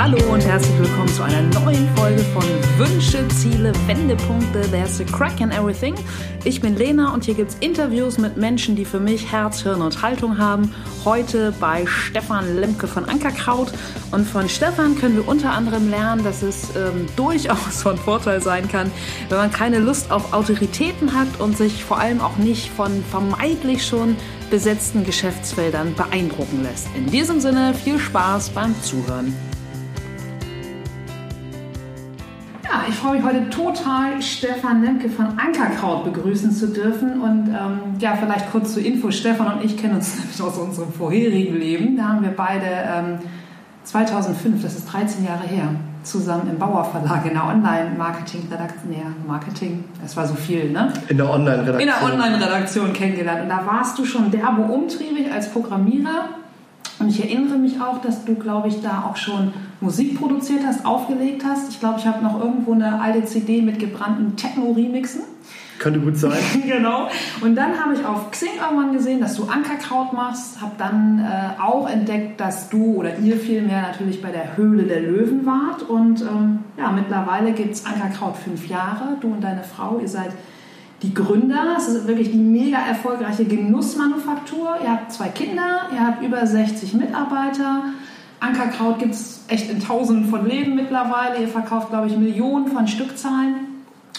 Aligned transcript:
Hallo 0.00 0.32
und 0.32 0.46
herzlich 0.46 0.78
willkommen 0.78 1.08
zu 1.08 1.24
einer 1.24 1.42
neuen 1.42 1.88
Folge 1.96 2.22
von 2.22 2.44
Wünsche, 2.76 3.26
Ziele, 3.34 3.72
Wendepunkte. 3.88 4.60
There's 4.70 5.00
a 5.00 5.04
crack 5.04 5.40
in 5.40 5.50
everything. 5.50 5.96
Ich 6.44 6.60
bin 6.60 6.76
Lena 6.76 7.12
und 7.12 7.24
hier 7.24 7.34
gibt 7.34 7.50
es 7.50 7.56
Interviews 7.58 8.16
mit 8.16 8.36
Menschen, 8.36 8.76
die 8.76 8.84
für 8.84 9.00
mich 9.00 9.32
Herz, 9.32 9.60
Hirn 9.62 9.82
und 9.82 10.00
Haltung 10.00 10.38
haben. 10.38 10.72
Heute 11.04 11.52
bei 11.58 11.84
Stefan 11.84 12.60
Lemke 12.60 12.86
von 12.86 13.06
Ankerkraut. 13.06 13.72
Und 14.12 14.24
von 14.24 14.48
Stefan 14.48 14.96
können 14.96 15.16
wir 15.16 15.26
unter 15.26 15.50
anderem 15.50 15.90
lernen, 15.90 16.22
dass 16.22 16.42
es 16.42 16.76
ähm, 16.76 17.06
durchaus 17.16 17.82
von 17.82 17.98
Vorteil 17.98 18.40
sein 18.40 18.68
kann, 18.68 18.92
wenn 19.30 19.38
man 19.38 19.50
keine 19.50 19.80
Lust 19.80 20.12
auf 20.12 20.32
Autoritäten 20.32 21.12
hat 21.12 21.40
und 21.40 21.58
sich 21.58 21.82
vor 21.82 21.98
allem 21.98 22.20
auch 22.20 22.36
nicht 22.36 22.68
von 22.68 23.02
vermeintlich 23.10 23.84
schon 23.84 24.14
besetzten 24.48 25.04
Geschäftsfeldern 25.04 25.96
beeindrucken 25.96 26.62
lässt. 26.62 26.86
In 26.94 27.10
diesem 27.10 27.40
Sinne 27.40 27.74
viel 27.74 27.98
Spaß 27.98 28.50
beim 28.50 28.80
Zuhören. 28.80 29.34
Freue 32.98 33.16
mich 33.16 33.24
heute 33.24 33.48
total, 33.50 34.20
Stefan 34.20 34.82
Lemke 34.82 35.08
von 35.08 35.26
Ankerkraut 35.38 36.04
begrüßen 36.04 36.50
zu 36.50 36.68
dürfen. 36.68 37.20
Und 37.20 37.48
ähm, 37.48 37.96
ja, 37.98 38.16
vielleicht 38.16 38.50
kurz 38.50 38.74
zur 38.74 38.84
Info. 38.84 39.10
Stefan 39.10 39.58
und 39.58 39.64
ich 39.64 39.76
kennen 39.76 39.94
uns 39.94 40.16
nämlich 40.18 40.42
aus 40.42 40.58
unserem 40.58 40.92
vorherigen 40.92 41.56
Leben. 41.56 41.96
Da 41.96 42.08
haben 42.08 42.22
wir 42.22 42.34
beide 42.36 42.66
ähm, 42.66 43.18
2005, 43.84 44.62
das 44.62 44.76
ist 44.76 44.92
13 44.92 45.24
Jahre 45.24 45.46
her, 45.46 45.68
zusammen 46.02 46.50
im 46.50 46.58
Bauer 46.58 46.84
Verlag 46.84 47.24
in 47.24 47.32
der 47.32 47.46
Online-Marketing-Redaktion, 47.46 48.92
ja, 48.92 49.06
Marketing, 49.26 49.84
das 50.02 50.14
war 50.16 50.26
so 50.26 50.34
viel, 50.34 50.70
ne? 50.70 50.92
In 51.08 51.16
der 51.16 51.30
Online-Redaktion. 51.30 51.80
In 51.80 51.86
der 51.86 52.02
Online-Redaktion 52.02 52.92
kennengelernt. 52.92 53.42
Und 53.42 53.48
da 53.48 53.64
warst 53.64 53.98
du 53.98 54.04
schon 54.04 54.30
derbe 54.30 54.62
umtriebig 54.62 55.32
als 55.32 55.50
Programmierer. 55.50 56.28
Und 57.00 57.08
ich 57.08 57.22
erinnere 57.22 57.58
mich 57.58 57.80
auch, 57.80 58.00
dass 58.00 58.24
du, 58.24 58.34
glaube 58.34 58.68
ich, 58.68 58.80
da 58.82 59.04
auch 59.08 59.16
schon 59.16 59.52
Musik 59.80 60.18
produziert 60.18 60.60
hast, 60.66 60.84
aufgelegt 60.84 61.44
hast. 61.44 61.70
Ich 61.70 61.78
glaube, 61.78 61.98
ich 61.98 62.06
habe 62.06 62.22
noch 62.24 62.40
irgendwo 62.40 62.72
eine 62.72 63.00
alte 63.00 63.24
CD 63.24 63.62
mit 63.62 63.78
gebrannten 63.78 64.36
Techno-Remixen. 64.36 65.22
Könnte 65.78 66.00
gut 66.00 66.16
sein. 66.16 66.38
genau. 66.66 67.08
Und 67.40 67.54
dann 67.54 67.78
habe 67.78 67.94
ich 67.94 68.04
auf 68.04 68.32
Xing 68.32 68.50
irgendwann 68.60 68.92
gesehen, 68.92 69.20
dass 69.20 69.36
du 69.36 69.44
Ankerkraut 69.44 70.12
machst. 70.12 70.60
Habe 70.60 70.72
dann 70.76 71.20
äh, 71.20 71.60
auch 71.62 71.88
entdeckt, 71.88 72.40
dass 72.40 72.68
du 72.68 72.96
oder 72.96 73.18
ihr 73.18 73.36
vielmehr 73.36 73.82
natürlich 73.82 74.20
bei 74.20 74.32
der 74.32 74.56
Höhle 74.56 74.82
der 74.82 75.00
Löwen 75.00 75.46
wart. 75.46 75.82
Und 75.82 76.22
ähm, 76.22 76.60
ja, 76.76 76.90
mittlerweile 76.90 77.52
gibt 77.52 77.74
es 77.74 77.86
Ankerkraut 77.86 78.36
fünf 78.36 78.66
Jahre. 78.66 79.18
Du 79.20 79.28
und 79.28 79.42
deine 79.42 79.62
Frau, 79.62 80.00
ihr 80.00 80.08
seid 80.08 80.32
die 81.02 81.14
Gründer. 81.14 81.76
Es 81.76 81.88
ist 81.88 82.06
wirklich 82.06 82.30
die 82.32 82.38
mega 82.38 82.78
erfolgreiche 82.78 83.44
Genussmanufaktur. 83.44 84.76
Ihr 84.82 84.90
habt 84.90 85.12
zwei 85.12 85.28
Kinder, 85.28 85.88
ihr 85.92 86.06
habt 86.06 86.22
über 86.22 86.46
60 86.46 86.94
Mitarbeiter. 86.94 87.84
Ankerkraut 88.40 88.98
gibt 88.98 89.14
es 89.14 89.44
echt 89.48 89.70
in 89.70 89.80
Tausenden 89.80 90.28
von 90.28 90.46
Läden 90.46 90.74
mittlerweile. 90.74 91.40
Ihr 91.40 91.48
verkauft, 91.48 91.90
glaube 91.90 92.06
ich, 92.06 92.16
Millionen 92.16 92.68
von 92.68 92.86
Stückzahlen. 92.86 93.54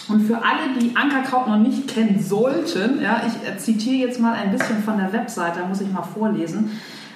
Und 0.08 0.22
für 0.22 0.36
alle, 0.36 0.78
die 0.80 0.96
Ankerkraut 0.96 1.46
noch 1.46 1.58
nicht 1.58 1.86
kennen 1.86 2.20
sollten, 2.20 3.00
ja, 3.00 3.22
ich 3.26 3.58
zitiere 3.58 4.08
jetzt 4.08 4.20
mal 4.20 4.32
ein 4.32 4.50
bisschen 4.50 4.82
von 4.82 4.96
der 4.96 5.12
Webseite, 5.12 5.60
da 5.60 5.66
muss 5.66 5.80
ich 5.80 5.92
mal 5.92 6.02
vorlesen. 6.02 6.70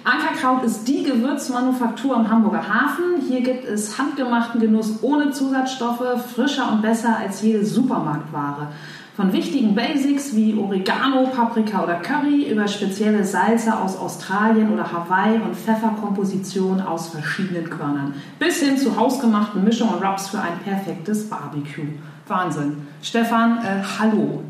Ankerkraut 0.05 0.63
ist 0.65 0.87
die 0.87 1.03
Gewürzmanufaktur 1.03 2.15
am 2.15 2.31
Hamburger 2.31 2.69
Hafen. 2.69 3.23
Hier 3.27 3.41
gibt 3.41 3.65
es 3.65 3.99
handgemachten 3.99 4.61
Genuss 4.61 5.03
ohne 5.03 5.31
Zusatzstoffe, 5.31 6.05
frischer 6.35 6.71
und 6.71 6.83
besser 6.83 7.17
als 7.17 7.41
jede 7.41 7.65
Supermarktware. 7.65 8.69
Von 9.17 9.33
wichtigen 9.33 9.77
Basics 9.77 10.35
wie 10.35 10.59
Oregano, 10.59 11.29
Paprika 11.29 11.85
oder 11.85 12.01
Curry 12.01 12.51
über 12.51 12.67
spezielle 12.67 13.25
Salze 13.25 13.79
aus 13.79 13.97
Australien 13.97 14.73
oder 14.73 14.91
Hawaii 14.91 15.37
und 15.37 15.55
Pfefferkomposition 15.55 16.81
aus 16.81 17.11
verschiedenen 17.11 17.71
Körnern 17.71 18.15
bis 18.41 18.61
hin 18.61 18.77
zu 18.77 18.97
hausgemachten 18.97 19.63
Mischungen 19.63 19.95
und 19.95 20.05
Rubs 20.05 20.31
für 20.31 20.41
ein 20.41 20.59
perfektes 20.65 21.31
Barbecue. 21.31 21.93
Wahnsinn. 22.27 22.89
Stefan, 23.03 23.59
äh, 23.59 23.85
hallo. 24.01 24.43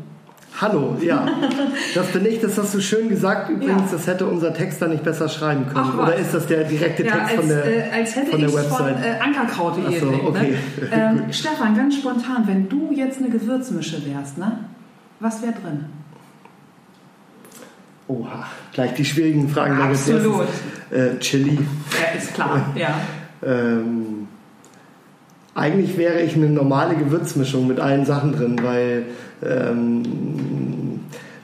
Hallo, 0.59 0.97
ja. 1.01 1.27
Das 1.95 2.07
bin 2.07 2.25
ich, 2.25 2.39
das 2.39 2.57
hast 2.57 2.73
du 2.73 2.81
schön 2.81 3.09
gesagt. 3.09 3.49
Übrigens, 3.49 3.91
ja. 3.91 3.97
das 3.97 4.07
hätte 4.07 4.25
unser 4.25 4.53
Texter 4.53 4.87
nicht 4.87 5.03
besser 5.03 5.27
schreiben 5.29 5.65
können. 5.67 5.91
Ach, 5.93 6.03
Oder 6.03 6.15
ist 6.15 6.33
das 6.33 6.47
der 6.47 6.63
direkte 6.63 7.03
Text 7.03 7.15
ja, 7.15 7.25
als, 7.25 7.35
von 7.35 7.47
der, 7.47 7.65
äh, 7.65 7.91
als 7.91 8.15
hätte 8.15 8.31
von 8.31 8.39
der 8.41 8.53
Website? 8.53 8.95
Von, 8.95 9.03
äh, 9.03 9.19
Ankerkraut.de. 9.19 9.99
So, 9.99 10.09
okay. 10.09 10.51
ne? 10.51 10.89
ähm, 10.91 11.23
Stefan, 11.31 11.75
ganz 11.75 11.95
spontan, 11.95 12.43
wenn 12.45 12.69
du 12.69 12.91
jetzt 12.93 13.19
eine 13.19 13.29
Gewürzmische 13.29 14.05
wärst, 14.05 14.37
ne? 14.37 14.59
was 15.19 15.41
wäre 15.41 15.53
drin? 15.53 15.85
Oha, 18.07 18.45
gleich 18.73 18.93
die 18.93 19.05
schwierigen 19.05 19.49
Fragen. 19.49 19.81
Absolut. 19.81 20.47
Äh, 20.91 21.17
Chili. 21.19 21.57
Ja, 21.57 22.17
ist 22.17 22.33
klar, 22.33 22.69
ja. 22.75 22.99
ähm, 23.43 24.27
eigentlich 25.55 25.97
wäre 25.97 26.21
ich 26.21 26.35
eine 26.35 26.49
normale 26.49 26.95
Gewürzmischung 26.95 27.67
mit 27.67 27.79
allen 27.79 28.05
Sachen 28.05 28.33
drin, 28.33 28.59
weil 28.61 29.05
ähm, 29.47 30.03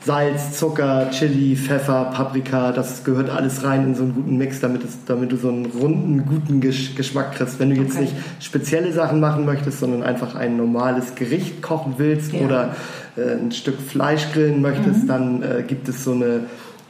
Salz, 0.03 0.57
Zucker, 0.57 1.11
Chili, 1.11 1.55
Pfeffer, 1.55 2.05
Paprika, 2.05 2.71
das 2.71 3.03
gehört 3.03 3.29
alles 3.29 3.63
rein 3.63 3.83
in 3.83 3.95
so 3.95 4.01
einen 4.03 4.15
guten 4.15 4.37
Mix, 4.37 4.59
damit, 4.59 4.83
es, 4.83 5.05
damit 5.05 5.31
du 5.31 5.37
so 5.37 5.49
einen 5.49 5.67
runden, 5.67 6.25
guten 6.25 6.59
Geschmack 6.59 7.35
kriegst. 7.35 7.59
Wenn 7.59 7.69
du 7.69 7.75
jetzt 7.75 7.93
okay. 7.93 8.05
nicht 8.05 8.15
spezielle 8.39 8.91
Sachen 8.93 9.19
machen 9.19 9.45
möchtest, 9.45 9.79
sondern 9.79 10.01
einfach 10.01 10.33
ein 10.33 10.57
normales 10.57 11.13
Gericht 11.13 11.61
kochen 11.61 11.95
willst 11.97 12.33
ja. 12.33 12.41
oder 12.41 12.75
äh, 13.15 13.35
ein 13.35 13.51
Stück 13.51 13.79
Fleisch 13.79 14.31
grillen 14.33 14.61
möchtest, 14.61 15.03
mhm. 15.03 15.07
dann 15.07 15.43
äh, 15.43 15.63
gibt 15.67 15.87
es 15.87 16.03
so 16.03 16.13
eine 16.13 16.45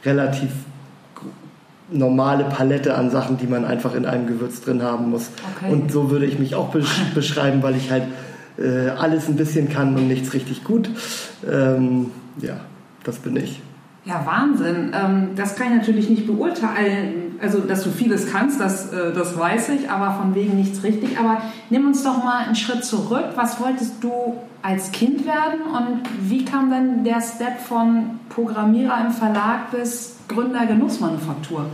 relativ 0.06 0.48
normale 1.90 2.44
Palette 2.44 2.94
an 2.94 3.10
Sachen, 3.10 3.36
die 3.36 3.46
man 3.46 3.66
einfach 3.66 3.94
in 3.94 4.06
einem 4.06 4.26
Gewürz 4.26 4.62
drin 4.62 4.82
haben 4.82 5.10
muss. 5.10 5.28
Okay. 5.56 5.70
Und 5.70 5.92
so 5.92 6.10
würde 6.10 6.24
ich 6.24 6.38
mich 6.38 6.54
auch 6.54 6.70
besch 6.70 7.02
beschreiben, 7.14 7.62
weil 7.62 7.76
ich 7.76 7.90
halt 7.90 8.04
äh, 8.58 8.88
alles 8.90 9.28
ein 9.28 9.36
bisschen 9.36 9.68
kann 9.68 9.94
und 9.96 10.08
nichts 10.08 10.34
richtig 10.34 10.64
gut. 10.64 10.90
Ähm, 11.50 12.10
ja, 12.40 12.60
das 13.04 13.18
bin 13.18 13.36
ich. 13.36 13.60
Ja, 14.04 14.26
Wahnsinn. 14.26 14.92
Ähm, 14.94 15.30
das 15.36 15.54
kann 15.54 15.68
ich 15.68 15.78
natürlich 15.78 16.10
nicht 16.10 16.26
beurteilen. 16.26 17.36
Also, 17.40 17.60
dass 17.60 17.84
du 17.84 17.90
vieles 17.90 18.30
kannst, 18.30 18.60
das, 18.60 18.92
äh, 18.92 19.12
das 19.12 19.38
weiß 19.38 19.68
ich, 19.70 19.90
aber 19.90 20.14
von 20.14 20.34
wegen 20.34 20.56
nichts 20.56 20.82
richtig. 20.82 21.18
Aber 21.18 21.40
nimm 21.70 21.86
uns 21.86 22.02
doch 22.02 22.22
mal 22.22 22.44
einen 22.44 22.56
Schritt 22.56 22.84
zurück. 22.84 23.26
Was 23.36 23.60
wolltest 23.60 24.02
du 24.02 24.36
als 24.62 24.90
Kind 24.90 25.24
werden 25.24 25.62
und 25.72 26.02
wie 26.20 26.44
kam 26.44 26.70
dann 26.70 27.04
der 27.04 27.20
Step 27.20 27.60
von 27.60 28.20
Programmierer 28.28 29.04
im 29.06 29.12
Verlag 29.12 29.70
bis 29.70 30.16
Gründer 30.28 30.66
Genussmanufaktur? 30.66 31.66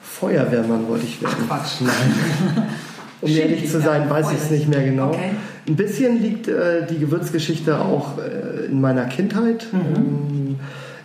Feuerwehrmann 0.00 0.88
wollte 0.88 1.04
ich 1.04 1.22
werden. 1.22 1.36
Ach, 1.42 1.46
Quatsch. 1.58 1.80
Nein. 1.82 2.68
Um 3.20 3.30
ehrlich 3.30 3.70
zu 3.70 3.80
sein, 3.80 4.10
weiß 4.10 4.30
ich 4.32 4.38
es 4.38 4.50
nicht 4.50 4.68
mehr 4.68 4.84
genau. 4.84 5.08
Okay. 5.08 5.30
Ein 5.68 5.76
bisschen 5.76 6.20
liegt 6.20 6.48
äh, 6.48 6.86
die 6.86 6.98
Gewürzgeschichte 6.98 7.80
auch 7.80 8.18
äh, 8.18 8.66
in 8.66 8.80
meiner 8.80 9.06
Kindheit. 9.06 9.66
Mhm. 9.72 9.80
Ähm, 9.96 10.56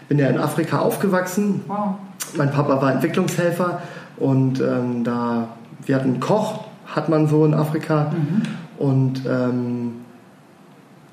ich 0.02 0.08
bin 0.08 0.20
ja 0.20 0.28
in 0.28 0.38
Afrika 0.38 0.80
aufgewachsen. 0.80 1.62
Wow. 1.68 1.96
Mein 2.36 2.52
Papa 2.52 2.82
war 2.82 2.92
Entwicklungshelfer 2.94 3.82
und 4.18 4.60
ähm, 4.60 5.04
da 5.04 5.50
wir 5.86 5.96
hatten 5.96 6.10
einen 6.12 6.20
Koch, 6.20 6.66
hat 6.86 7.10
man 7.10 7.28
so 7.28 7.46
in 7.46 7.54
Afrika. 7.54 8.12
Mhm. 8.12 8.42
Und 8.78 9.22
ähm, 9.26 9.92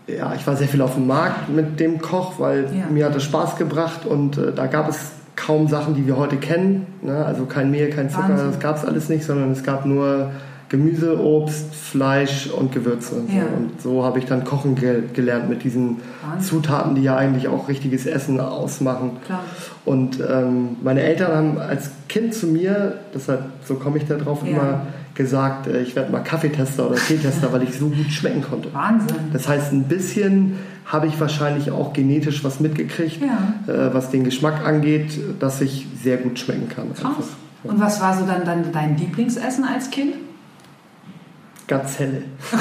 ja, 0.07 0.35
ich 0.35 0.47
war 0.47 0.57
sehr 0.57 0.69
viel 0.69 0.83
auf 0.83 0.95
dem 0.95 1.07
Markt 1.07 1.49
mit 1.49 1.81
dem 1.81 2.01
Koch, 2.01 2.39
weil 2.39 2.65
ja. 2.75 2.87
mir 2.91 3.07
hat 3.07 3.17
es 3.17 3.25
Spaß 3.25 3.57
gebracht 3.57 4.07
und 4.07 4.39
äh, 4.39 4.53
da 4.53 4.67
gab 4.67 4.89
es 4.89 5.13
kaum 5.37 5.69
Sachen, 5.69 5.95
die 5.95 6.07
wir 6.07 6.17
heute 6.17 6.37
kennen. 6.37 6.87
Ne? 7.03 7.25
Also 7.25 7.45
kein 7.45 7.71
Mehl, 7.71 7.91
kein 7.91 8.11
Zucker, 8.11 8.31
Wahnsinn. 8.31 8.47
das 8.49 8.59
gab 8.59 8.77
es 8.77 8.85
alles 8.85 9.09
nicht, 9.09 9.25
sondern 9.25 9.53
es 9.53 9.63
gab 9.63 9.87
nur 9.87 10.31
Gemüse, 10.69 11.19
Obst, 11.19 11.75
Fleisch 11.75 12.49
und 12.49 12.73
Gewürze. 12.73 13.15
Und, 13.15 13.33
ja. 13.33 13.43
so. 13.43 13.57
und 13.57 13.83
so 13.83 14.05
habe 14.05 14.19
ich 14.19 14.27
dann 14.27 14.45
kochen 14.45 14.75
ge 14.75 15.03
gelernt 15.13 15.49
mit 15.49 15.65
diesen 15.65 15.97
Wahnsinn. 16.23 16.49
Zutaten, 16.49 16.95
die 16.95 17.03
ja 17.03 17.17
eigentlich 17.17 17.49
auch 17.49 17.69
richtiges 17.69 18.05
Essen 18.07 18.39
ausmachen. 18.41 19.13
Klar. 19.25 19.45
Und 19.85 20.21
ähm, 20.21 20.77
meine 20.83 21.03
Eltern 21.03 21.33
haben 21.33 21.59
als 21.59 21.91
Kind 22.09 22.35
zu 22.35 22.47
mir, 22.47 22.99
deshalb 23.15 23.45
so 23.65 23.77
komme 23.77 23.99
ich 23.99 24.07
da 24.07 24.17
drauf 24.17 24.41
ja. 24.45 24.51
immer, 24.51 24.87
gesagt, 25.15 25.67
äh, 25.67 25.81
ich 25.81 25.97
werde 25.97 26.13
mal 26.13 26.21
Kaffeetester 26.21 26.91
oder 26.91 26.97
Teetester, 26.97 27.53
weil 27.53 27.63
ich 27.63 27.79
so 27.79 27.89
gut 27.89 28.11
schmecken 28.11 28.43
konnte. 28.43 28.73
Wahnsinn. 28.75 29.17
Das 29.33 29.49
heißt, 29.49 29.73
ein 29.73 29.85
bisschen 29.85 30.59
habe 30.85 31.07
ich 31.07 31.19
wahrscheinlich 31.21 31.71
auch 31.71 31.93
genetisch 31.93 32.45
was 32.45 32.61
mitgekriegt, 32.61 33.21
ja. 33.23 33.73
äh, 33.73 33.95
was 33.95 34.11
den 34.11 34.25
Geschmack 34.25 34.67
angeht, 34.67 35.19
dass 35.41 35.61
ich 35.61 35.87
sehr 36.03 36.19
gut 36.19 36.39
schmecken 36.39 36.69
kann. 36.69 36.95
Krass. 36.95 37.29
Und 37.65 37.81
was 37.81 38.01
war 38.01 38.17
so 38.17 38.25
dann, 38.25 38.45
dann 38.45 38.73
dein 38.73 38.97
Lieblingsessen 38.97 39.65
als 39.65 39.91
Kind? 39.91 40.15
Gazelle. 41.69 42.23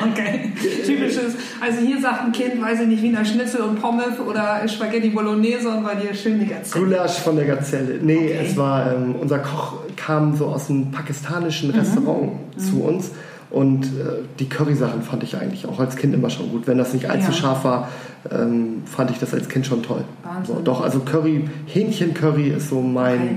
okay, 0.00 0.52
typisches. 0.86 1.34
Also 1.60 1.80
hier 1.80 2.00
sagt 2.00 2.24
ein 2.24 2.32
Kind, 2.32 2.62
weiß 2.62 2.80
ich 2.80 2.86
nicht, 2.86 3.02
Wiener 3.02 3.24
Schnitzel 3.24 3.62
und 3.62 3.82
Pommes 3.82 4.20
oder 4.20 4.66
Spaghetti 4.68 5.10
Bolognese 5.10 5.68
und 5.68 5.82
bei 5.82 5.96
dir 5.96 6.14
schön 6.14 6.38
die 6.38 6.46
Gazelle. 6.46 6.84
Gulasch 6.84 7.18
von 7.18 7.34
der 7.34 7.46
Gazelle. 7.46 7.98
Nee, 8.00 8.16
okay. 8.16 8.46
es 8.46 8.56
war, 8.56 8.92
ähm, 8.92 9.16
unser 9.20 9.40
Koch 9.40 9.80
kam 9.96 10.36
so 10.36 10.46
aus 10.46 10.70
einem 10.70 10.92
pakistanischen 10.92 11.70
mhm. 11.70 11.78
Restaurant 11.78 12.32
mhm. 12.56 12.60
zu 12.60 12.82
uns 12.82 13.10
und 13.50 13.86
äh, 13.86 14.22
die 14.38 14.48
Curry-Sachen 14.48 15.02
fand 15.02 15.24
ich 15.24 15.36
eigentlich 15.36 15.66
auch 15.66 15.80
als 15.80 15.96
Kind 15.96 16.14
immer 16.14 16.30
schon 16.30 16.50
gut. 16.50 16.68
Wenn 16.68 16.78
das 16.78 16.94
nicht 16.94 17.10
allzu 17.10 17.32
ja. 17.32 17.32
scharf 17.32 17.64
war, 17.64 17.88
ähm, 18.30 18.84
fand 18.84 19.10
ich 19.10 19.18
das 19.18 19.34
als 19.34 19.48
Kind 19.48 19.66
schon 19.66 19.82
toll. 19.82 20.04
So, 20.44 20.60
doch, 20.62 20.82
also 20.82 21.00
Curry, 21.00 21.48
Hähnchen-Curry 21.66 22.50
ist 22.50 22.68
so 22.68 22.80
mein 22.80 23.20
okay. 23.20 23.34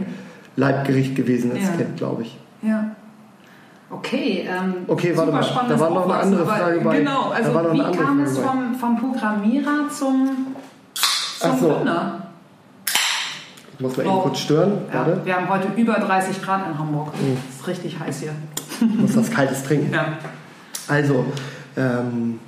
Leibgericht 0.56 1.16
gewesen 1.16 1.52
als 1.52 1.64
ja. 1.64 1.70
Kind, 1.78 1.98
glaube 1.98 2.22
ich. 2.22 2.38
Ja. 2.62 2.96
Okay, 3.92 4.48
ähm, 4.48 4.86
okay 4.88 5.18
warte 5.18 5.32
mal, 5.32 5.42
da 5.68 5.80
war 5.80 5.90
noch 5.90 6.04
eine 6.06 6.16
andere 6.16 6.46
Frage 6.46 6.82
bei. 6.82 7.00
Genau, 7.00 7.30
also 7.30 7.52
wie 7.74 7.98
kam 7.98 8.22
es 8.22 8.38
vom, 8.38 8.76
vom 8.76 9.00
Programmierer 9.00 9.90
zum, 9.90 10.48
zum 11.40 11.60
so. 11.60 11.70
Gründer? 11.70 12.22
Ich 13.74 13.80
muss 13.80 13.98
mal 13.98 14.06
eben 14.06 14.20
kurz 14.20 14.40
stören. 14.40 14.74
Ja, 14.94 15.08
wir 15.26 15.36
haben 15.36 15.50
heute 15.50 15.70
über 15.76 15.94
30 15.94 16.42
Grad 16.42 16.68
in 16.68 16.78
Hamburg. 16.78 17.14
Mhm. 17.20 17.38
Es 17.50 17.62
ist 17.62 17.68
richtig 17.68 18.00
heiß 18.00 18.20
hier. 18.20 18.34
Ich 18.82 19.00
muss 19.00 19.18
was 19.18 19.32
Kaltes 19.32 19.64
trinken. 19.64 19.94
Ja. 19.94 20.18
Also, 20.88 21.26
ähm, 21.78 22.40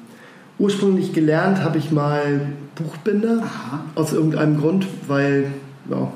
ursprünglich 0.59 1.13
gelernt 1.13 1.63
habe 1.63 1.77
ich 1.77 1.91
mal 1.91 2.47
Buchbinder 2.75 3.43
Aha. 3.43 3.79
aus 3.95 4.13
irgendeinem 4.13 4.59
Grund, 4.59 4.85
weil 5.07 5.51
ja, 5.89 6.11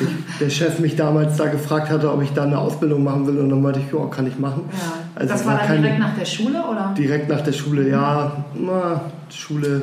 ich, 0.00 0.38
der 0.38 0.50
Chef 0.50 0.78
mich 0.78 0.96
damals 0.96 1.36
da 1.36 1.46
gefragt 1.46 1.90
hatte, 1.90 2.12
ob 2.12 2.22
ich 2.22 2.32
da 2.32 2.44
eine 2.44 2.58
Ausbildung 2.58 3.04
machen 3.04 3.26
will 3.26 3.38
und 3.38 3.48
dann 3.48 3.62
meinte 3.62 3.80
ich, 3.80 3.92
ja, 3.92 4.06
kann 4.06 4.26
ich 4.26 4.38
machen. 4.38 4.62
Ja. 4.72 4.92
Also 5.14 5.32
das 5.32 5.46
war, 5.46 5.58
dann 5.58 5.66
kein, 5.66 5.82
direkt 5.82 5.98
nach 5.98 6.16
der 6.16 6.24
Schule 6.24 6.64
oder? 6.64 6.94
Direkt 6.96 7.28
nach 7.28 7.40
der 7.40 7.52
Schule, 7.52 7.88
ja. 7.88 8.44
Na, 8.54 9.00
Schule 9.30 9.82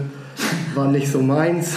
war 0.75 0.87
nicht 0.87 1.11
so 1.11 1.21
meins. 1.21 1.75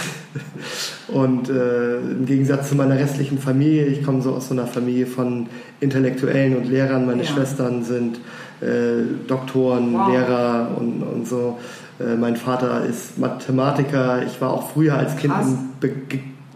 Und 1.07 1.49
äh, 1.49 1.97
im 1.99 2.25
Gegensatz 2.25 2.69
zu 2.69 2.75
meiner 2.75 2.95
restlichen 2.95 3.39
Familie, 3.39 3.85
ich 3.85 4.03
komme 4.03 4.21
so 4.21 4.33
aus 4.33 4.49
so 4.49 4.53
einer 4.53 4.67
Familie 4.67 5.07
von 5.07 5.47
Intellektuellen 5.79 6.57
und 6.57 6.69
Lehrern, 6.69 7.05
meine 7.05 7.23
ja. 7.23 7.29
Schwestern 7.29 7.83
sind 7.83 8.19
äh, 8.61 9.25
Doktoren, 9.27 9.93
wow. 9.93 10.09
Lehrer 10.09 10.67
und, 10.77 11.01
und 11.01 11.27
so. 11.27 11.57
Äh, 11.99 12.15
mein 12.15 12.35
Vater 12.35 12.85
ist 12.85 13.17
Mathematiker. 13.17 14.23
Ich 14.25 14.39
war 14.41 14.51
auch 14.51 14.71
früher 14.71 14.95
als 14.95 15.15
Kind 15.15 15.33
im 15.41 15.57
Be 15.79 15.91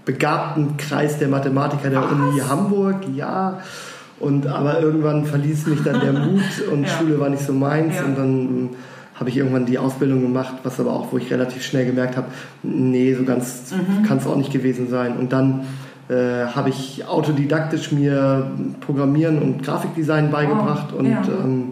begabten 0.05 0.77
Kreis 0.77 1.19
der 1.19 1.27
Mathematiker 1.27 1.89
der 1.89 2.01
Was? 2.01 2.11
Uni 2.11 2.39
Hamburg, 2.39 2.97
ja. 3.15 3.59
Und, 4.19 4.45
aber 4.45 4.79
irgendwann 4.79 5.25
verließ 5.25 5.67
mich 5.67 5.83
dann 5.83 5.99
der 5.99 6.13
Mut 6.13 6.41
und 6.71 6.83
ja. 6.83 6.89
Schule 6.89 7.19
war 7.19 7.29
nicht 7.29 7.43
so 7.43 7.53
meins. 7.53 7.95
Ja. 7.95 8.05
Und 8.05 8.17
dann 8.17 8.69
habe 9.15 9.29
ich 9.29 9.37
irgendwann 9.37 9.65
die 9.65 9.77
Ausbildung 9.77 10.21
gemacht, 10.21 10.55
was 10.63 10.79
aber 10.79 10.91
auch, 10.93 11.11
wo 11.11 11.17
ich 11.17 11.31
relativ 11.31 11.63
schnell 11.63 11.85
gemerkt 11.85 12.17
habe, 12.17 12.27
nee, 12.63 13.13
so 13.13 13.23
ganz 13.23 13.71
mhm. 13.71 14.03
kann 14.03 14.17
es 14.17 14.25
auch 14.25 14.35
nicht 14.35 14.51
gewesen 14.51 14.89
sein. 14.89 15.17
Und 15.17 15.31
dann 15.31 15.65
äh, 16.09 16.47
habe 16.47 16.69
ich 16.69 17.05
autodidaktisch 17.07 17.91
mir 17.91 18.51
Programmieren 18.81 19.39
und 19.39 19.63
Grafikdesign 19.63 20.31
beigebracht 20.31 20.87
oh, 20.93 20.99
und 20.99 21.11
ja. 21.11 21.21
ähm, 21.43 21.71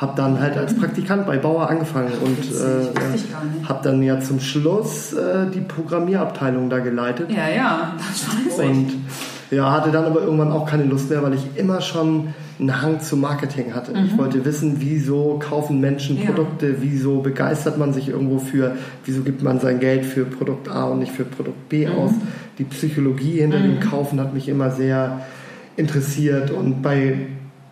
habe 0.00 0.14
dann 0.16 0.40
halt 0.40 0.56
als 0.56 0.74
Praktikant 0.74 1.26
bei 1.26 1.36
Bauer 1.36 1.68
angefangen 1.68 2.12
und 2.24 2.38
äh, 2.38 3.68
habe 3.68 3.80
dann 3.82 4.02
ja 4.02 4.18
zum 4.18 4.40
Schluss 4.40 5.12
äh, 5.12 5.50
die 5.54 5.60
Programmierabteilung 5.60 6.70
da 6.70 6.78
geleitet. 6.78 7.30
Ja, 7.30 7.48
ja, 7.50 7.92
das 7.98 8.26
weiß 8.26 8.58
ich. 8.60 8.70
Und 8.70 8.92
ja, 9.50 9.70
hatte 9.70 9.90
dann 9.90 10.06
aber 10.06 10.22
irgendwann 10.22 10.52
auch 10.52 10.64
keine 10.64 10.84
Lust 10.84 11.10
mehr, 11.10 11.22
weil 11.22 11.34
ich 11.34 11.44
immer 11.56 11.82
schon 11.82 12.28
einen 12.58 12.80
Hang 12.80 13.00
zu 13.00 13.16
Marketing 13.18 13.74
hatte. 13.74 13.92
Mhm. 13.92 14.06
Ich 14.06 14.16
wollte 14.16 14.42
wissen, 14.46 14.76
wieso 14.78 15.38
kaufen 15.38 15.80
Menschen 15.80 16.18
ja. 16.18 16.26
Produkte, 16.26 16.76
wieso 16.80 17.20
begeistert 17.20 17.76
man 17.76 17.92
sich 17.92 18.08
irgendwo 18.08 18.38
für, 18.38 18.76
wieso 19.04 19.20
gibt 19.20 19.42
man 19.42 19.60
sein 19.60 19.80
Geld 19.80 20.06
für 20.06 20.24
Produkt 20.24 20.70
A 20.70 20.84
und 20.84 21.00
nicht 21.00 21.12
für 21.12 21.24
Produkt 21.24 21.68
B 21.68 21.86
mhm. 21.86 21.92
aus. 21.92 22.12
Die 22.58 22.64
Psychologie 22.64 23.40
hinter 23.40 23.58
mhm. 23.58 23.64
dem 23.64 23.80
Kaufen 23.80 24.18
hat 24.18 24.32
mich 24.32 24.48
immer 24.48 24.70
sehr 24.70 25.20
interessiert 25.76 26.50
und 26.50 26.80
bei 26.80 27.26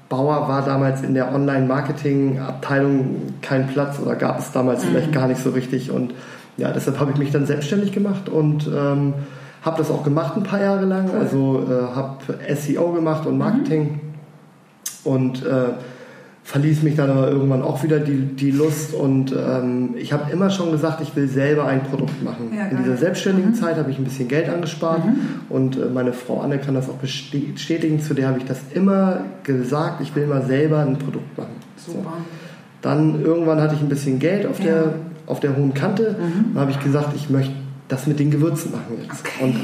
Bauer 0.08 0.48
war 0.48 0.64
damals 0.64 1.02
in 1.02 1.12
der 1.14 1.34
Online-Marketing-Abteilung 1.34 3.34
kein 3.42 3.68
Platz 3.68 3.98
oder 4.00 4.16
gab 4.16 4.38
es 4.38 4.52
damals 4.52 4.84
mhm. 4.84 4.88
vielleicht 4.88 5.12
gar 5.12 5.28
nicht 5.28 5.42
so 5.42 5.50
richtig. 5.50 5.90
Und 5.90 6.14
ja, 6.56 6.72
deshalb 6.72 6.98
habe 6.98 7.12
ich 7.12 7.18
mich 7.18 7.30
dann 7.30 7.46
selbstständig 7.46 7.92
gemacht 7.92 8.28
und 8.28 8.66
ähm, 8.66 9.14
habe 9.62 9.78
das 9.78 9.90
auch 9.90 10.04
gemacht 10.04 10.36
ein 10.36 10.44
paar 10.44 10.60
Jahre 10.60 10.86
lang. 10.86 11.10
Cool. 11.12 11.18
Also 11.18 11.66
äh, 11.68 11.94
habe 11.94 12.18
SEO 12.54 12.92
gemacht 12.92 13.26
und 13.26 13.38
Marketing 13.38 14.00
mhm. 15.04 15.04
und 15.04 15.44
äh, 15.44 15.72
verließ 16.48 16.82
mich 16.82 16.96
dann 16.96 17.10
aber 17.10 17.28
irgendwann 17.28 17.60
auch 17.60 17.82
wieder 17.82 17.98
die, 17.98 18.20
die 18.22 18.50
Lust 18.50 18.94
und 18.94 19.32
ähm, 19.36 19.90
ich 19.98 20.14
habe 20.14 20.32
immer 20.32 20.48
schon 20.48 20.70
gesagt, 20.70 21.02
ich 21.02 21.14
will 21.14 21.28
selber 21.28 21.66
ein 21.66 21.82
Produkt 21.82 22.22
machen. 22.24 22.52
Ja, 22.56 22.68
in 22.68 22.78
dieser 22.78 22.96
selbstständigen 22.96 23.50
mhm. 23.50 23.54
Zeit 23.54 23.76
habe 23.76 23.90
ich 23.90 23.98
ein 23.98 24.04
bisschen 24.04 24.28
Geld 24.28 24.48
angespart 24.48 25.04
mhm. 25.04 25.18
und 25.50 25.76
äh, 25.76 25.90
meine 25.92 26.14
Frau 26.14 26.40
Anne 26.40 26.56
kann 26.58 26.74
das 26.74 26.88
auch 26.88 26.94
bestätigen, 26.94 28.00
zu 28.00 28.14
der 28.14 28.28
habe 28.28 28.38
ich 28.38 28.46
das 28.46 28.60
immer 28.72 29.20
gesagt, 29.42 30.00
ich 30.00 30.16
will 30.16 30.26
mal 30.26 30.42
selber 30.46 30.78
ein 30.78 30.96
Produkt 30.98 31.36
machen. 31.36 31.52
Super. 31.76 31.98
So. 31.98 32.06
Dann 32.80 33.22
irgendwann 33.22 33.60
hatte 33.60 33.74
ich 33.74 33.82
ein 33.82 33.90
bisschen 33.90 34.18
Geld 34.18 34.46
auf, 34.46 34.58
ja. 34.60 34.64
der, 34.64 34.94
auf 35.26 35.40
der 35.40 35.54
hohen 35.54 35.74
Kante 35.74 36.16
mhm. 36.18 36.52
und 36.52 36.60
habe 36.60 36.70
ich 36.70 36.80
gesagt, 36.80 37.10
ich 37.14 37.28
möchte 37.28 37.52
das 37.88 38.06
mit 38.06 38.18
den 38.18 38.30
Gewürzen 38.30 38.72
machen 38.72 38.96
jetzt. 39.02 39.20
Okay. 39.20 39.44
Und 39.44 39.56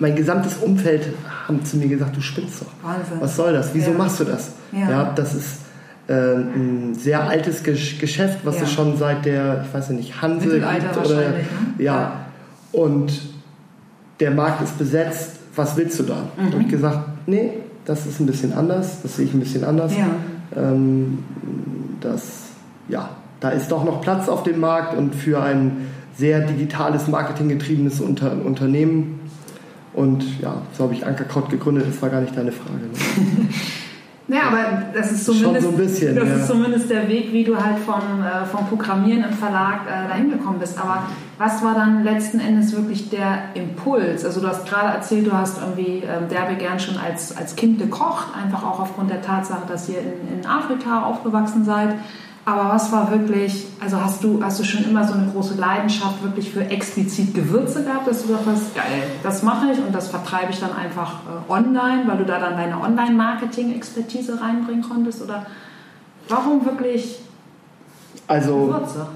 mein 0.00 0.16
gesamtes 0.16 0.56
Umfeld 0.56 1.06
haben 1.46 1.64
zu 1.64 1.76
mir 1.76 1.86
gesagt, 1.86 2.16
du 2.16 2.20
spinnst 2.20 2.62
doch. 2.62 2.66
Wahnsinn. 2.82 3.18
Was 3.20 3.36
soll 3.36 3.52
das? 3.52 3.72
Wieso 3.74 3.92
ja. 3.92 3.96
machst 3.96 4.18
du 4.18 4.24
das? 4.24 4.54
Ja, 4.72 5.12
das 5.14 5.34
ist 5.34 5.61
äh, 6.08 6.34
ein 6.34 6.94
sehr 6.94 7.28
altes 7.28 7.62
Geschäft, 7.62 8.40
was 8.44 8.56
ja. 8.56 8.62
es 8.62 8.72
schon 8.72 8.96
seit 8.96 9.24
der, 9.24 9.64
ich 9.66 9.74
weiß 9.74 9.90
nicht, 9.90 10.20
Hanse 10.20 10.60
gibt. 10.60 11.06
Oder, 11.06 11.16
ne? 11.16 11.34
ja. 11.78 12.26
Und 12.72 13.12
der 14.20 14.30
Markt 14.30 14.62
ist 14.62 14.78
besetzt, 14.78 15.38
was 15.54 15.76
willst 15.76 15.98
du 16.00 16.04
da? 16.04 16.14
Mhm. 16.36 16.46
Da 16.46 16.52
habe 16.52 16.62
ich 16.62 16.68
gesagt, 16.68 16.98
nee, 17.26 17.52
das 17.84 18.06
ist 18.06 18.20
ein 18.20 18.26
bisschen 18.26 18.52
anders, 18.52 19.02
das 19.02 19.16
sehe 19.16 19.26
ich 19.26 19.34
ein 19.34 19.40
bisschen 19.40 19.64
anders. 19.64 19.92
Ja. 19.96 20.06
Ähm, 20.56 21.18
das, 22.00 22.44
ja, 22.88 23.10
da 23.40 23.50
ist 23.50 23.70
doch 23.70 23.84
noch 23.84 24.00
Platz 24.00 24.28
auf 24.28 24.42
dem 24.42 24.60
Markt 24.60 24.96
und 24.96 25.14
für 25.14 25.42
ein 25.42 25.88
sehr 26.16 26.40
digitales, 26.40 27.08
marketinggetriebenes 27.08 28.00
Unter 28.00 28.32
Unternehmen. 28.44 29.20
Und 29.94 30.24
ja, 30.40 30.62
so 30.76 30.84
habe 30.84 30.94
ich 30.94 31.04
Ankerkraut 31.04 31.50
gegründet, 31.50 31.86
das 31.88 32.00
war 32.00 32.08
gar 32.08 32.20
nicht 32.20 32.36
deine 32.36 32.52
Frage. 32.52 32.80
Ne? 32.80 33.48
Ja, 34.32 34.48
aber 34.48 34.82
das 34.94 35.12
ist 35.12 35.26
zumindest, 35.26 35.66
so 35.66 35.72
bisschen, 35.72 36.16
das 36.16 36.26
ja. 36.26 36.34
ist 36.36 36.46
zumindest 36.48 36.88
der 36.88 37.06
Weg, 37.06 37.32
wie 37.32 37.44
du 37.44 37.54
halt 37.54 37.78
vom, 37.78 38.22
äh, 38.22 38.46
vom 38.46 38.66
Programmieren 38.66 39.24
im 39.24 39.32
Verlag 39.32 39.80
äh, 39.86 40.08
dahin 40.08 40.30
gekommen 40.30 40.58
bist. 40.58 40.78
Aber 40.78 41.02
was 41.36 41.62
war 41.62 41.74
dann 41.74 42.02
letzten 42.02 42.40
Endes 42.40 42.74
wirklich 42.74 43.10
der 43.10 43.50
Impuls? 43.52 44.24
Also 44.24 44.40
du 44.40 44.48
hast 44.48 44.66
gerade 44.66 44.94
erzählt, 44.94 45.26
du 45.26 45.32
hast 45.32 45.58
irgendwie 45.60 46.02
ähm, 46.04 46.28
derbe 46.30 46.54
gern 46.54 46.80
schon 46.80 46.96
als, 46.96 47.36
als 47.36 47.56
Kind 47.56 47.78
gekocht, 47.78 48.28
einfach 48.42 48.62
auch 48.62 48.80
aufgrund 48.80 49.10
der 49.10 49.20
Tatsache, 49.20 49.66
dass 49.68 49.90
ihr 49.90 49.98
in, 49.98 50.38
in 50.38 50.46
Afrika 50.46 51.02
aufgewachsen 51.02 51.66
seid. 51.66 51.94
Aber 52.44 52.70
was 52.70 52.90
war 52.90 53.08
wirklich, 53.12 53.66
also 53.78 54.00
hast 54.00 54.24
du, 54.24 54.42
hast 54.42 54.58
du 54.58 54.64
schon 54.64 54.84
immer 54.84 55.06
so 55.06 55.14
eine 55.14 55.30
große 55.30 55.54
Leidenschaft 55.54 56.24
wirklich 56.24 56.50
für 56.50 56.62
explizit 56.62 57.34
Gewürze 57.34 57.84
gehabt, 57.84 58.08
dass 58.08 58.22
du 58.22 58.28
gesagt 58.28 58.46
hast, 58.46 58.74
geil, 58.74 59.04
das 59.22 59.44
mache 59.44 59.70
ich 59.72 59.78
und 59.78 59.94
das 59.94 60.08
vertreibe 60.08 60.50
ich 60.50 60.58
dann 60.58 60.74
einfach 60.74 61.20
äh, 61.20 61.52
online, 61.52 62.02
weil 62.06 62.18
du 62.18 62.24
da 62.24 62.40
dann 62.40 62.56
deine 62.56 62.80
Online-Marketing-Expertise 62.80 64.40
reinbringen 64.40 64.82
konntest? 64.82 65.22
Oder 65.22 65.46
warum 66.28 66.64
wirklich 66.64 67.20
also, 68.26 68.66
Gewürze? 68.66 69.06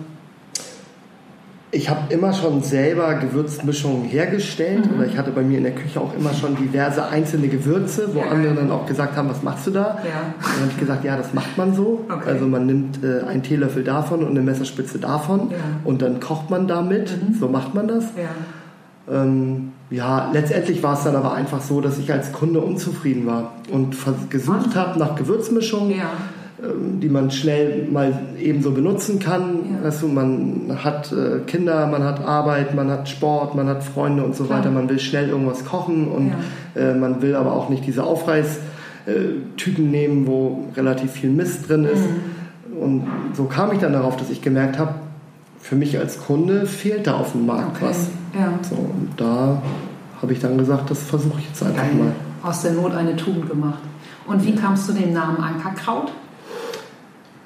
Ich 1.76 1.90
habe 1.90 2.12
immer 2.12 2.32
schon 2.32 2.62
selber 2.62 3.14
Gewürzmischungen 3.14 4.04
hergestellt 4.04 4.90
mhm. 4.90 4.96
oder 4.96 5.06
ich 5.06 5.18
hatte 5.18 5.30
bei 5.30 5.42
mir 5.42 5.58
in 5.58 5.64
der 5.64 5.74
Küche 5.74 6.00
auch 6.00 6.14
immer 6.16 6.32
schon 6.32 6.56
diverse 6.56 7.06
einzelne 7.06 7.48
Gewürze, 7.48 8.08
wo 8.14 8.20
ja, 8.20 8.28
andere 8.28 8.54
dann 8.54 8.70
auch 8.70 8.86
gesagt 8.86 9.16
haben, 9.16 9.28
was 9.28 9.42
machst 9.42 9.66
du 9.66 9.72
da? 9.72 9.80
Ja. 9.80 10.34
Dann 10.40 10.60
habe 10.60 10.70
ich 10.70 10.78
gesagt, 10.78 11.04
ja, 11.04 11.16
das 11.16 11.34
macht 11.34 11.58
man 11.58 11.74
so. 11.74 12.04
Okay. 12.08 12.30
Also 12.30 12.46
man 12.46 12.66
nimmt 12.66 13.04
äh, 13.04 13.22
einen 13.26 13.42
Teelöffel 13.42 13.84
davon 13.84 14.20
und 14.20 14.30
eine 14.30 14.40
Messerspitze 14.40 14.98
davon 14.98 15.50
ja. 15.50 15.56
und 15.84 16.00
dann 16.00 16.18
kocht 16.18 16.50
man 16.50 16.66
damit. 16.66 17.10
Mhm. 17.10 17.34
So 17.34 17.48
macht 17.48 17.74
man 17.74 17.88
das. 17.88 18.04
Ja. 18.16 19.22
Ähm, 19.22 19.72
ja, 19.90 20.30
letztendlich 20.32 20.82
war 20.82 20.94
es 20.94 21.04
dann 21.04 21.14
aber 21.14 21.34
einfach 21.34 21.60
so, 21.60 21.80
dass 21.80 21.98
ich 21.98 22.10
als 22.12 22.32
Kunde 22.32 22.60
unzufrieden 22.60 23.26
war 23.26 23.52
und 23.70 23.96
gesucht 24.30 24.74
habe 24.74 24.98
nach 24.98 25.14
Gewürzmischungen. 25.14 25.90
Ja 25.90 26.10
die 26.58 27.08
man 27.08 27.30
schnell 27.30 27.86
mal 27.90 28.18
ebenso 28.40 28.70
benutzen 28.70 29.18
kann. 29.18 29.58
Ja. 29.70 29.88
Weißt 29.88 30.02
du, 30.02 30.08
man 30.08 30.78
hat 30.82 31.12
äh, 31.12 31.40
Kinder, 31.46 31.86
man 31.86 32.02
hat 32.02 32.24
Arbeit, 32.24 32.74
man 32.74 32.90
hat 32.90 33.08
Sport, 33.08 33.54
man 33.54 33.68
hat 33.68 33.84
Freunde 33.84 34.24
und 34.24 34.34
so 34.34 34.44
Klar. 34.44 34.60
weiter. 34.60 34.70
Man 34.70 34.88
will 34.88 34.98
schnell 34.98 35.28
irgendwas 35.28 35.64
kochen 35.66 36.08
und 36.08 36.32
ja. 36.74 36.80
äh, 36.80 36.94
man 36.94 37.20
will 37.20 37.36
aber 37.36 37.52
auch 37.52 37.68
nicht 37.68 37.86
diese 37.86 38.04
Aufreißtüten 38.04 39.90
nehmen, 39.90 40.26
wo 40.26 40.64
relativ 40.76 41.12
viel 41.12 41.30
Mist 41.30 41.68
drin 41.68 41.84
ist. 41.84 42.04
Mhm. 42.04 42.78
Und 42.80 43.06
so 43.34 43.44
kam 43.44 43.72
ich 43.72 43.78
dann 43.78 43.92
darauf, 43.92 44.16
dass 44.16 44.30
ich 44.30 44.40
gemerkt 44.40 44.78
habe, 44.78 44.94
für 45.60 45.76
mich 45.76 45.98
als 45.98 46.20
Kunde 46.20 46.66
fehlt 46.66 47.06
da 47.06 47.16
auf 47.16 47.32
dem 47.32 47.46
Markt 47.46 47.76
okay. 47.76 47.86
was. 47.90 48.08
Ja. 48.34 48.52
So, 48.62 48.76
und 48.76 49.10
da 49.16 49.60
habe 50.22 50.32
ich 50.32 50.40
dann 50.40 50.56
gesagt, 50.56 50.90
das 50.90 51.02
versuche 51.02 51.40
ich 51.40 51.48
jetzt 51.48 51.62
einfach 51.62 51.82
Geil. 51.82 51.94
mal. 51.94 52.12
Aus 52.48 52.62
der 52.62 52.72
Not 52.72 52.94
eine 52.94 53.16
Tugend 53.16 53.50
gemacht. 53.50 53.80
Und 54.26 54.44
wie 54.44 54.54
kamst 54.54 54.88
du 54.88 54.92
dem 54.92 55.12
Namen 55.12 55.38
Ankerkraut? 55.38 56.12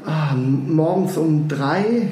Ah, 0.07 0.35
morgens 0.35 1.17
um 1.17 1.49
drei 1.49 2.09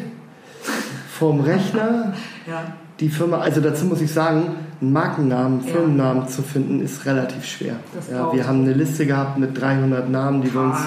vorm 1.18 1.40
Rechner. 1.40 2.14
ja. 2.46 2.72
Die 3.00 3.08
Firma, 3.10 3.38
also 3.38 3.60
dazu 3.60 3.84
muss 3.84 4.00
ich 4.00 4.12
sagen, 4.12 4.56
einen 4.80 4.92
Markennamen, 4.92 5.60
Firmennamen 5.60 6.22
ja. 6.22 6.28
zu 6.28 6.42
finden, 6.42 6.80
ist 6.80 7.06
relativ 7.06 7.44
schwer. 7.44 7.76
Ja, 8.10 8.32
wir 8.32 8.44
haben 8.44 8.62
eine 8.62 8.72
Liste 8.72 9.06
gehabt 9.06 9.38
mit 9.38 9.60
300 9.60 10.10
Namen, 10.10 10.42
die 10.42 10.52
wir 10.52 10.62
uns 10.62 10.78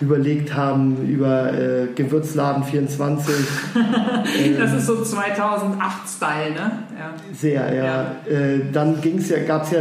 überlegt 0.00 0.54
haben 0.54 1.06
über 1.06 1.52
äh, 1.52 1.86
Gewürzladen 1.94 2.64
24. 2.64 3.34
das 4.58 4.74
ist 4.74 4.86
so 4.86 4.94
2008-Style, 4.94 6.52
ne? 6.52 6.72
Ja. 6.98 7.14
Sehr, 7.32 7.74
ja. 7.74 7.84
ja. 7.84 8.02
Äh, 8.28 8.60
dann 8.72 8.98
ja, 9.02 9.38
gab 9.46 9.64
es 9.64 9.70
ja 9.70 9.80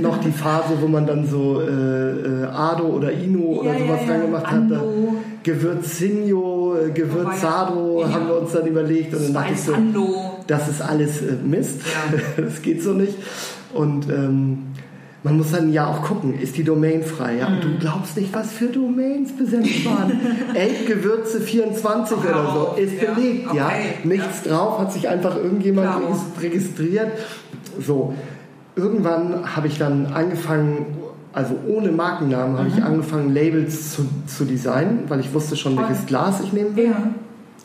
noch 0.00 0.18
die 0.18 0.30
Phase, 0.30 0.74
wo 0.80 0.88
man 0.88 1.06
dann 1.06 1.26
so 1.26 1.60
äh, 1.60 1.66
äh 1.66 2.44
Ado 2.46 2.84
oder 2.84 3.12
Ino 3.12 3.60
oder 3.60 3.72
ja, 3.72 3.78
sowas 3.78 4.00
ja, 4.06 4.12
reingemacht 4.12 4.50
hat. 4.50 4.62
Gewürzinho, 5.42 6.76
äh, 6.76 6.90
Gewürzado 6.90 8.04
haben 8.10 8.26
wir 8.26 8.40
uns 8.40 8.52
dann 8.52 8.66
überlegt 8.66 9.14
und 9.14 9.22
dann 9.24 9.34
dachte 9.34 9.52
ich 9.52 9.60
so, 9.60 9.74
das 10.46 10.68
ist 10.68 10.82
alles 10.82 11.22
äh, 11.22 11.34
Mist, 11.44 11.80
das 12.36 12.62
geht 12.62 12.82
so 12.82 12.92
nicht. 12.92 13.14
Und 13.72 14.08
ähm, 14.08 14.75
man 15.26 15.38
muss 15.38 15.50
dann 15.50 15.72
ja 15.72 15.88
auch 15.88 16.02
gucken, 16.02 16.38
ist 16.38 16.56
die 16.56 16.62
Domain 16.62 17.02
frei? 17.02 17.38
Ja? 17.38 17.48
Und 17.48 17.64
du 17.64 17.66
mhm. 17.66 17.78
glaubst 17.80 18.16
nicht, 18.16 18.32
was 18.32 18.52
für 18.52 18.66
Domains 18.66 19.36
besetzt 19.36 19.84
waren. 19.84 20.20
Elbgewürze 20.54 21.40
24 21.40 22.16
oder 22.16 22.52
so 22.52 22.80
ist 22.80 23.00
belegt, 23.00 23.48
okay. 23.48 23.56
ja. 23.56 23.70
Nichts 24.04 24.44
ja. 24.44 24.52
drauf, 24.52 24.78
hat 24.78 24.92
sich 24.92 25.08
einfach 25.08 25.34
irgendjemand 25.34 25.88
Klar. 25.88 26.16
registriert. 26.40 27.10
So, 27.84 28.14
irgendwann 28.76 29.56
habe 29.56 29.66
ich 29.66 29.78
dann 29.78 30.06
angefangen, 30.06 30.96
also 31.32 31.56
ohne 31.66 31.90
Markennamen, 31.90 32.58
habe 32.58 32.68
mhm. 32.68 32.78
ich 32.78 32.84
angefangen, 32.84 33.34
Labels 33.34 33.94
zu, 33.96 34.06
zu 34.28 34.44
designen, 34.44 35.00
weil 35.08 35.18
ich 35.18 35.34
wusste 35.34 35.56
schon, 35.56 35.76
welches 35.76 36.06
Glas 36.06 36.40
ich 36.40 36.52
nehmen 36.52 36.76
will. 36.76 36.86
Ja. 36.86 37.10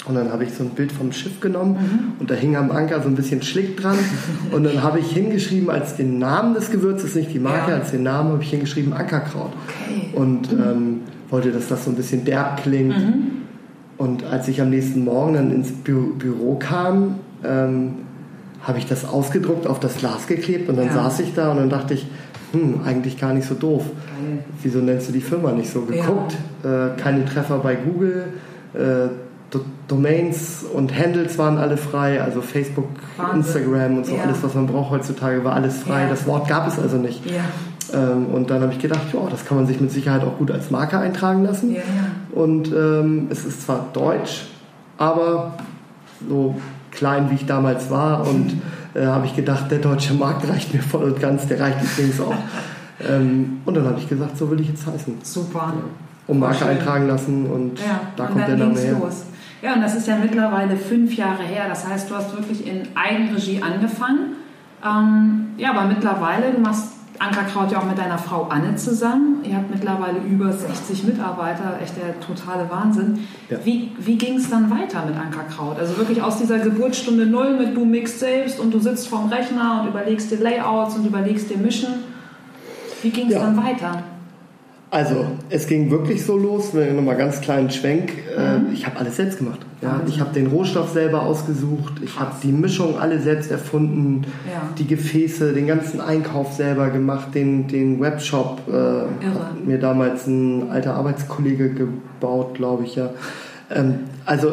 Und 0.06 0.16
dann 0.16 0.32
habe 0.32 0.44
ich 0.44 0.54
so 0.54 0.64
ein 0.64 0.72
Bild 0.72 0.92
vom 0.92 1.12
Schiff 1.12 1.40
genommen 1.40 1.74
mhm. 1.74 2.00
und 2.20 2.32
da 2.32 2.34
hing 2.34 2.56
am 2.56 2.72
Anker 2.72 3.02
so 3.02 3.08
ein 3.08 3.16
bisschen 3.16 3.44
Schlick 3.44 3.78
dran. 3.78 3.98
und 4.52 4.64
dann 4.64 4.82
habe 4.82 5.00
ich 5.00 5.12
hingeschrieben 5.12 5.70
als 5.70 5.96
den 5.96 6.18
Namen 6.18 6.56
des 6.56 6.72
Gewürzes, 6.72 7.14
nicht 7.16 7.32
die 7.34 7.40
Marke, 7.40 7.72
ja. 7.72 7.78
als 7.78 7.92
den 7.92 8.04
Namen 8.04 8.32
habe 8.32 8.44
ich 8.44 8.50
hingeschrieben 8.50 8.94
Ankerkraut. 8.94 9.52
Okay. 9.68 10.10
Und 10.14 10.52
mhm. 10.52 10.64
ähm, 10.64 11.00
wollte, 11.30 11.52
dass 11.52 11.68
das 11.68 11.86
so 11.86 11.92
ein 11.92 11.96
bisschen 11.96 12.26
derb 12.26 12.64
klingt. 12.64 12.98
Mhm. 12.98 13.24
Und 13.98 14.24
als 14.26 14.48
ich 14.48 14.60
am 14.60 14.72
nächsten 14.72 15.04
Morgen 15.04 15.36
dann 15.36 15.52
ins 15.52 15.72
Bü 15.72 16.14
Büro 16.18 16.56
kam, 16.56 17.20
ähm, 17.44 17.94
habe 18.64 18.80
ich 18.80 18.88
das 18.88 19.06
ausgedruckt, 19.06 19.68
auf 19.68 19.80
das 19.80 19.98
Glas 19.98 20.28
geklebt 20.28 20.70
und 20.70 20.78
dann 20.78 20.88
ja. 20.88 20.94
saß 20.94 21.20
ich 21.20 21.34
da 21.36 21.52
und 21.52 21.58
dann 21.58 21.70
dachte 21.70 21.94
ich, 21.94 22.08
hm, 22.52 22.82
eigentlich 22.86 23.20
gar 23.20 23.34
nicht 23.34 23.48
so 23.48 23.56
doof. 23.56 23.84
Wieso 24.62 24.80
nennst 24.80 25.10
du 25.10 25.14
die 25.14 25.22
Firma 25.22 25.52
nicht 25.52 25.72
so? 25.72 25.82
Geguckt, 25.82 26.36
ja. 26.64 26.88
äh, 26.88 26.90
keine 26.98 27.26
Treffer 27.26 27.60
bei 27.60 27.76
Google. 27.76 28.26
Äh, 28.74 29.10
Domains 29.88 30.64
und 30.64 30.98
Handles 30.98 31.38
waren 31.38 31.58
alle 31.58 31.78
frei, 31.78 32.22
also 32.22 32.42
Facebook, 32.42 32.88
Wahnsinn. 33.18 33.40
Instagram 33.40 33.98
und 33.98 34.06
so, 34.06 34.16
ja. 34.16 34.24
alles, 34.24 34.42
was 34.42 34.54
man 34.54 34.68
braucht 34.68 34.92
heutzutage, 34.92 35.44
war 35.44 35.54
alles 35.54 35.84
frei. 35.84 36.04
Ja. 36.04 36.10
Das 36.10 36.26
Wort 36.26 36.48
gab 36.48 36.68
es 36.68 36.80
also 36.80 36.98
nicht. 36.98 37.30
Ja. 37.30 37.42
Ähm, 37.94 38.28
und 38.28 38.50
dann 38.50 38.62
habe 38.62 38.72
ich 38.72 38.80
gedacht, 38.80 39.14
ja, 39.14 39.20
das 39.30 39.46
kann 39.46 39.58
man 39.58 39.68
sich 39.68 39.82
mit 39.82 39.92
Sicherheit 39.92 40.24
auch 40.24 40.38
gut 40.38 40.52
als 40.52 40.72
Marke 40.72 40.98
eintragen 40.98 41.44
lassen. 41.44 41.76
Und 42.32 42.72
ähm, 42.72 43.28
es 43.30 43.44
ist 43.44 43.64
zwar 43.64 43.88
deutsch, 43.94 44.46
aber 44.98 45.56
so 46.28 46.56
klein 46.92 47.30
wie 47.30 47.36
ich 47.36 47.46
damals 47.46 47.90
war 47.90 48.28
und 48.28 48.62
äh, 48.94 49.06
habe 49.06 49.26
ich 49.26 49.36
gedacht, 49.36 49.72
der 49.72 49.80
deutsche 49.80 50.14
Markt 50.14 50.48
reicht 50.48 50.74
mir 50.74 50.82
voll 50.82 51.04
und 51.04 51.20
ganz, 51.20 51.48
der 51.48 51.60
reicht 51.60 51.78
übrigens 51.82 52.20
auch. 52.22 52.36
ähm, 53.10 53.62
und 53.66 53.76
dann 53.76 53.86
habe 53.86 54.00
ich 54.00 54.08
gesagt, 54.08 54.38
so 54.38 54.50
will 54.52 54.60
ich 54.60 54.70
jetzt 54.70 54.86
heißen. 54.86 55.18
Super. 55.24 55.74
Um 56.28 56.40
Marke 56.40 56.66
eintragen 56.66 57.08
lassen 57.08 57.46
und 57.48 57.80
da 58.16 58.26
und 58.26 58.34
kommt 58.34 58.48
der 58.48 58.58
Name 58.58 58.80
her. 58.80 58.98
Los. 59.00 59.24
Ja, 59.62 59.74
und 59.74 59.82
das 59.82 59.96
ist 59.96 60.08
ja 60.08 60.18
mittlerweile 60.18 60.76
fünf 60.76 61.16
Jahre 61.16 61.44
her. 61.44 61.66
Das 61.68 61.88
heißt, 61.88 62.10
du 62.10 62.16
hast 62.16 62.36
wirklich 62.36 62.66
in 62.68 62.88
Eigenregie 62.96 63.62
angefangen. 63.62 64.38
Ähm, 64.84 65.50
ja, 65.58 65.72
aber 65.72 65.86
mittlerweile, 65.86 66.52
du 66.52 66.60
machst 66.60 66.94
Ankerkraut 67.20 67.72
ja 67.72 67.80
auch 67.80 67.86
mit 67.86 68.00
deiner 68.00 68.18
Frau 68.18 68.48
Anne 68.50 68.76
zusammen. 68.78 69.44
Ihr 69.44 69.56
habt 69.56 69.70
mittlerweile 69.70 70.18
über 70.18 70.52
60 70.52 71.04
Mitarbeiter, 71.04 71.78
echt 71.82 71.96
der 71.96 72.20
totale 72.20 72.68
Wahnsinn. 72.72 73.28
Ja. 73.48 73.60
Wie, 73.64 73.92
wie 74.00 74.18
ging 74.18 74.38
es 74.38 74.50
dann 74.50 74.72
weiter 74.72 75.06
mit 75.06 75.16
Ankerkraut? 75.16 75.78
Also 75.78 75.98
wirklich 75.98 76.24
aus 76.24 76.40
dieser 76.40 76.58
Geburtsstunde 76.58 77.28
Null 77.28 77.58
mit 77.60 77.78
du 77.78 77.86
mixt 77.86 78.20
selbst 78.20 78.60
und 78.60 78.74
du 78.74 78.80
sitzt 78.80 79.08
vorm 79.08 79.30
Rechner 79.30 79.82
und 79.82 79.90
überlegst 79.90 80.32
dir 80.32 80.40
Layouts 80.40 80.96
und 80.96 81.06
überlegst 81.06 81.52
dir 81.52 81.58
Mischen. 81.58 81.94
Wie 83.04 83.12
ging 83.12 83.28
es 83.28 83.34
ja. 83.34 83.42
dann 83.42 83.56
weiter? 83.56 84.04
Also, 84.92 85.26
es 85.50 85.68
ging 85.68 85.90
wirklich 85.90 86.26
so 86.26 86.38
los, 86.38 86.74
wenn 86.74 86.98
nochmal 86.98 87.16
ganz 87.16 87.40
kleinen 87.40 87.72
Schwenk. 87.72 88.12
Äh, 88.38 88.58
mhm. 88.60 88.74
Ich 88.74 88.86
habe 88.86 89.00
alles 89.00 89.16
selbst 89.16 89.38
gemacht. 89.38 89.62
Ja, 89.82 90.02
ich 90.06 90.20
habe 90.20 90.34
den 90.34 90.48
Rohstoff 90.48 90.92
selber 90.92 91.24
ausgesucht, 91.24 91.94
ich 92.04 92.20
habe 92.20 92.34
die 92.44 92.52
Mischung 92.52 93.00
alle 93.00 93.20
selbst 93.20 93.50
erfunden, 93.50 94.26
ja. 94.46 94.62
die 94.78 94.86
Gefäße, 94.86 95.54
den 95.54 95.66
ganzen 95.66 96.02
Einkauf 96.02 96.54
selber 96.54 96.90
gemacht, 96.90 97.34
den, 97.34 97.68
den 97.68 98.00
Webshop 98.00 98.62
äh, 98.68 98.72
hat 98.72 99.66
mir 99.66 99.80
damals 99.80 100.28
ein 100.28 100.70
alter 100.70 100.94
Arbeitskollege 100.96 101.74
gebaut, 101.74 102.54
glaube 102.54 102.84
ich 102.84 102.96
ja. 102.96 103.10
Ähm, 103.72 104.02
also 104.26 104.52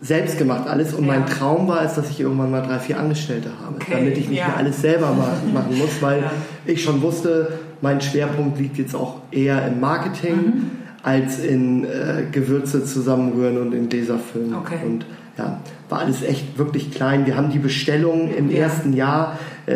selbst 0.00 0.36
gemacht 0.38 0.68
alles 0.68 0.92
und 0.92 1.06
ja. 1.06 1.14
mein 1.14 1.26
Traum 1.26 1.68
war 1.68 1.82
es, 1.82 1.94
dass 1.94 2.10
ich 2.10 2.20
irgendwann 2.20 2.50
mal 2.50 2.62
drei, 2.62 2.78
vier 2.78 3.00
Angestellte 3.00 3.50
habe, 3.64 3.76
okay. 3.76 3.92
damit 3.92 4.18
ich 4.18 4.28
nicht 4.28 4.44
mehr 4.44 4.56
alles 4.56 4.80
selber 4.80 5.12
machen 5.54 5.78
muss, 5.78 6.02
weil 6.02 6.24
ich 6.66 6.82
schon 6.82 7.00
wusste, 7.02 7.58
mein 7.80 8.00
Schwerpunkt 8.00 8.58
liegt 8.58 8.78
jetzt 8.78 8.94
auch 8.94 9.20
eher 9.30 9.66
im 9.66 9.80
Marketing 9.80 10.34
mhm. 10.34 10.70
als 11.02 11.38
in 11.38 11.84
äh, 11.84 12.24
Gewürze 12.30 12.84
zusammenrühren 12.84 13.58
und 13.58 13.72
in 13.72 13.88
Gläser 13.88 14.18
füllen. 14.18 14.54
Okay. 14.54 14.78
Und 14.84 15.06
ja, 15.38 15.60
war 15.88 16.00
alles 16.00 16.22
echt 16.22 16.58
wirklich 16.58 16.90
klein. 16.90 17.26
Wir 17.26 17.36
haben 17.36 17.50
die 17.50 17.58
Bestellung 17.58 18.30
im 18.34 18.50
ja. 18.50 18.58
ersten 18.58 18.92
Jahr, 18.92 19.38
äh, 19.66 19.74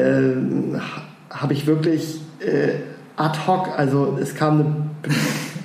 habe 1.30 1.52
ich 1.52 1.66
wirklich 1.66 2.20
äh, 2.40 2.80
ad 3.16 3.38
hoc, 3.46 3.68
also 3.76 4.18
es 4.20 4.34
kam 4.34 4.60
eine 4.60 4.74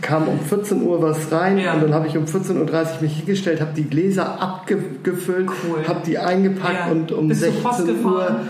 kam 0.06 0.28
um 0.28 0.40
14 0.40 0.84
Uhr 0.84 1.02
was 1.02 1.32
rein 1.32 1.58
ja. 1.58 1.74
und 1.74 1.82
dann 1.82 1.94
habe 1.94 2.08
ich 2.08 2.16
um 2.16 2.26
14.30 2.26 2.56
Uhr 2.60 3.02
mich 3.02 3.18
hingestellt, 3.18 3.60
habe 3.60 3.72
die 3.76 3.86
Gläser 3.90 4.40
abgefüllt, 4.40 5.50
cool. 5.50 5.88
habe 5.88 6.02
die 6.06 6.20
eingepackt 6.20 6.86
ja. 6.86 6.92
und 6.92 7.12
um 7.12 7.28
Bist 7.28 7.42
16 7.42 8.06
Uhr 8.06 8.42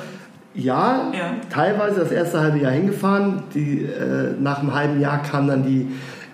ja, 0.53 1.11
ja, 1.13 1.35
teilweise 1.49 2.01
das 2.01 2.11
erste 2.11 2.39
halbe 2.39 2.59
Jahr 2.59 2.71
hingefahren. 2.71 3.43
Die, 3.53 3.83
äh, 3.83 4.33
nach 4.39 4.59
einem 4.59 4.73
halben 4.73 5.01
Jahr 5.01 5.21
kam 5.21 5.47
dann 5.47 5.63
die, 5.63 5.87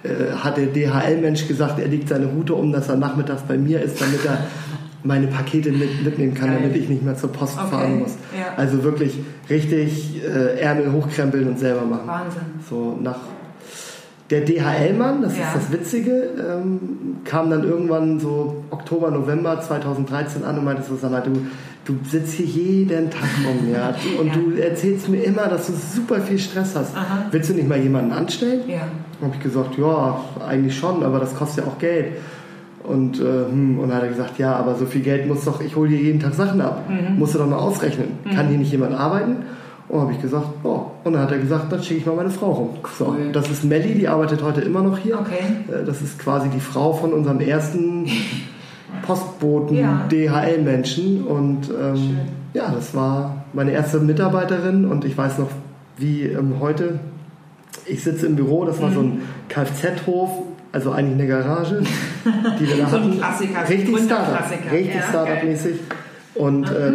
äh, 0.03 0.31
hat 0.35 0.57
der 0.57 0.67
DHL-Mensch 0.67 1.47
gesagt, 1.47 1.79
er 1.79 1.87
legt 1.87 2.09
seine 2.09 2.27
Route 2.27 2.53
um, 2.53 2.71
dass 2.71 2.89
er 2.89 2.97
nachmittags 2.97 3.43
bei 3.43 3.57
mir 3.57 3.81
ist, 3.81 3.99
damit 3.99 4.23
er 4.25 4.45
meine 5.03 5.25
Pakete 5.27 5.71
mit, 5.71 6.03
mitnehmen 6.03 6.35
kann, 6.35 6.49
Geil. 6.49 6.59
damit 6.61 6.77
ich 6.77 6.87
nicht 6.87 7.03
mehr 7.03 7.15
zur 7.15 7.31
Post 7.31 7.57
okay. 7.57 7.71
fahren 7.71 7.99
muss. 7.99 8.15
Ja. 8.37 8.53
Also 8.57 8.83
wirklich 8.83 9.17
richtig 9.49 10.23
äh, 10.23 10.59
Ärmel 10.59 10.91
hochkrempeln 10.91 11.47
und 11.47 11.57
selber 11.57 11.85
machen. 11.85 12.07
Wahnsinn. 12.07 12.41
So 12.69 12.97
nach 13.01 13.17
der 14.31 14.41
DHL-Mann, 14.41 15.21
das 15.21 15.37
ja. 15.37 15.43
ist 15.43 15.55
das 15.55 15.71
Witzige, 15.71 16.29
ähm, 16.39 17.17
kam 17.25 17.49
dann 17.49 17.63
irgendwann 17.63 18.19
so 18.19 18.63
Oktober, 18.71 19.11
November 19.11 19.59
2013 19.61 20.43
an 20.43 20.57
und 20.57 20.65
meinte 20.65 20.83
so, 20.83 20.95
sag 20.95 21.11
mal, 21.11 21.21
du 21.21 21.45
du 21.85 21.95
sitzt 22.07 22.33
hier 22.33 22.45
jeden 22.45 23.09
Tag 23.09 23.29
rum, 23.45 23.71
ja, 23.71 23.93
und 24.19 24.27
ja. 24.27 24.33
du 24.33 24.61
erzählst 24.61 25.09
mir 25.09 25.23
immer, 25.23 25.47
dass 25.47 25.67
du 25.67 25.73
super 25.73 26.21
viel 26.21 26.37
Stress 26.37 26.75
hast. 26.75 26.95
Aha. 26.95 27.25
Willst 27.31 27.49
du 27.49 27.53
nicht 27.53 27.67
mal 27.67 27.79
jemanden 27.79 28.11
anstellen? 28.11 28.61
Ja. 28.67 28.81
Habe 29.21 29.35
ich 29.35 29.41
gesagt, 29.41 29.77
ja, 29.77 30.23
eigentlich 30.47 30.77
schon, 30.77 31.03
aber 31.03 31.19
das 31.19 31.35
kostet 31.35 31.65
ja 31.65 31.71
auch 31.71 31.79
Geld. 31.79 32.13
Und, 32.83 33.19
äh, 33.19 33.23
hm, 33.23 33.79
und 33.79 33.89
dann 33.89 33.97
hat 33.97 34.03
er 34.03 34.09
gesagt, 34.09 34.39
ja, 34.39 34.55
aber 34.55 34.75
so 34.75 34.85
viel 34.85 35.01
Geld 35.01 35.27
muss 35.27 35.45
doch, 35.45 35.61
ich 35.61 35.75
hole 35.75 35.89
dir 35.89 35.99
jeden 35.99 36.19
Tag 36.19 36.33
Sachen 36.33 36.61
ab. 36.61 36.89
Mhm. 36.89 37.19
Musst 37.19 37.35
du 37.35 37.39
doch 37.39 37.47
mal 37.47 37.57
ausrechnen. 37.57 38.07
Mhm. 38.25 38.29
Kann 38.31 38.47
hier 38.47 38.57
nicht 38.57 38.71
jemand 38.71 38.95
arbeiten? 38.95 39.37
Und 39.91 39.99
habe 39.99 40.13
ich 40.13 40.21
gesagt, 40.21 40.47
oh. 40.63 40.85
Und 41.03 41.13
dann 41.13 41.23
hat 41.23 41.33
er 41.33 41.39
gesagt, 41.39 41.69
dann 41.69 41.83
schicke 41.83 41.99
ich 41.99 42.05
mal 42.05 42.15
meine 42.15 42.29
Frau 42.29 42.51
rum. 42.51 42.69
Cool. 42.81 42.91
So, 42.97 43.15
das 43.33 43.49
ist 43.49 43.65
Melli, 43.65 43.93
die 43.93 44.07
arbeitet 44.07 44.41
heute 44.41 44.61
immer 44.61 44.81
noch 44.81 44.97
hier. 44.97 45.19
Okay. 45.19 45.43
Äh, 45.67 45.83
das 45.85 46.01
ist 46.01 46.17
quasi 46.17 46.47
die 46.47 46.61
Frau 46.61 46.93
von 46.93 47.11
unserem 47.11 47.41
ersten 47.41 48.07
Postboten, 49.05 49.75
ja. 49.75 50.07
DHL-Menschen. 50.09 51.25
Und 51.25 51.69
ähm, 51.69 52.19
ja, 52.53 52.71
das 52.71 52.95
war 52.95 53.43
meine 53.51 53.71
erste 53.71 53.99
Mitarbeiterin 53.99 54.85
und 54.85 55.03
ich 55.03 55.17
weiß 55.17 55.39
noch, 55.39 55.49
wie 55.97 56.23
ähm, 56.23 56.55
heute. 56.61 56.99
Ich 57.85 58.01
sitze 58.01 58.27
im 58.27 58.37
Büro, 58.37 58.63
das 58.63 58.81
war 58.81 58.91
mhm. 58.91 58.93
so 58.93 58.99
ein 59.01 59.07
mhm. 59.07 59.21
Kfz-Hof, 59.49 60.29
also 60.71 60.91
eigentlich 60.91 61.15
eine 61.15 61.27
Garage, 61.27 61.81
die 62.59 62.67
wir 62.67 62.77
da 62.77 62.85
so 62.89 62.97
hatten. 62.97 63.17
Klassiker, 63.17 63.67
richtig 63.67 63.99
Startup, 63.99 64.51
richtig 64.71 64.95
ja, 64.95 65.01
Startup-mäßig. 65.09 65.79
Okay. 65.89 66.00
Und 66.33 66.71
äh, 66.71 66.87
äh, 66.87 66.91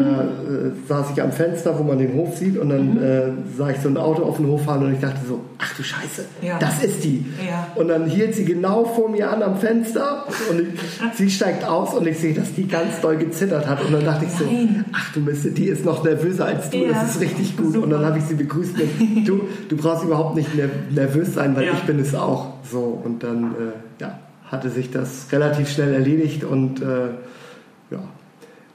saß 0.89 1.11
ich 1.13 1.23
am 1.23 1.31
Fenster, 1.31 1.79
wo 1.79 1.83
man 1.83 1.99
den 1.99 2.15
Hof 2.15 2.39
sieht, 2.39 2.57
und 2.57 2.71
dann 2.71 2.95
mhm. 2.95 3.03
äh, 3.03 3.23
sah 3.57 3.69
ich 3.69 3.79
so 3.79 3.89
ein 3.89 3.99
Auto 3.99 4.23
auf 4.23 4.39
den 4.39 4.47
Hof 4.47 4.65
fahren 4.65 4.83
und 4.85 4.95
ich 4.95 5.01
dachte 5.01 5.19
so, 5.29 5.43
ach 5.59 5.77
du 5.77 5.83
Scheiße, 5.83 6.25
ja. 6.41 6.59
das 6.59 6.83
ist 6.83 7.05
die. 7.05 7.27
Ja. 7.47 7.69
Und 7.75 7.89
dann 7.89 8.07
hielt 8.07 8.35
sie 8.35 8.47
genau 8.47 8.85
vor 8.85 9.11
mir 9.11 9.31
an 9.31 9.43
am 9.43 9.59
Fenster 9.59 10.25
und 10.51 10.61
ich, 10.61 11.17
sie 11.17 11.31
steigt 11.31 11.65
aus 11.65 11.93
und 11.93 12.07
ich 12.07 12.19
sehe, 12.19 12.33
dass 12.33 12.55
die 12.55 12.67
ganz 12.67 13.01
doll 13.03 13.19
gezittert 13.19 13.67
hat. 13.67 13.85
Und 13.85 13.93
dann 13.93 14.07
dachte 14.07 14.25
ich 14.25 14.31
so, 14.33 14.45
ach 14.93 15.13
du 15.13 15.21
Mist, 15.21 15.47
die 15.57 15.67
ist 15.67 15.85
noch 15.85 16.03
nervöser 16.03 16.47
als 16.47 16.71
du, 16.71 16.79
ja. 16.79 16.93
das 16.93 17.17
ist 17.17 17.21
richtig 17.21 17.59
gut. 17.59 17.75
Super. 17.75 17.85
Und 17.85 17.91
dann 17.91 18.07
habe 18.07 18.19
ich 18.19 18.25
sie 18.25 18.37
begrüßt 18.37 18.79
mit, 18.79 19.29
du, 19.29 19.43
du 19.69 19.77
brauchst 19.77 20.03
überhaupt 20.03 20.35
nicht 20.35 20.49
nervös 20.91 21.35
sein, 21.35 21.55
weil 21.57 21.65
ich 21.65 21.83
bin 21.83 22.01
es 22.01 22.15
auch. 22.15 22.55
So, 22.71 23.03
und 23.05 23.23
dann 23.23 23.53
äh, 23.53 24.01
ja, 24.01 24.19
hatte 24.51 24.71
sich 24.71 24.91
das 24.91 25.27
relativ 25.31 25.69
schnell 25.69 25.93
erledigt 25.93 26.43
und 26.43 26.81
äh, 26.81 27.09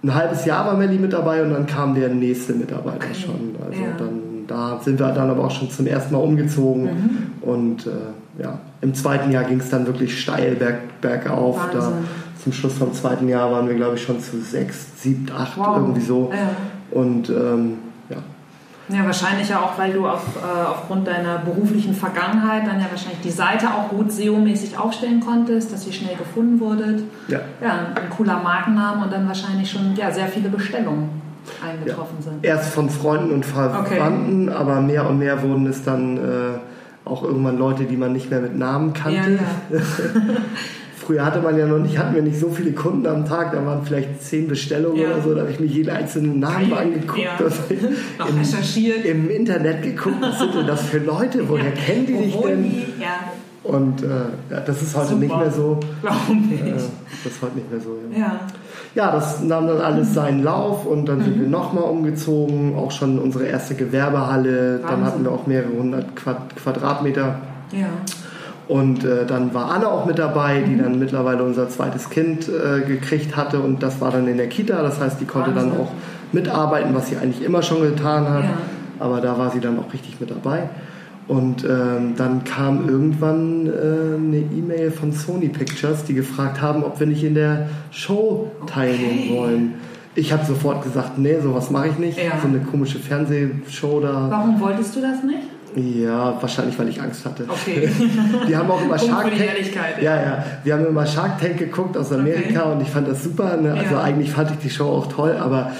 ein 0.04 0.16
halbes 0.16 0.46
Jahr 0.46 0.66
war 0.66 0.76
Melli 0.76 0.98
mit 0.98 1.14
dabei 1.14 1.44
und 1.44 1.52
dann 1.52 1.66
kam 1.66 1.94
der 1.96 2.10
nächste 2.10 2.54
Mitarbeiter 2.54 3.14
schon. 3.14 3.56
Also 3.64 3.82
ja. 3.82 3.90
dann 3.98 4.32
da 4.52 4.80
sind 4.84 5.00
wir 5.00 5.08
dann 5.10 5.30
aber 5.30 5.46
auch 5.46 5.52
schon 5.52 5.70
zum 5.70 5.88
ersten 5.88 6.14
Mal 6.14 6.20
umgezogen 6.20 6.84
mhm. 6.84 7.28
und 7.42 7.88
äh, 7.88 8.42
ja, 8.42 8.60
im 8.82 8.94
zweiten 8.94 9.32
Jahr 9.32 9.46
ging 9.46 9.60
es 9.60 9.70
dann 9.70 9.88
wirklich 9.88 10.20
steil 10.20 10.56
berg, 10.56 11.00
bergauf. 11.00 11.60
Da, 11.72 11.94
zum 12.44 12.52
Schluss 12.54 12.74
vom 12.74 12.94
zweiten 12.94 13.30
Jahr 13.30 13.52
waren 13.52 13.68
wir, 13.68 13.76
glaube 13.76 13.96
ich, 13.96 14.04
schon 14.04 14.20
zu 14.20 14.42
sechs, 14.42 15.02
sieben, 15.02 15.28
acht, 15.36 15.58
wow. 15.58 15.78
irgendwie 15.78 16.02
so. 16.02 16.32
Ja. 16.34 16.50
Und 16.90 17.30
ähm, 17.30 17.78
ja. 18.94 19.06
Wahrscheinlich 19.06 19.50
ja 19.50 19.60
auch, 19.60 19.78
weil 19.78 19.94
du 19.94 20.08
auf, 20.08 20.24
äh, 20.38 20.68
aufgrund 20.68 21.08
deiner 21.08 21.40
beruflichen 21.40 21.94
Vergangenheit 21.94 22.68
dann 22.68 22.80
ja 22.80 22.88
wahrscheinlich 22.90 23.22
die 23.22 23.32
Seite 23.32 23.68
auch 23.68 23.90
gut 23.90 24.12
SEO-mäßig 24.12 24.78
aufstellen 24.78 25.20
konntest, 25.20 25.72
dass 25.72 25.84
sie 25.84 25.94
schnell 25.94 26.16
gefunden 26.16 26.60
wurde. 26.60 27.04
Ja. 27.28 27.40
ja. 27.62 27.88
Ein 27.96 28.10
cooler 28.10 28.42
Markenname 28.42 29.04
und 29.04 29.14
dann 29.14 29.28
wahrscheinlich 29.28 29.70
schon 29.70 29.96
ja, 29.96 30.12
sehr 30.12 30.28
viele 30.28 30.50
Bestellungen 30.50 31.22
eingetroffen 31.66 32.18
ja. 32.20 32.24
sind. 32.24 32.46
Erst 32.46 32.74
von 32.74 32.90
Freunden 32.90 33.32
und 33.32 33.46
Verwandten, 33.46 34.50
okay. 34.50 34.58
aber 34.58 34.82
mehr 34.82 35.10
und 35.10 35.20
mehr 35.20 35.42
wurden 35.42 35.66
es 35.68 35.84
dann 35.84 36.18
äh, 36.18 36.60
auch 37.06 37.24
irgendwann 37.24 37.58
Leute, 37.58 37.86
die 37.86 37.98
man 37.98 38.14
nicht 38.14 38.30
mehr 38.30 38.42
mit 38.42 38.56
Namen 38.58 38.94
kannte. 38.94 39.40
Ja, 39.72 39.78
ja. 39.78 39.84
Früher 41.02 41.26
hatte 41.26 41.42
man 41.42 41.58
ja 41.58 41.66
noch 41.66 41.80
nicht, 41.80 41.98
hatten 41.98 42.14
wir 42.14 42.22
nicht 42.22 42.40
so 42.40 42.50
viele 42.50 42.74
Kunden 42.74 43.08
am 43.08 43.26
Tag, 43.26 43.54
da 43.54 43.66
waren 43.66 43.84
vielleicht 43.84 44.22
zehn 44.22 44.48
Bestellungen 44.48 45.02
ja. 45.02 45.08
oder 45.08 45.22
so, 45.22 45.34
da 45.34 45.42
habe 45.42 45.52
ich 45.52 45.60
mir 45.60 45.66
jeden 45.66 45.90
einzelnen 45.90 46.40
Namen 46.40 46.72
angeguckt, 46.72 47.20
ja. 47.20 47.38
im, 48.28 48.38
recherchiert. 48.38 49.06
im 49.06 49.30
Internet 49.30 49.82
geguckt, 49.82 50.18
was 50.22 50.38
sind 50.38 50.54
denn 50.54 50.68
das 50.68 50.84
für 50.84 51.00
Leute, 51.00 51.50
woher 51.50 51.66
ja. 51.66 51.72
kennen 51.72 52.06
die 52.06 52.14
dich 52.14 52.36
denn? 52.38 52.72
Ja. 53.00 53.32
Und 53.64 54.04
äh, 54.04 54.08
das 54.50 54.82
ist 54.82 54.96
heute 54.96 55.10
Super. 55.10 55.20
nicht 55.20 55.38
mehr 55.38 55.52
so. 55.52 55.80
Glaube 56.02 56.18
ich. 56.52 56.62
Äh, 56.62 56.74
das 56.74 57.34
ist 57.34 57.42
heute 57.42 57.56
nicht 57.56 57.72
mehr 57.72 57.80
so. 57.80 57.98
Ja. 58.12 58.20
ja. 58.20 58.40
ja. 58.96 59.12
das 59.12 59.42
nahm 59.44 59.68
dann 59.68 59.82
alles 59.82 60.14
seinen 60.14 60.44
Lauf 60.44 60.86
und 60.86 61.08
dann 61.08 61.20
mhm. 61.20 61.24
sind 61.24 61.42
wir 61.42 61.48
nochmal 61.48 61.84
umgezogen, 61.84 62.76
auch 62.76 62.92
schon 62.92 63.20
unsere 63.20 63.46
erste 63.46 63.76
Gewerbehalle. 63.76 64.80
Wahnsinn. 64.82 64.88
Dann 64.90 65.06
hatten 65.06 65.24
wir 65.24 65.32
auch 65.32 65.46
mehrere 65.46 65.74
hundert 65.74 66.16
Quad 66.16 66.56
Quadratmeter. 66.56 67.40
Ja. 67.72 67.88
Und 68.72 69.04
äh, 69.04 69.26
dann 69.26 69.54
war 69.54 69.70
Anne 69.70 69.86
auch 69.90 70.06
mit 70.06 70.18
dabei, 70.18 70.62
die 70.62 70.78
dann 70.78 70.98
mittlerweile 70.98 71.44
unser 71.44 71.68
zweites 71.68 72.10
Kind 72.10 72.48
äh, 72.48 72.80
gekriegt 72.80 73.36
hatte 73.36 73.60
und 73.60 73.84
das 73.84 74.00
war 74.00 74.12
dann 74.12 74.30
in 74.30 74.38
der 74.38 74.48
Kita. 74.48 74.82
Das 74.82 74.98
heißt, 74.98 75.20
die 75.20 75.26
konnte 75.26 75.54
Wahnsinn. 75.54 75.72
dann 75.72 75.82
auch 75.82 75.92
mitarbeiten, 76.32 76.96
was 76.96 77.10
sie 77.10 77.18
eigentlich 77.18 77.44
immer 77.44 77.64
schon 77.64 77.82
getan 77.82 78.30
hat. 78.30 78.46
Ja. 78.46 78.54
Aber 78.98 79.20
da 79.20 79.38
war 79.38 79.52
sie 79.52 79.60
dann 79.60 79.78
auch 79.78 79.92
richtig 79.92 80.22
mit 80.22 80.32
dabei. 80.32 80.70
Und 81.28 81.66
ähm, 81.66 82.14
dann 82.16 82.46
kam 82.46 82.88
irgendwann 82.88 83.68
äh, 83.68 83.72
eine 84.16 84.38
E-Mail 84.38 84.92
von 84.92 85.12
Sony 85.12 85.50
Pictures, 85.50 86.06
die 86.06 86.14
gefragt 86.14 86.62
haben, 86.62 86.86
ob 86.86 86.98
wir 86.98 87.08
nicht 87.08 87.26
in 87.26 87.36
der 87.36 87.68
Show 87.92 88.52
teilnehmen 88.68 89.20
okay. 89.26 89.38
wollen. 89.38 89.74
Ich 90.16 90.32
habe 90.32 90.46
sofort 90.46 90.82
gesagt, 90.82 91.18
nee, 91.18 91.38
sowas 91.42 91.72
mache 91.72 91.90
ich 91.90 91.98
nicht. 91.98 92.18
Ja. 92.18 92.40
So 92.42 92.48
eine 92.48 92.60
komische 92.60 93.00
Fernsehshow 93.00 94.00
da. 94.00 94.28
Warum 94.30 94.62
wolltest 94.62 94.96
du 94.96 95.02
das 95.02 95.24
nicht? 95.24 95.44
Ja, 95.76 96.42
wahrscheinlich, 96.42 96.78
weil 96.78 96.90
ich 96.90 97.02
Angst 97.02 97.26
hatte. 97.26 97.46
Okay. 97.48 97.90
Wir 98.48 98.58
haben 98.58 98.70
auch 98.70 98.82
immer 98.82 98.98
Shark 98.98 99.30
Tank. 99.30 100.02
Ja, 100.02 100.16
ja. 100.16 100.46
Wir 100.64 100.74
haben 100.74 100.86
immer 100.86 101.06
Shark 101.06 101.40
Tank 101.40 101.58
geguckt 101.58 101.96
aus 101.98 102.12
Amerika 102.12 102.64
okay. 102.64 102.72
und 102.74 102.82
ich 102.82 102.90
fand 102.90 103.08
das 103.08 103.24
super. 103.24 103.58
Ne? 103.58 103.74
Also 103.74 103.96
ja. 103.96 104.02
eigentlich 104.02 104.32
fand 104.32 104.52
ich 104.52 104.58
die 104.58 104.70
Show 104.70 104.88
auch 104.88 105.08
toll, 105.08 105.38
aber 105.40 105.72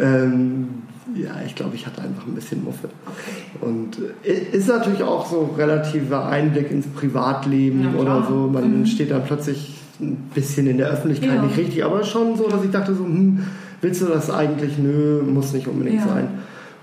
ähm, 0.00 0.68
ja, 1.14 1.30
ich 1.44 1.54
glaube, 1.54 1.74
ich 1.74 1.86
hatte 1.86 2.02
einfach 2.02 2.26
ein 2.26 2.34
bisschen 2.34 2.64
Muffe. 2.64 2.88
Okay. 3.06 3.66
Und 3.66 3.98
äh, 4.24 4.56
ist 4.56 4.68
natürlich 4.68 5.02
auch 5.02 5.28
so 5.28 5.54
relativer 5.56 6.28
Einblick 6.28 6.70
ins 6.70 6.86
Privatleben 6.86 7.96
oder 7.96 8.24
so. 8.28 8.48
Man 8.52 8.80
mhm. 8.80 8.86
steht 8.86 9.10
dann 9.10 9.24
plötzlich 9.24 9.80
ein 10.00 10.30
bisschen 10.34 10.66
in 10.66 10.78
der 10.78 10.88
Öffentlichkeit 10.88 11.34
ja. 11.34 11.42
nicht 11.42 11.58
richtig, 11.58 11.84
aber 11.84 12.04
schon 12.04 12.36
so, 12.36 12.48
dass 12.48 12.64
ich 12.64 12.70
dachte 12.70 12.94
so, 12.94 13.04
hm, 13.04 13.44
willst 13.80 14.00
du 14.00 14.06
das 14.06 14.30
eigentlich? 14.30 14.78
Nö, 14.78 15.22
muss 15.22 15.52
nicht 15.52 15.66
unbedingt 15.66 16.00
ja. 16.00 16.08
sein. 16.08 16.28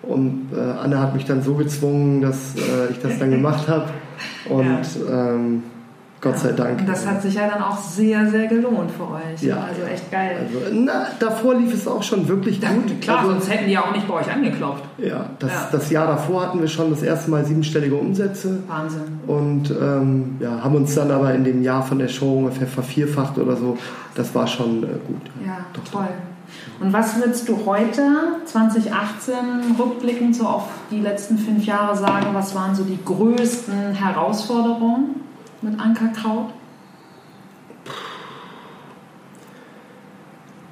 Und 0.08 0.50
äh, 0.56 0.60
Anne 0.60 1.00
hat 1.00 1.14
mich 1.14 1.26
dann 1.26 1.42
so 1.42 1.56
gezwungen, 1.56 2.22
dass 2.22 2.56
äh, 2.56 2.92
ich 2.92 3.00
das 3.02 3.20
dann 3.20 3.32
gemacht 3.32 3.68
habe. 3.68 3.90
Und 4.50 4.86
ähm, 5.12 5.64
Gott 6.20 6.40
sei 6.40 6.52
Dank. 6.52 6.80
Und 6.80 6.90
das 6.90 7.06
hat 7.06 7.22
sich 7.22 7.36
ja 7.36 7.48
dann 7.48 7.62
auch 7.62 7.78
sehr, 7.78 8.28
sehr 8.30 8.48
gelohnt 8.48 8.90
für 8.92 9.04
euch. 9.04 9.44
Ja. 9.44 9.68
Also 9.70 9.84
echt 9.84 10.12
geil. 10.12 10.38
Also, 10.40 10.74
na, 10.74 11.08
davor 11.20 11.56
lief 11.56 11.74
es 11.74 11.88
auch 11.88 12.02
schon 12.02 12.28
wirklich 12.28 12.60
gut. 12.60 12.70
Ja, 12.90 12.96
klar, 13.00 13.20
also, 13.20 13.32
sonst 13.32 13.52
hätten 13.52 13.66
die 13.68 13.74
ja 13.74 13.82
auch 13.82 13.92
nicht 13.92 14.08
bei 14.08 14.16
euch 14.16 14.32
angeklopft. 14.32 14.84
Ja 14.98 15.30
das, 15.38 15.52
ja. 15.52 15.70
das 15.72 15.90
Jahr 15.92 16.08
davor 16.08 16.48
hatten 16.48 16.60
wir 16.60 16.68
schon 16.68 16.90
das 16.90 17.04
erste 17.04 17.30
Mal 17.30 17.46
siebenstellige 17.46 17.96
Umsätze. 17.96 18.64
Wahnsinn. 18.68 19.20
Und 19.28 19.70
ähm, 19.70 20.38
ja, 20.40 20.64
haben 20.64 20.76
uns 20.76 20.96
dann 20.96 21.12
aber 21.12 21.34
in 21.36 21.44
dem 21.44 21.62
Jahr 21.62 21.84
von 21.84 22.00
der 22.00 22.08
Show 22.08 22.40
ungefähr 22.40 22.68
vervierfacht 22.68 23.38
oder 23.38 23.56
so. 23.56 23.78
Das 24.16 24.34
war 24.34 24.48
schon 24.48 24.84
äh, 24.84 24.88
gut. 24.88 25.22
Ja, 25.46 25.66
Doch, 25.74 25.84
toll. 25.92 26.08
Und 26.80 26.94
was 26.94 27.18
würdest 27.18 27.48
du 27.50 27.66
heute, 27.66 28.02
2018, 28.46 29.34
rückblickend 29.80 30.36
so 30.36 30.46
auf 30.46 30.70
die 30.92 31.00
letzten 31.00 31.38
fünf 31.38 31.66
Jahre 31.66 31.96
sagen? 31.98 32.28
Was 32.34 32.54
waren 32.56 32.76
so 32.76 32.84
die 32.84 33.00
größten 33.04 33.94
Herausforderungen? 33.94 35.28
mit 35.62 35.80
Ankerkraut? 35.80 36.54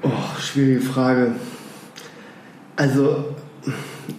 Oh, 0.04 0.40
schwierige 0.40 0.82
Frage. 0.82 1.36
Also 2.76 3.26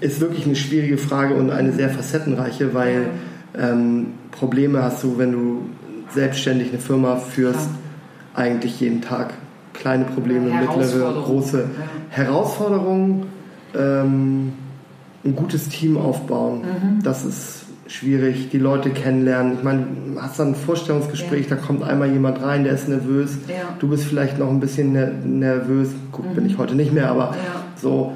ist 0.01 0.21
wirklich 0.21 0.47
eine 0.47 0.57
schwierige 0.57 0.99
Frage 0.99 1.35
und 1.35 1.51
eine 1.51 1.73
sehr 1.73 1.91
facettenreiche, 1.91 2.75
weil 2.75 3.11
ähm, 3.57 4.15
Probleme 4.33 4.83
hast 4.83 5.03
du, 5.05 5.19
wenn 5.19 5.33
du 5.33 5.71
selbstständig 6.13 6.71
eine 6.71 6.79
Firma 6.79 7.17
führst, 7.17 7.69
ja. 7.69 8.41
eigentlich 8.41 8.81
jeden 8.81 9.03
Tag. 9.03 9.35
Kleine 9.81 10.05
Probleme, 10.05 10.51
mittlere, 10.51 11.23
große. 11.23 11.65
Herausforderungen. 12.11 13.27
Ähm, 13.75 14.53
ein 15.25 15.37
gutes 15.37 15.69
Team 15.69 15.97
aufbauen. 15.97 16.61
Mhm. 16.61 17.03
Das 17.03 17.25
ist 17.25 17.65
schwierig, 17.89 18.51
die 18.51 18.59
Leute 18.59 18.91
kennenlernen. 18.91 19.55
Ich 19.55 19.63
meine, 19.63 19.87
du 20.15 20.21
hast 20.21 20.39
dann 20.39 20.49
ein 20.49 20.55
Vorstellungsgespräch, 20.55 21.49
ja. 21.49 21.57
da 21.57 21.63
kommt 21.63 21.83
einmal 21.83 22.11
jemand 22.11 22.43
rein, 22.43 22.65
der 22.65 22.73
ist 22.73 22.89
nervös. 22.89 23.39
Ja. 23.49 23.77
Du 23.79 23.89
bist 23.89 24.05
vielleicht 24.05 24.39
noch 24.39 24.51
ein 24.51 24.61
bisschen 24.61 25.39
nervös. 25.39 25.91
Gut, 26.13 26.31
mhm. 26.31 26.35
bin 26.35 26.47
ich 26.47 26.59
heute 26.59 26.75
nicht 26.75 26.93
mehr, 26.93 27.11
aber 27.11 27.33
ja. 27.33 27.63
so. 27.77 28.13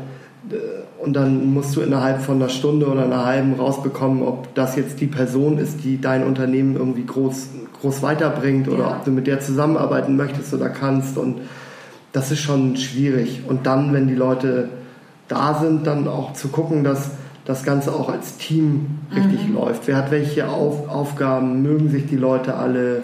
Und 1.03 1.15
dann 1.15 1.53
musst 1.55 1.75
du 1.77 1.81
innerhalb 1.81 2.21
von 2.21 2.37
einer 2.37 2.51
Stunde 2.51 2.87
oder 2.87 3.05
einer 3.05 3.25
halben 3.25 3.55
rausbekommen, 3.55 4.23
ob 4.23 4.55
das 4.55 4.77
jetzt 4.77 5.01
die 5.01 5.07
Person 5.07 5.57
ist, 5.57 5.83
die 5.83 6.01
dein 6.01 6.25
Unternehmen 6.25 6.77
irgendwie 6.77 7.07
groß, 7.07 7.49
groß 7.81 8.03
weiterbringt 8.03 8.69
oder 8.69 8.91
ob 8.91 9.05
du 9.05 9.11
mit 9.11 9.27
der 9.27 9.41
zusammenarbeiten 9.41 10.17
möchtest 10.17 10.53
oder 10.53 10.69
kannst. 10.69 11.17
Und 11.17 11.41
das 12.13 12.31
ist 12.31 12.41
schon 12.41 12.77
schwierig. 12.77 13.43
Und 13.49 13.67
dann, 13.67 13.95
wenn 13.95 14.09
die 14.09 14.15
Leute 14.15 14.69
da 15.29 15.55
sind, 15.55 15.87
dann 15.87 16.07
auch 16.07 16.35
zu 16.35 16.49
gucken, 16.49 16.85
dass 16.85 17.13
das 17.47 17.65
Ganze 17.65 17.93
auch 17.95 18.11
als 18.11 18.37
Team 18.37 18.99
richtig 19.15 19.49
mhm. 19.49 19.55
läuft. 19.55 19.87
Wer 19.87 19.97
hat 19.97 20.11
welche 20.11 20.49
Auf 20.49 20.89
Aufgaben? 20.89 21.63
Mögen 21.63 21.89
sich 21.89 22.07
die 22.07 22.17
Leute 22.17 22.55
alle? 22.55 23.03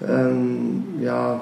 Ja. 0.00 0.28
Ähm, 0.28 0.84
ja. 1.00 1.40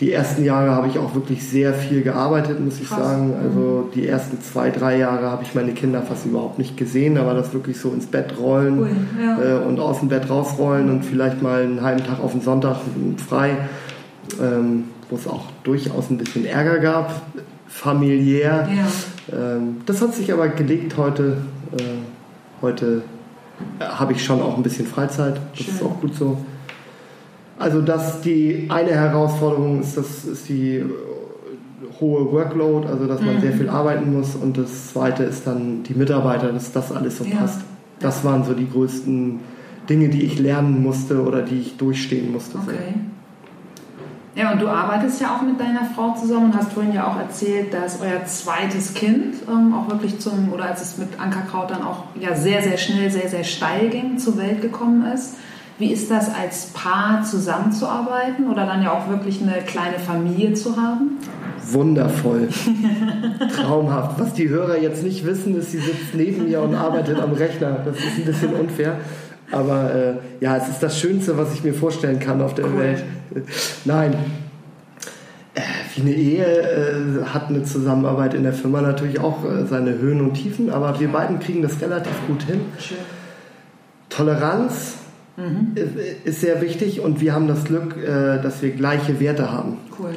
Die 0.00 0.12
ersten 0.12 0.44
Jahre 0.44 0.72
habe 0.72 0.88
ich 0.88 0.98
auch 0.98 1.14
wirklich 1.14 1.48
sehr 1.48 1.72
viel 1.72 2.02
gearbeitet, 2.02 2.58
muss 2.58 2.80
ich 2.80 2.88
Krass. 2.88 2.98
sagen. 2.98 3.34
Also 3.40 3.90
die 3.94 4.08
ersten 4.08 4.40
zwei, 4.40 4.70
drei 4.70 4.98
Jahre 4.98 5.30
habe 5.30 5.44
ich 5.44 5.54
meine 5.54 5.72
Kinder 5.72 6.02
fast 6.02 6.26
überhaupt 6.26 6.58
nicht 6.58 6.76
gesehen. 6.76 7.14
Da 7.14 7.24
war 7.26 7.34
das 7.34 7.52
wirklich 7.52 7.78
so 7.78 7.90
ins 7.90 8.06
Bett 8.06 8.34
rollen 8.38 8.80
cool. 8.80 8.90
ja. 9.22 9.60
äh, 9.60 9.64
und 9.64 9.78
aus 9.78 10.00
dem 10.00 10.08
Bett 10.08 10.28
rausrollen 10.28 10.90
und 10.90 11.04
vielleicht 11.04 11.42
mal 11.42 11.62
einen 11.62 11.82
halben 11.82 12.04
Tag 12.04 12.20
auf 12.20 12.32
den 12.32 12.40
Sonntag 12.40 12.78
frei, 13.28 13.56
ähm, 14.42 14.84
wo 15.10 15.16
es 15.16 15.28
auch 15.28 15.44
durchaus 15.62 16.10
ein 16.10 16.18
bisschen 16.18 16.44
Ärger 16.44 16.80
gab, 16.80 17.22
familiär. 17.68 18.68
Ja 18.74 18.86
ähm, 19.32 19.80
das 19.86 20.00
hat 20.02 20.14
sich 20.14 20.32
aber 20.32 20.48
gelegt 20.48 20.96
heute. 20.96 21.38
Äh, 21.72 21.82
heute 22.62 23.02
äh, 23.78 23.84
habe 23.84 24.12
ich 24.12 24.24
schon 24.24 24.40
auch 24.42 24.56
ein 24.56 24.62
bisschen 24.62 24.86
Freizeit. 24.86 25.40
Das 25.56 25.64
Schön. 25.64 25.74
ist 25.74 25.82
auch 25.82 26.00
gut 26.00 26.14
so. 26.14 26.38
Also 27.58 27.80
dass 27.80 28.20
die 28.20 28.66
eine 28.68 28.90
Herausforderung 28.90 29.80
ist, 29.80 29.96
das 29.96 30.24
ist 30.24 30.48
die 30.48 30.84
hohe 32.00 32.32
Workload, 32.32 32.88
also 32.88 33.06
dass 33.06 33.20
man 33.20 33.36
mhm. 33.36 33.40
sehr 33.40 33.52
viel 33.52 33.68
arbeiten 33.68 34.12
muss. 34.12 34.34
Und 34.34 34.58
das 34.58 34.92
zweite 34.92 35.24
ist 35.24 35.46
dann 35.46 35.82
die 35.84 35.94
Mitarbeiter, 35.94 36.52
dass 36.52 36.72
das 36.72 36.92
alles 36.92 37.18
so 37.18 37.24
ja. 37.24 37.36
passt. 37.36 37.60
Das 38.00 38.24
waren 38.24 38.44
so 38.44 38.54
die 38.54 38.68
größten 38.68 39.40
Dinge, 39.88 40.08
die 40.08 40.22
ich 40.22 40.38
lernen 40.38 40.82
musste 40.82 41.22
oder 41.22 41.42
die 41.42 41.60
ich 41.60 41.76
durchstehen 41.76 42.32
musste. 42.32 42.58
Okay. 42.58 42.94
Ja, 44.36 44.52
und 44.52 44.60
du 44.60 44.66
arbeitest 44.66 45.20
ja 45.20 45.36
auch 45.36 45.42
mit 45.42 45.60
deiner 45.60 45.84
Frau 45.84 46.12
zusammen 46.14 46.46
und 46.46 46.56
hast 46.56 46.72
vorhin 46.72 46.92
ja 46.92 47.06
auch 47.06 47.16
erzählt, 47.16 47.72
dass 47.72 48.00
euer 48.00 48.24
zweites 48.26 48.92
Kind 48.92 49.36
ähm, 49.48 49.72
auch 49.72 49.88
wirklich 49.88 50.18
zum, 50.18 50.52
oder 50.52 50.64
als 50.64 50.82
es 50.82 50.98
mit 50.98 51.20
Ankerkraut 51.20 51.70
dann 51.70 51.82
auch 51.82 52.02
ja 52.18 52.34
sehr, 52.34 52.60
sehr 52.60 52.76
schnell, 52.76 53.12
sehr, 53.12 53.28
sehr 53.28 53.44
steil 53.44 53.90
ging, 53.90 54.18
zur 54.18 54.36
Welt 54.36 54.60
gekommen 54.60 55.06
ist. 55.06 55.36
Wie 55.78 55.92
ist 55.92 56.10
das 56.10 56.32
als 56.32 56.66
Paar 56.66 57.24
zusammenzuarbeiten 57.24 58.48
oder 58.48 58.64
dann 58.64 58.82
ja 58.82 58.92
auch 58.92 59.08
wirklich 59.08 59.42
eine 59.42 59.62
kleine 59.62 59.98
Familie 59.98 60.54
zu 60.54 60.76
haben? 60.76 61.18
Wundervoll. 61.72 62.48
Traumhaft. 63.56 64.20
Was 64.20 64.34
die 64.34 64.48
Hörer 64.48 64.78
jetzt 64.78 65.02
nicht 65.02 65.26
wissen, 65.26 65.56
ist, 65.56 65.72
sie 65.72 65.78
sitzt 65.78 66.14
neben 66.14 66.44
mir 66.44 66.60
und 66.62 66.74
arbeitet 66.74 67.18
am 67.20 67.32
Rechner. 67.32 67.78
Das 67.84 67.96
ist 67.96 68.18
ein 68.18 68.24
bisschen 68.24 68.54
unfair. 68.54 68.98
Aber 69.50 69.94
äh, 69.94 70.14
ja, 70.40 70.56
es 70.56 70.68
ist 70.68 70.82
das 70.82 70.98
Schönste, 70.98 71.36
was 71.36 71.52
ich 71.54 71.64
mir 71.64 71.74
vorstellen 71.74 72.20
kann 72.20 72.40
auf 72.40 72.54
der 72.54 72.66
cool. 72.66 72.78
Welt. 72.78 73.04
Nein. 73.84 74.14
Äh, 75.54 75.60
wie 75.94 76.02
eine 76.02 76.12
Ehe 76.12 76.44
äh, 76.44 77.24
hat 77.26 77.48
eine 77.48 77.62
Zusammenarbeit 77.62 78.34
in 78.34 78.42
der 78.42 78.52
Firma 78.52 78.80
natürlich 78.80 79.20
auch 79.20 79.44
äh, 79.44 79.64
seine 79.66 79.98
Höhen 79.98 80.20
und 80.20 80.34
Tiefen, 80.34 80.70
aber 80.70 80.98
wir 80.98 81.08
beiden 81.08 81.38
kriegen 81.38 81.62
das 81.62 81.80
relativ 81.80 82.14
gut 82.26 82.42
hin. 82.42 82.60
Schön. 82.78 82.98
Toleranz, 84.08 84.94
mhm. 85.36 85.74
ist 86.24 86.40
sehr 86.40 86.60
wichtig 86.60 87.00
und 87.00 87.20
wir 87.20 87.34
haben 87.34 87.48
das 87.48 87.64
Glück, 87.64 87.96
äh, 87.96 88.40
dass 88.42 88.62
wir 88.62 88.70
gleiche 88.70 89.20
Werte 89.20 89.50
haben. 89.50 89.78
Cool. 89.98 90.10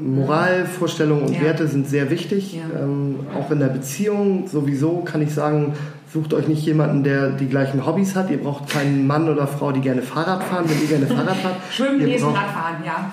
Moralvorstellungen 0.00 1.24
und 1.24 1.34
ja. 1.34 1.42
Werte 1.42 1.66
sind 1.66 1.88
sehr 1.88 2.10
wichtig, 2.10 2.54
ja. 2.54 2.80
Ähm, 2.80 3.20
auch 3.36 3.50
in 3.50 3.58
der 3.58 3.68
Beziehung 3.68 4.46
sowieso 4.46 4.98
kann 4.98 5.22
ich 5.22 5.34
sagen, 5.34 5.74
Sucht 6.14 6.32
euch 6.32 6.46
nicht 6.46 6.64
jemanden, 6.64 7.02
der 7.02 7.30
die 7.30 7.48
gleichen 7.48 7.84
Hobbys 7.84 8.14
hat. 8.14 8.30
Ihr 8.30 8.38
braucht 8.38 8.70
keinen 8.70 9.04
Mann 9.04 9.28
oder 9.28 9.48
Frau, 9.48 9.72
die 9.72 9.80
gerne 9.80 10.00
Fahrrad 10.00 10.44
fahren, 10.44 10.64
wenn 10.68 10.80
ihr 10.80 10.86
gerne 10.86 11.08
Fahrrad 11.08 11.36
fahrt. 11.38 11.56
Schwimmen, 11.72 11.98
lesen, 11.98 12.28
Radfahren, 12.28 12.84
ja. 12.86 13.10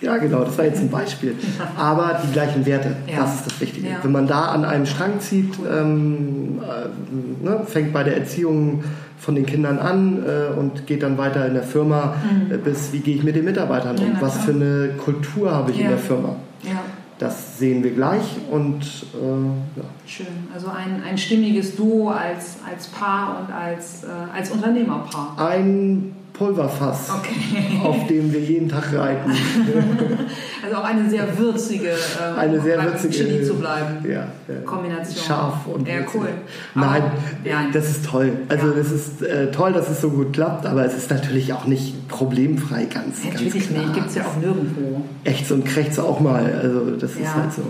Ja, 0.00 0.16
genau, 0.18 0.44
das 0.44 0.56
war 0.56 0.64
jetzt 0.64 0.80
ein 0.80 0.88
Beispiel. 0.88 1.34
Aber 1.76 2.20
die 2.24 2.32
gleichen 2.32 2.64
Werte, 2.64 2.94
ja. 3.08 3.22
das 3.22 3.34
ist 3.34 3.46
das 3.46 3.60
Wichtige. 3.60 3.88
Wenn 4.02 4.12
man 4.12 4.28
da 4.28 4.52
an 4.52 4.64
einem 4.64 4.86
Strang 4.86 5.18
zieht, 5.18 5.52
ähm, 5.68 6.60
äh, 6.62 7.44
ne, 7.44 7.62
fängt 7.66 7.92
bei 7.92 8.04
der 8.04 8.18
Erziehung 8.18 8.84
von 9.18 9.34
den 9.34 9.46
Kindern 9.46 9.78
an 9.78 10.22
äh, 10.24 10.58
und 10.58 10.86
geht 10.86 11.02
dann 11.02 11.18
weiter 11.18 11.46
in 11.46 11.54
der 11.54 11.62
Firma 11.62 12.14
mhm. 12.22 12.52
äh, 12.52 12.58
bis, 12.58 12.92
wie 12.92 13.00
gehe 13.00 13.16
ich 13.16 13.24
mit 13.24 13.36
den 13.36 13.44
Mitarbeitern 13.44 13.98
um, 13.98 14.04
ja, 14.04 14.20
was 14.20 14.38
für 14.38 14.52
eine 14.52 14.90
Kultur 14.96 15.50
habe 15.50 15.70
ich 15.70 15.80
in 15.80 15.88
der 15.88 15.98
Firma. 15.98 16.36
Ja. 16.62 16.80
Das 17.18 17.58
sehen 17.58 17.82
wir 17.82 17.90
gleich 17.90 18.36
und 18.48 18.80
äh, 18.80 19.80
ja. 19.80 19.84
Schön. 20.06 20.26
Also 20.54 20.68
ein, 20.68 21.02
ein 21.02 21.18
stimmiges 21.18 21.74
Duo 21.74 22.10
als, 22.10 22.58
als 22.70 22.86
Paar 22.86 23.40
und 23.40 23.52
als, 23.52 24.04
äh, 24.04 24.06
als 24.32 24.50
Unternehmerpaar. 24.50 25.34
Ein 25.36 26.14
Pulverfass, 26.38 27.10
okay. 27.10 27.80
auf 27.82 28.06
dem 28.06 28.32
wir 28.32 28.38
jeden 28.38 28.68
Tag 28.68 28.92
reiten. 28.94 29.30
also 30.64 30.76
auch 30.76 30.84
eine 30.84 31.10
sehr 31.10 31.36
würzige, 31.36 31.88
ähm, 31.88 32.38
eine 32.38 32.60
sehr 32.60 32.80
würzige 32.82 33.12
Chili 33.12 33.44
zu 33.44 33.54
bleiben. 33.54 34.08
Ja, 34.08 34.28
ja. 34.46 34.60
Kombination. 34.64 35.24
Scharf 35.24 35.66
und 35.66 35.88
ja, 35.88 35.96
cool. 36.14 36.28
Nein, 36.76 37.02
aber, 37.02 37.12
ja. 37.44 37.64
das 37.72 37.90
ist 37.90 38.06
toll. 38.06 38.32
Also 38.48 38.70
das 38.70 38.92
ist 38.92 39.22
äh, 39.22 39.50
toll, 39.50 39.72
dass 39.72 39.90
es 39.90 40.00
so 40.00 40.10
gut 40.10 40.32
klappt, 40.32 40.64
aber 40.64 40.84
es 40.84 40.94
ist 40.94 41.10
natürlich 41.10 41.52
auch 41.52 41.66
nicht 41.66 42.06
problemfrei 42.06 42.84
ganz. 42.84 43.24
Natürlich 43.24 43.54
ganz 43.54 43.70
nicht, 43.70 43.94
gibt 43.94 44.06
es 44.06 44.14
ja 44.14 44.22
auch 44.22 44.36
nirgendwo. 44.36 45.02
Echt 45.24 45.46
so 45.46 45.54
ein 45.54 45.64
Krächzer 45.64 46.04
auch 46.04 46.20
mal. 46.20 46.44
Also 46.62 46.92
das 46.96 47.12
ist 47.16 47.34
halt 47.34 47.52
so. 47.52 47.62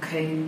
Okay. 0.00 0.44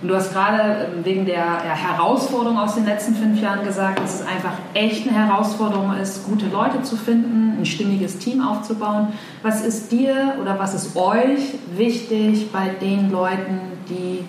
Und 0.00 0.08
du 0.08 0.14
hast 0.14 0.32
gerade 0.32 0.86
ähm, 0.86 1.04
wegen 1.04 1.26
der 1.26 1.60
Herausforderung 1.62 2.58
aus 2.58 2.74
den 2.74 2.86
letzten 2.86 3.14
fünf 3.14 3.40
Jahren 3.40 3.64
gesagt, 3.64 4.00
dass 4.00 4.20
es 4.20 4.26
einfach 4.26 4.52
echt 4.72 5.06
eine 5.06 5.16
Herausforderung 5.16 5.94
ist, 5.96 6.24
gute 6.24 6.46
Leute 6.46 6.82
zu 6.82 6.96
finden, 6.96 7.58
ein 7.58 7.66
stimmiges 7.66 8.18
Team 8.18 8.40
aufzubauen. 8.40 9.08
Was 9.42 9.64
ist 9.64 9.92
dir 9.92 10.34
oder 10.40 10.58
was 10.58 10.74
ist 10.74 10.96
euch 10.96 11.54
wichtig 11.76 12.50
bei 12.50 12.68
den 12.68 13.10
Leuten, 13.10 13.60
die 13.88 14.24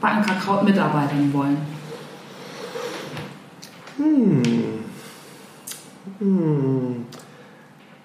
bei 0.00 0.08
Ankerkraut 0.08 0.64
mitarbeiten 0.64 1.32
wollen? 1.32 1.58
Hm. 3.96 4.42
Hm. 6.18 7.06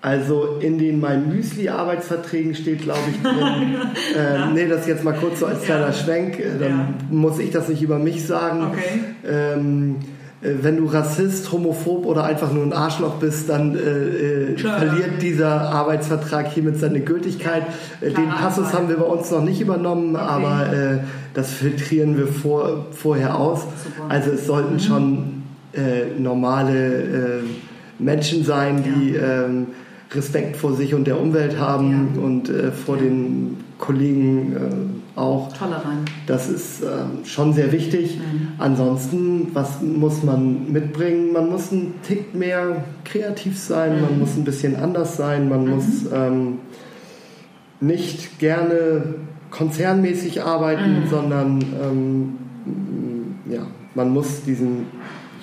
Also 0.01 0.57
in 0.59 0.79
den 0.79 0.99
mein 0.99 1.29
Müsli-Arbeitsverträgen 1.29 2.55
steht, 2.55 2.81
glaube 2.81 3.01
ich, 3.11 3.21
drin. 3.21 3.75
äh, 4.15 4.33
ja. 4.35 4.45
Nee, 4.47 4.67
das 4.67 4.87
jetzt 4.87 5.03
mal 5.03 5.13
kurz 5.13 5.39
so 5.39 5.45
als 5.45 5.61
kleiner 5.63 5.87
ja. 5.87 5.93
Schwenk. 5.93 6.39
Äh, 6.39 6.57
dann 6.59 6.69
ja. 6.69 6.87
muss 7.11 7.37
ich 7.37 7.51
das 7.51 7.69
nicht 7.69 7.83
über 7.83 7.99
mich 7.99 8.25
sagen. 8.25 8.71
Okay. 8.71 8.99
Ähm, 9.27 9.97
äh, 10.41 10.53
wenn 10.61 10.77
du 10.77 10.85
Rassist, 10.85 11.51
Homophob 11.51 12.05
oder 12.05 12.23
einfach 12.23 12.51
nur 12.51 12.63
ein 12.63 12.73
Arschloch 12.73 13.15
bist, 13.15 13.49
dann 13.49 13.75
äh, 13.75 14.53
äh 14.53 14.57
verliert 14.57 15.21
dieser 15.21 15.61
Arbeitsvertrag 15.69 16.47
hiermit 16.47 16.79
seine 16.79 17.01
Gültigkeit. 17.01 17.63
Äh, 18.01 18.11
den 18.11 18.29
Passus 18.29 18.73
haben 18.73 18.89
wir 18.89 18.97
bei 18.97 19.05
uns 19.05 19.29
noch 19.29 19.43
nicht 19.43 19.61
übernommen, 19.61 20.15
okay. 20.15 20.25
aber 20.25 20.73
äh, 20.73 20.97
das 21.35 21.51
filtrieren 21.51 22.17
wir 22.17 22.27
vor, 22.27 22.87
vorher 22.91 23.37
aus. 23.37 23.61
Super. 23.83 24.09
Also 24.09 24.31
es 24.31 24.47
sollten 24.47 24.73
mhm. 24.73 24.79
schon 24.79 25.41
normale 26.17 27.43
Menschen 27.97 28.43
sein, 28.43 28.83
die 28.83 29.15
ähm, 29.15 29.67
Respekt 30.13 30.57
vor 30.57 30.73
sich 30.73 30.93
und 30.93 31.05
der 31.07 31.19
Umwelt 31.19 31.57
haben 31.57 32.11
ja. 32.15 32.21
und 32.21 32.49
äh, 32.49 32.71
vor 32.71 32.97
ja. 32.97 33.03
den 33.03 33.57
Kollegen 33.77 34.55
äh, 34.55 35.19
auch. 35.19 35.51
Tolerant. 35.57 36.09
Das 36.27 36.49
ist 36.49 36.83
äh, 36.83 37.25
schon 37.25 37.53
sehr 37.53 37.71
wichtig. 37.71 38.17
Mhm. 38.17 38.49
Ansonsten, 38.57 39.47
was 39.53 39.81
muss 39.81 40.23
man 40.23 40.71
mitbringen? 40.71 41.33
Man 41.33 41.49
muss 41.49 41.71
ein 41.71 41.95
Tick 42.03 42.35
mehr 42.35 42.83
kreativ 43.05 43.57
sein, 43.57 43.95
mhm. 43.95 44.01
man 44.01 44.19
muss 44.19 44.35
ein 44.35 44.43
bisschen 44.43 44.75
anders 44.75 45.17
sein, 45.17 45.49
man 45.49 45.65
mhm. 45.65 45.71
muss 45.71 45.85
ähm, 46.13 46.59
nicht 47.79 48.39
gerne 48.39 49.15
konzernmäßig 49.49 50.43
arbeiten, 50.43 51.01
mhm. 51.01 51.09
sondern 51.09 51.61
ähm, 51.61 52.37
ja, 53.51 53.65
man 53.95 54.11
muss 54.11 54.43
diesen 54.43 54.85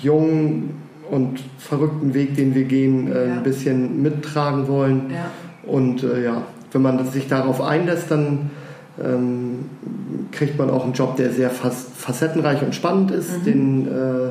jungen 0.01 0.88
und 1.11 1.41
verrückten 1.59 2.15
Weg, 2.15 2.37
den 2.37 2.55
wir 2.55 2.65
gehen, 2.65 3.13
äh, 3.13 3.29
ja. 3.29 3.35
ein 3.35 3.43
bisschen 3.43 4.03
mittragen 4.03 4.69
wollen. 4.69 5.11
Ja. 5.11 5.31
Und 5.71 6.03
äh, 6.03 6.25
ja, 6.25 6.43
wenn 6.73 6.83
man 6.83 7.05
sich 7.11 7.29
darauf 7.29 7.61
einlässt, 7.61 8.11
dann 8.11 8.51
ähm, 9.03 9.67
kriegt 10.33 10.59
man 10.59 10.71
auch 10.71 10.85
einen 10.85 10.93
Job, 10.93 11.17
der 11.17 11.31
sehr 11.31 11.51
facettenreich 11.51 12.63
und 12.63 12.75
spannend 12.75 13.11
ist, 13.11 13.41
mhm. 13.41 13.45
den 13.45 13.87
äh, 13.87 14.31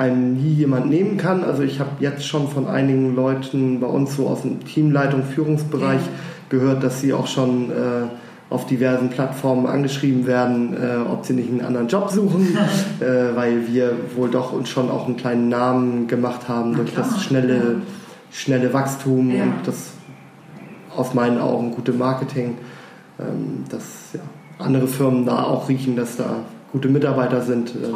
einem 0.00 0.34
nie 0.34 0.54
jemand 0.54 0.88
nehmen 0.88 1.16
kann. 1.16 1.44
Also 1.44 1.62
ich 1.62 1.80
habe 1.80 1.90
jetzt 2.00 2.26
schon 2.26 2.48
von 2.48 2.66
einigen 2.66 3.14
Leuten 3.14 3.80
bei 3.80 3.86
uns 3.86 4.16
so 4.16 4.28
aus 4.28 4.42
dem 4.42 4.64
Teamleitung, 4.64 5.22
Führungsbereich 5.22 6.00
ja. 6.00 6.08
gehört, 6.48 6.82
dass 6.82 7.00
sie 7.00 7.12
auch 7.12 7.26
schon 7.26 7.70
äh, 7.70 8.06
auf 8.50 8.66
diversen 8.66 9.10
Plattformen 9.10 9.66
angeschrieben 9.66 10.26
werden, 10.26 10.74
äh, 10.74 11.08
ob 11.08 11.24
sie 11.24 11.34
nicht 11.34 11.48
einen 11.48 11.60
anderen 11.60 11.86
Job 11.86 12.10
suchen, 12.10 12.58
äh, 13.00 13.36
weil 13.36 13.68
wir 13.68 13.92
wohl 14.16 14.28
doch 14.28 14.52
uns 14.52 14.68
schon 14.68 14.90
auch 14.90 15.06
einen 15.06 15.16
kleinen 15.16 15.48
Namen 15.48 16.08
gemacht 16.08 16.48
haben 16.48 16.74
durch 16.74 16.92
das 16.92 17.22
schnelle, 17.22 17.76
schnelle 18.32 18.72
Wachstum 18.72 19.30
ja. 19.30 19.44
und 19.44 19.54
das 19.64 19.92
aus 20.96 21.14
meinen 21.14 21.38
Augen 21.38 21.70
gute 21.70 21.92
Marketing, 21.92 22.58
ähm, 23.20 23.64
dass 23.70 23.84
ja, 24.14 24.20
andere 24.58 24.88
Firmen 24.88 25.24
da 25.24 25.44
auch 25.44 25.68
riechen, 25.68 25.94
dass 25.94 26.16
da 26.16 26.40
gute 26.72 26.88
Mitarbeiter 26.88 27.42
sind. 27.42 27.70
Äh, 27.70 27.88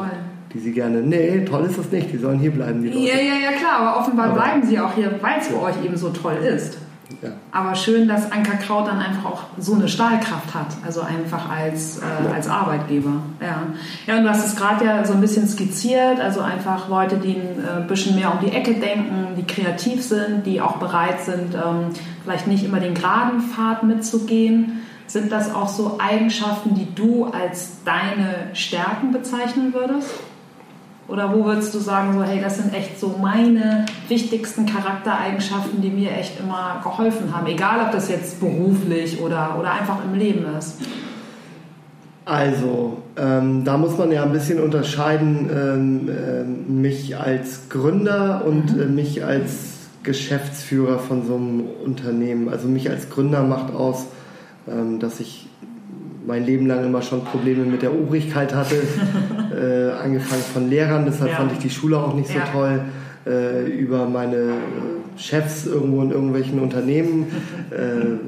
die 0.52 0.60
sie 0.60 0.70
gerne. 0.70 1.00
Nee, 1.00 1.44
toll 1.44 1.64
ist 1.64 1.76
das 1.76 1.90
nicht, 1.90 2.12
die 2.12 2.16
sollen 2.16 2.38
hier 2.38 2.52
bleiben. 2.52 2.80
Die 2.80 2.88
Leute. 2.88 3.00
Ja, 3.00 3.16
ja, 3.16 3.50
ja, 3.50 3.58
klar, 3.58 3.80
aber 3.80 4.00
offenbar 4.00 4.26
aber, 4.26 4.34
bleiben 4.36 4.64
sie 4.64 4.78
auch 4.78 4.92
hier, 4.94 5.10
weil 5.20 5.40
es 5.40 5.48
für 5.48 5.60
euch 5.60 5.84
eben 5.84 5.96
so 5.96 6.10
toll 6.10 6.36
ist. 6.36 6.78
Ja. 7.22 7.30
Aber 7.52 7.74
schön, 7.74 8.08
dass 8.08 8.32
Ankerkraut 8.32 8.88
dann 8.88 8.98
einfach 8.98 9.24
auch 9.24 9.42
so 9.58 9.74
eine 9.74 9.88
Stahlkraft 9.88 10.54
hat, 10.54 10.68
also 10.84 11.02
einfach 11.02 11.50
als, 11.50 11.98
äh, 11.98 12.32
als 12.32 12.48
Arbeitgeber. 12.48 13.12
Ja. 13.40 13.62
ja, 14.06 14.18
und 14.18 14.24
du 14.24 14.30
hast 14.30 14.46
es 14.46 14.56
gerade 14.56 14.84
ja 14.84 15.04
so 15.04 15.12
ein 15.12 15.20
bisschen 15.20 15.46
skizziert, 15.46 16.20
also 16.20 16.40
einfach 16.40 16.88
Leute, 16.88 17.16
die 17.16 17.36
ein 17.36 17.84
äh, 17.84 17.86
bisschen 17.86 18.16
mehr 18.16 18.32
um 18.32 18.40
die 18.40 18.52
Ecke 18.52 18.74
denken, 18.74 19.34
die 19.36 19.44
kreativ 19.44 20.02
sind, 20.02 20.46
die 20.46 20.60
auch 20.60 20.76
bereit 20.76 21.20
sind, 21.20 21.54
ähm, 21.54 21.90
vielleicht 22.22 22.46
nicht 22.46 22.64
immer 22.64 22.80
den 22.80 22.94
geraden 22.94 23.40
Pfad 23.40 23.82
mitzugehen. 23.82 24.80
Sind 25.06 25.30
das 25.30 25.54
auch 25.54 25.68
so 25.68 25.98
Eigenschaften, 25.98 26.74
die 26.74 26.92
du 26.94 27.26
als 27.26 27.84
deine 27.84 28.54
Stärken 28.54 29.12
bezeichnen 29.12 29.74
würdest? 29.74 30.10
Oder 31.06 31.34
wo 31.34 31.44
würdest 31.44 31.74
du 31.74 31.78
sagen, 31.78 32.14
so, 32.14 32.22
hey, 32.22 32.40
das 32.40 32.56
sind 32.56 32.72
echt 32.72 32.98
so 32.98 33.16
meine 33.20 33.84
wichtigsten 34.08 34.64
Charaktereigenschaften, 34.64 35.82
die 35.82 35.90
mir 35.90 36.12
echt 36.12 36.40
immer 36.40 36.80
geholfen 36.82 37.34
haben, 37.34 37.46
egal 37.46 37.84
ob 37.84 37.92
das 37.92 38.08
jetzt 38.08 38.40
beruflich 38.40 39.20
oder, 39.20 39.56
oder 39.58 39.72
einfach 39.72 39.98
im 40.04 40.18
Leben 40.18 40.46
ist? 40.58 40.78
Also, 42.24 43.02
ähm, 43.16 43.64
da 43.64 43.76
muss 43.76 43.98
man 43.98 44.10
ja 44.10 44.22
ein 44.22 44.32
bisschen 44.32 44.58
unterscheiden, 44.58 45.50
ähm, 45.54 46.08
äh, 46.08 46.70
mich 46.72 47.18
als 47.18 47.68
Gründer 47.68 48.44
und 48.46 48.74
mhm. 48.74 48.82
äh, 48.82 48.86
mich 48.86 49.24
als 49.24 49.74
Geschäftsführer 50.04 50.98
von 50.98 51.26
so 51.26 51.34
einem 51.34 51.64
Unternehmen. 51.84 52.48
Also 52.48 52.66
mich 52.66 52.88
als 52.88 53.10
Gründer 53.10 53.42
macht 53.42 53.74
aus, 53.74 54.06
ähm, 54.66 55.00
dass 55.00 55.20
ich 55.20 55.48
mein 56.26 56.46
Leben 56.46 56.66
lang 56.66 56.84
immer 56.84 57.02
schon 57.02 57.24
Probleme 57.24 57.64
mit 57.64 57.82
der 57.82 57.92
Obrigkeit 57.92 58.54
hatte, 58.54 58.76
äh, 59.64 59.92
angefangen 59.92 60.42
von 60.52 60.68
Lehrern, 60.68 61.04
deshalb 61.06 61.30
ja. 61.30 61.36
fand 61.36 61.52
ich 61.52 61.58
die 61.58 61.70
Schule 61.70 61.98
auch 61.98 62.14
nicht 62.14 62.28
so 62.28 62.38
ja. 62.38 62.44
toll, 62.52 62.80
äh, 63.26 63.66
über 63.70 64.06
meine 64.06 64.54
Chefs 65.16 65.66
irgendwo 65.66 66.02
in 66.02 66.10
irgendwelchen 66.10 66.58
Unternehmen. 66.60 67.26
Äh, 67.70 68.18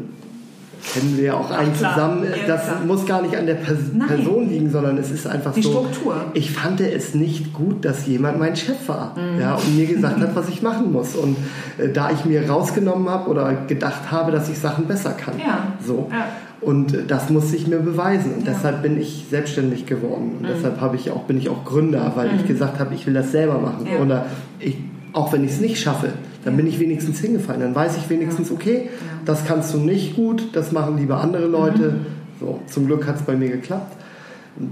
kennen 0.92 1.16
wir 1.16 1.24
ja 1.24 1.34
auch 1.34 1.50
einen 1.50 1.74
zusammen. 1.74 2.26
Das 2.46 2.62
muss 2.86 3.06
gar 3.06 3.22
nicht 3.22 3.36
an 3.36 3.46
der 3.46 3.54
Pers 3.54 3.78
Nein. 3.92 4.08
Person 4.08 4.48
liegen, 4.48 4.70
sondern 4.70 4.98
es 4.98 5.10
ist 5.10 5.26
einfach 5.26 5.52
die 5.52 5.62
so. 5.62 5.70
Struktur. 5.70 6.26
Ich 6.34 6.52
fand 6.52 6.80
es 6.80 7.14
nicht 7.14 7.52
gut, 7.52 7.84
dass 7.84 8.06
jemand 8.06 8.38
mein 8.38 8.56
Chef 8.56 8.88
war 8.88 9.14
mhm. 9.16 9.40
ja, 9.40 9.54
und 9.54 9.76
mir 9.76 9.86
gesagt 9.86 10.20
hat, 10.20 10.36
was 10.36 10.48
ich 10.48 10.62
machen 10.62 10.92
muss. 10.92 11.14
Und 11.14 11.36
äh, 11.78 11.88
da 11.88 12.10
ich 12.10 12.24
mir 12.24 12.48
rausgenommen 12.48 13.08
habe 13.08 13.28
oder 13.30 13.52
gedacht 13.66 14.10
habe, 14.10 14.32
dass 14.32 14.48
ich 14.48 14.58
Sachen 14.58 14.86
besser 14.86 15.12
kann. 15.12 15.38
Ja. 15.38 15.72
So. 15.84 16.08
Ja. 16.10 16.26
Und 16.60 16.96
das 17.08 17.30
muss 17.30 17.52
ich 17.52 17.66
mir 17.66 17.78
beweisen. 17.78 18.32
Und 18.34 18.46
ja. 18.46 18.52
deshalb 18.52 18.82
bin 18.82 19.00
ich 19.00 19.26
selbstständig 19.30 19.86
geworden. 19.86 20.32
Und 20.38 20.42
mhm. 20.42 20.54
deshalb 20.54 20.94
ich 20.94 21.10
auch, 21.10 21.24
bin 21.24 21.38
ich 21.38 21.48
auch 21.48 21.64
Gründer, 21.64 22.12
weil 22.14 22.28
mhm. 22.28 22.40
ich 22.40 22.46
gesagt 22.46 22.78
habe, 22.78 22.94
ich 22.94 23.06
will 23.06 23.14
das 23.14 23.32
selber 23.32 23.58
machen. 23.58 23.86
Ja. 23.86 24.00
Oder 24.00 24.26
ich, 24.58 24.76
auch 25.12 25.32
wenn 25.32 25.44
ich 25.44 25.52
es 25.52 25.60
nicht 25.60 25.80
schaffe, 25.80 26.08
dann 26.44 26.54
ja. 26.54 26.56
bin 26.56 26.66
ich 26.66 26.80
wenigstens 26.80 27.20
hingefallen. 27.20 27.60
Dann 27.60 27.74
weiß 27.74 27.96
ich 27.98 28.08
wenigstens, 28.08 28.50
okay, 28.50 28.88
das 29.24 29.44
kannst 29.44 29.74
du 29.74 29.78
nicht 29.78 30.16
gut, 30.16 30.48
das 30.54 30.72
machen 30.72 30.96
lieber 30.96 31.20
andere 31.20 31.46
Leute. 31.46 31.92
Mhm. 31.92 32.06
So, 32.40 32.60
zum 32.66 32.86
Glück 32.86 33.06
hat 33.06 33.16
es 33.16 33.22
bei 33.22 33.36
mir 33.36 33.48
geklappt. 33.48 33.96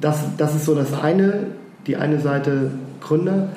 Das, 0.01 0.25
das 0.38 0.55
ist 0.55 0.64
so 0.64 0.75
das 0.75 0.92
eine, 0.94 1.49
die 1.87 1.97
eine 1.97 2.20
Seite 2.20 2.70
Gründer. 3.01 3.49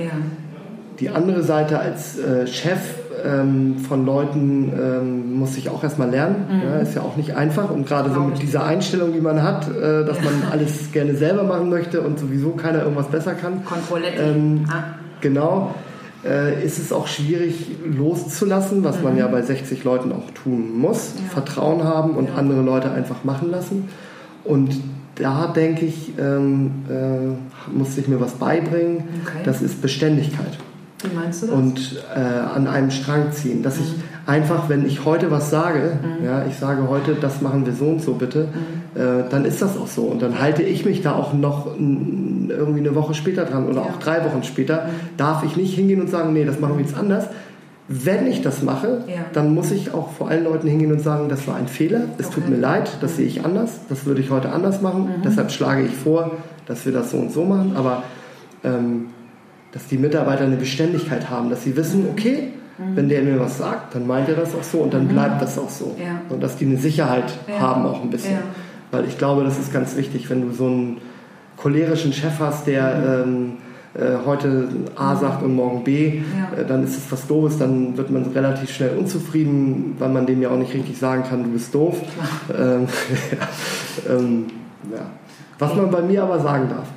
Die 0.99 1.09
andere 1.09 1.43
Seite 1.43 1.79
als 1.79 2.17
äh, 2.17 2.47
Chef 2.47 2.79
ähm, 3.23 3.77
von 3.79 4.05
Leuten 4.05 4.71
ähm, 4.73 5.39
muss 5.39 5.57
ich 5.57 5.69
auch 5.69 5.83
erstmal 5.83 6.09
lernen. 6.09 6.45
Mhm. 6.49 6.61
Ja, 6.63 6.75
ist 6.77 6.95
ja 6.95 7.01
auch 7.01 7.15
nicht 7.15 7.35
einfach. 7.35 7.69
Und 7.71 7.87
gerade 7.87 8.11
so 8.13 8.21
mit 8.21 8.41
dieser 8.41 8.65
Einstellung, 8.65 9.13
die 9.13 9.21
man 9.21 9.43
hat, 9.43 9.67
äh, 9.69 10.05
dass 10.05 10.17
man 10.21 10.33
alles 10.51 10.91
gerne 10.91 11.15
selber 11.15 11.43
machen 11.43 11.69
möchte 11.69 12.01
und 12.01 12.19
sowieso 12.19 12.51
keiner 12.51 12.83
irgendwas 12.83 13.07
besser 13.07 13.33
kann. 13.33 13.63
Kontrolletti. 13.65 14.21
Ähm, 14.21 14.65
ah. 14.69 14.83
Genau. 15.21 15.75
Äh, 16.25 16.63
ist 16.63 16.79
es 16.79 16.91
auch 16.91 17.07
schwierig 17.07 17.77
loszulassen, 17.85 18.83
was 18.83 18.97
mhm. 18.97 19.03
man 19.03 19.17
ja 19.17 19.27
bei 19.27 19.41
60 19.41 19.83
Leuten 19.83 20.11
auch 20.11 20.31
tun 20.31 20.77
muss. 20.77 21.13
Ja. 21.15 21.29
Vertrauen 21.29 21.83
haben 21.83 22.11
und 22.11 22.29
ja. 22.29 22.35
andere 22.35 22.61
Leute 22.61 22.91
einfach 22.91 23.23
machen 23.23 23.51
lassen. 23.51 23.89
Und 24.43 24.75
da 25.15 25.47
denke 25.47 25.85
ich, 25.85 26.13
ähm, 26.19 26.85
äh, 26.89 27.71
musste 27.75 28.01
ich 28.01 28.07
mir 28.07 28.19
was 28.19 28.33
beibringen. 28.33 29.03
Okay. 29.25 29.39
Das 29.43 29.61
ist 29.61 29.81
Beständigkeit. 29.81 30.57
Wie 31.03 31.15
meinst 31.15 31.43
du 31.43 31.47
das? 31.47 31.55
Und 31.55 32.03
äh, 32.15 32.19
an 32.19 32.67
einem 32.67 32.89
Strang 32.91 33.31
ziehen. 33.31 33.61
Dass 33.61 33.77
mhm. 33.77 33.83
ich 33.83 33.95
einfach, 34.25 34.67
wenn 34.69 34.85
ich 34.85 35.05
heute 35.05 35.29
was 35.29 35.49
sage, 35.49 35.99
mhm. 36.01 36.25
ja, 36.25 36.45
ich 36.45 36.55
sage 36.57 36.89
heute, 36.89 37.15
das 37.15 37.41
machen 37.41 37.65
wir 37.65 37.73
so 37.73 37.85
und 37.85 38.01
so 38.01 38.13
bitte, 38.13 38.47
mhm. 38.47 38.99
äh, 38.99 39.23
dann 39.29 39.45
ist 39.45 39.61
das 39.61 39.77
auch 39.77 39.87
so. 39.87 40.03
Und 40.03 40.21
dann 40.21 40.39
halte 40.39 40.63
ich 40.63 40.85
mich 40.85 41.01
da 41.01 41.13
auch 41.13 41.33
noch 41.33 41.67
irgendwie 41.77 42.79
eine 42.79 42.95
Woche 42.95 43.13
später 43.13 43.45
dran 43.45 43.67
oder 43.67 43.81
ja. 43.81 43.83
auch 43.83 43.99
drei 43.99 44.23
Wochen 44.25 44.43
später. 44.43 44.85
Mhm. 44.85 45.17
Darf 45.17 45.43
ich 45.43 45.55
nicht 45.55 45.75
hingehen 45.75 46.01
und 46.01 46.09
sagen, 46.09 46.33
nee, 46.33 46.45
das 46.45 46.59
machen 46.59 46.77
wir 46.77 46.85
jetzt 46.85 46.97
anders. 46.97 47.27
Wenn 47.89 48.27
ich 48.27 48.41
das 48.41 48.63
mache, 48.63 49.03
ja. 49.07 49.25
dann 49.31 49.53
muss 49.53 49.71
ich 49.71 49.93
auch 49.93 50.11
vor 50.11 50.27
allen 50.27 50.43
Leuten 50.43 50.67
hingehen 50.67 50.91
und 50.91 50.99
sagen, 50.99 51.29
das 51.29 51.47
war 51.47 51.55
ein 51.55 51.69
Fehler, 51.69 52.01
es 52.17 52.27
okay. 52.27 52.35
tut 52.35 52.49
mir 52.49 52.57
leid, 52.57 52.97
das 52.99 53.15
sehe 53.15 53.25
ich 53.25 53.45
anders, 53.45 53.79
das 53.87 54.05
würde 54.05 54.19
ich 54.19 54.29
heute 54.29 54.51
anders 54.51 54.81
machen. 54.81 55.03
Mhm. 55.03 55.21
Deshalb 55.23 55.51
schlage 55.51 55.83
ich 55.83 55.93
vor, 55.93 56.31
dass 56.65 56.85
wir 56.85 56.91
das 56.91 57.11
so 57.11 57.17
und 57.17 57.31
so 57.31 57.45
machen. 57.45 57.77
Aber 57.77 58.03
ähm, 58.65 59.05
dass 59.71 59.87
die 59.87 59.97
Mitarbeiter 59.97 60.43
eine 60.43 60.55
Beständigkeit 60.55 61.29
haben, 61.29 61.49
dass 61.49 61.63
sie 61.63 61.75
wissen, 61.75 62.07
okay, 62.11 62.49
mhm. 62.77 62.95
wenn 62.95 63.09
der 63.09 63.21
mir 63.21 63.39
was 63.39 63.57
sagt, 63.57 63.95
dann 63.95 64.07
meint 64.07 64.29
er 64.29 64.35
das 64.35 64.55
auch 64.55 64.63
so 64.63 64.79
und 64.79 64.93
dann 64.93 65.05
mhm. 65.05 65.09
bleibt 65.09 65.41
das 65.41 65.57
auch 65.57 65.69
so. 65.69 65.95
Ja. 65.99 66.21
Und 66.29 66.41
dass 66.41 66.57
die 66.57 66.65
eine 66.65 66.77
Sicherheit 66.77 67.31
ja. 67.47 67.59
haben 67.59 67.85
auch 67.85 68.01
ein 68.01 68.09
bisschen. 68.09 68.33
Ja. 68.33 68.43
Weil 68.91 69.05
ich 69.05 69.17
glaube, 69.17 69.43
das 69.43 69.59
ist 69.59 69.73
ganz 69.73 69.95
wichtig, 69.97 70.29
wenn 70.29 70.41
du 70.41 70.53
so 70.53 70.65
einen 70.67 70.97
cholerischen 71.57 72.13
Chef 72.13 72.39
hast, 72.39 72.67
der 72.67 73.25
mhm. 73.25 73.57
ähm, 73.95 74.01
äh, 74.01 74.25
heute 74.25 74.67
A 74.95 75.13
mhm. 75.13 75.19
sagt 75.19 75.43
und 75.43 75.55
morgen 75.55 75.83
B, 75.83 76.07
äh, 76.07 76.21
dann 76.67 76.83
ist 76.83 76.97
es 76.97 77.11
was 77.11 77.27
Doofes, 77.27 77.57
dann 77.57 77.97
wird 77.97 78.11
man 78.11 78.23
relativ 78.27 78.69
schnell 78.69 78.97
unzufrieden, 78.97 79.95
weil 79.99 80.09
man 80.09 80.25
dem 80.25 80.41
ja 80.41 80.49
auch 80.49 80.57
nicht 80.57 80.73
richtig 80.73 80.97
sagen 80.97 81.23
kann, 81.23 81.43
du 81.43 81.49
bist 81.49 81.73
doof. 81.73 81.97
Ähm, 82.57 82.87
ähm, 84.09 84.45
was 85.59 85.75
man 85.75 85.89
bei 85.89 86.01
mir 86.01 86.23
aber 86.23 86.39
sagen 86.39 86.69
darf. 86.69 86.87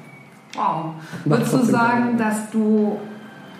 Wow. 0.61 0.95
Würdest 1.25 1.55
du 1.55 1.65
sagen, 1.65 2.19
dass 2.19 2.51
du, 2.51 2.99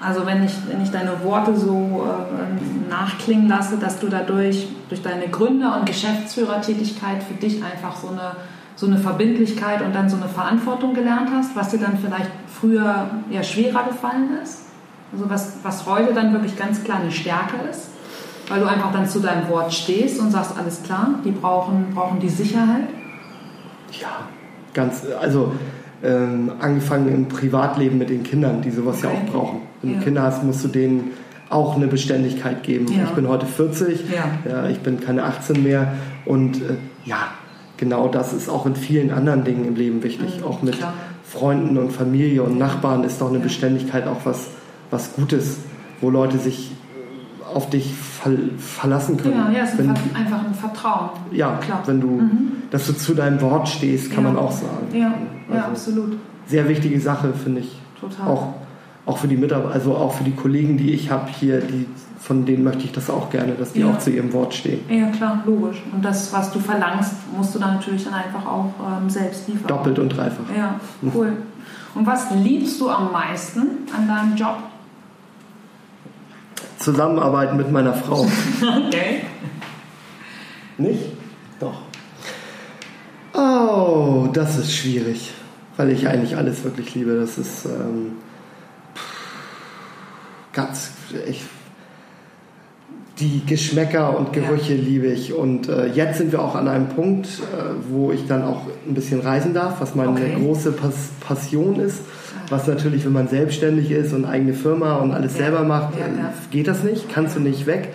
also 0.01 0.27
wenn 0.27 0.45
ich, 0.45 0.53
wenn 0.69 0.83
ich 0.83 0.91
deine 0.91 1.25
Worte 1.25 1.57
so 1.57 2.07
äh, 2.07 2.91
nachklingen 2.91 3.49
lasse, 3.49 3.79
dass 3.79 3.99
du 4.01 4.09
dadurch, 4.09 4.69
durch 4.89 5.01
deine 5.01 5.29
Gründer- 5.29 5.79
und 5.79 5.87
Geschäftsführertätigkeit 5.87 7.23
für 7.23 7.35
dich 7.35 7.63
einfach 7.65 7.97
so 7.97 8.09
eine, 8.09 8.37
so 8.77 8.87
eine 8.87 8.99
Verbindlichkeit 8.99 9.81
und 9.83 9.95
dann 9.95 10.11
so 10.11 10.17
eine 10.17 10.29
Verantwortung 10.29 10.93
gelernt 10.93 11.31
hast, 11.35 11.57
was 11.57 11.71
dir 11.71 11.79
dann 11.79 11.97
vielleicht 11.99 12.31
früher 12.61 13.07
eher 13.31 13.45
schwerer 13.45 13.85
gefallen 13.85 14.39
ist? 14.43 14.65
Also 15.13 15.29
was, 15.31 15.55
was 15.63 15.87
heute 15.87 16.13
dann 16.13 16.33
wirklich 16.35 16.57
ganz 16.57 16.85
klar 16.85 16.99
eine 17.01 17.11
Stärke 17.11 17.57
ist? 17.71 17.89
Weil 18.49 18.61
du 18.61 18.67
einfach 18.67 18.93
dann 18.93 19.09
zu 19.09 19.21
deinem 19.21 19.49
Wort 19.49 19.73
stehst 19.73 20.21
und 20.21 20.31
sagst, 20.33 20.59
alles 20.59 20.83
klar, 20.83 21.15
die 21.25 21.31
brauchen, 21.31 21.95
brauchen 21.95 22.21
die 22.21 22.29
Sicherheit? 22.29 22.89
Ja, 24.01 24.27
ganz, 24.75 25.05
also 25.21 25.53
ähm, 26.03 26.53
angefangen 26.61 27.09
im 27.09 27.29
Privatleben 27.29 27.99
mit 27.99 28.11
den 28.11 28.23
Kindern, 28.23 28.63
die 28.63 28.71
sowas 28.71 28.99
okay. 28.99 29.09
ja 29.09 29.13
auch 29.13 29.33
brauchen. 29.33 29.61
Wenn 29.83 29.93
ja. 29.93 29.99
du 29.99 30.05
Kinder 30.05 30.23
hast, 30.23 30.45
musst 30.45 30.65
du 30.65 30.69
denen 30.69 31.11
auch 31.51 31.77
eine 31.77 31.89
Beständigkeit 31.89 32.63
geben. 32.63 32.87
Ja. 32.93 33.05
Ich 33.05 33.11
bin 33.11 33.29
heute 33.29 33.47
40, 33.47 34.05
ja. 34.11 34.51
ja. 34.51 34.69
ich 34.69 34.81
bin 34.81 35.01
keine 35.01 35.25
18 35.25 35.63
mehr 35.63 35.95
und 36.25 36.57
äh, 36.63 36.77
ja, 37.05 37.29
genau 37.77 38.09
das 38.09 38.33
ist 38.33 38.49
auch 38.49 38.67
in 38.67 38.77
vielen 38.77 39.11
anderen 39.11 39.45
Dingen 39.45 39.67
im 39.67 39.75
Leben 39.75 40.03
wichtig. 40.03 40.39
Mhm, 40.39 40.45
auch 40.45 40.63
mit 40.63 40.79
klar. 40.79 40.95
Freunden 41.25 41.77
und 41.77 41.93
Familie 41.93 42.43
und 42.43 42.59
Nachbarn 42.59 43.05
ist 43.05 43.21
doch 43.21 43.29
eine 43.29 43.39
Beständigkeit 43.41 44.07
auch 44.07 44.25
was, 44.25 44.49
was 44.91 45.15
Gutes, 45.15 45.59
wo 46.01 46.11
Leute 46.11 46.39
sich 46.39 46.73
auf 47.53 47.69
dich 47.69 47.95
verlassen 48.59 49.17
können. 49.17 49.35
Ja, 49.35 49.51
ja, 49.51 49.65
es 49.65 49.73
ist 49.73 49.79
wenn, 49.79 49.91
einfach 49.91 50.45
ein 50.45 50.55
Vertrauen. 50.55 51.11
Ja, 51.33 51.57
klar. 51.57 51.83
Wenn 51.87 52.01
du, 52.01 52.09
mhm. 52.09 52.53
dass 52.71 52.87
du 52.87 52.93
zu 52.93 53.15
deinem 53.15 53.41
Wort 53.41 53.69
stehst, 53.69 54.13
kann 54.13 54.25
man 54.25 54.37
auch 54.37 54.53
sagen. 54.53 54.87
Ja, 54.93 55.15
also 55.51 55.59
ja, 55.59 55.69
absolut. 55.69 56.17
Sehr 56.47 56.69
wichtige 56.69 57.01
Sache, 57.01 57.33
finde 57.33 57.61
ich. 57.61 57.79
Total. 58.01 58.27
Auch, 58.27 58.55
auch 59.07 59.19
für 59.19 59.29
die 59.29 59.37
Mitarbeiter, 59.37 59.75
also 59.75 59.95
auch 59.95 60.13
für 60.13 60.25
die 60.25 60.35
Kollegen, 60.35 60.77
die 60.77 60.93
ich 60.93 61.11
habe 61.11 61.29
hier, 61.31 61.61
die, 61.61 61.87
von 62.19 62.45
denen 62.45 62.65
möchte 62.65 62.85
ich 62.85 62.93
das 62.93 63.11
auch 63.11 63.31
gerne, 63.31 63.53
dass 63.55 63.73
die 63.73 63.81
ja. 63.81 63.91
auch 63.91 63.99
zu 63.99 64.11
ihrem 64.11 64.33
Wort 64.33 64.55
stehen. 64.55 64.81
Ja, 64.89 65.09
klar, 65.09 65.43
logisch. 65.47 65.83
Und 65.93 66.05
das, 66.05 66.33
was 66.33 66.51
du 66.53 66.59
verlangst, 66.59 67.15
musst 67.37 67.55
du 67.55 67.59
dann 67.59 67.75
natürlich 67.75 68.05
dann 68.05 68.15
einfach 68.15 68.47
auch 68.47 68.73
ähm, 68.81 69.09
selbst 69.09 69.49
liefern. 69.49 69.67
Doppelt 69.67 69.99
und 69.99 70.11
dreifach. 70.11 70.45
Ja, 70.57 70.81
cool. 71.15 71.33
Und 71.95 72.07
was 72.07 72.31
liebst 72.31 72.81
du 72.81 72.89
am 72.89 73.11
meisten 73.13 73.61
an 73.97 74.07
deinem 74.07 74.37
Job? 74.37 74.59
Zusammenarbeiten 76.79 77.57
mit 77.57 77.71
meiner 77.71 77.93
Frau. 77.93 78.27
Okay. 78.87 79.23
Nicht? 80.79 81.13
Doch. 81.59 81.83
Oh, 83.35 84.29
das 84.33 84.59
ist 84.59 84.73
schwierig, 84.73 85.33
weil 85.77 85.91
ich 85.91 86.09
eigentlich 86.09 86.37
alles 86.37 86.65
wirklich 86.65 86.95
liebe. 86.95 87.17
Das 87.17 87.39
ist 87.39 87.65
ähm, 87.65 88.13
ganz, 90.53 90.91
ich, 91.29 91.45
die 93.19 93.43
Geschmäcker 93.47 94.17
und 94.19 94.33
Gerüche 94.33 94.75
ja. 94.75 94.83
liebe 94.83 95.07
ich. 95.07 95.33
Und 95.35 95.69
äh, 95.69 95.87
jetzt 95.87 96.19
sind 96.19 96.33
wir 96.33 96.43
auch 96.43 96.55
an 96.55 96.69
einem 96.69 96.89
Punkt, 96.89 97.27
äh, 97.27 97.91
wo 97.91 98.13
ich 98.13 98.27
dann 98.27 98.43
auch 98.43 98.63
ein 98.87 98.95
bisschen 98.95 99.21
reisen 99.21 99.55
darf, 99.55 99.81
was 99.81 99.95
meine 99.95 100.13
okay. 100.13 100.37
große 100.39 100.73
Pas 100.73 101.11
Passion 101.21 101.79
ist. 101.81 101.99
Was 102.49 102.67
natürlich, 102.67 103.05
wenn 103.05 103.13
man 103.13 103.29
selbstständig 103.29 103.93
ist 103.93 104.13
und 104.13 104.25
eigene 104.25 104.55
Firma 104.55 104.97
und 104.97 105.13
alles 105.13 105.35
ja. 105.35 105.45
selber 105.45 105.63
macht, 105.63 105.95
ja, 105.99 106.07
ja. 106.07 106.33
geht 106.51 106.67
das 106.67 106.83
nicht, 106.83 107.09
kannst 107.09 107.37
du 107.37 107.41
nicht 107.41 107.67
weg. 107.67 107.95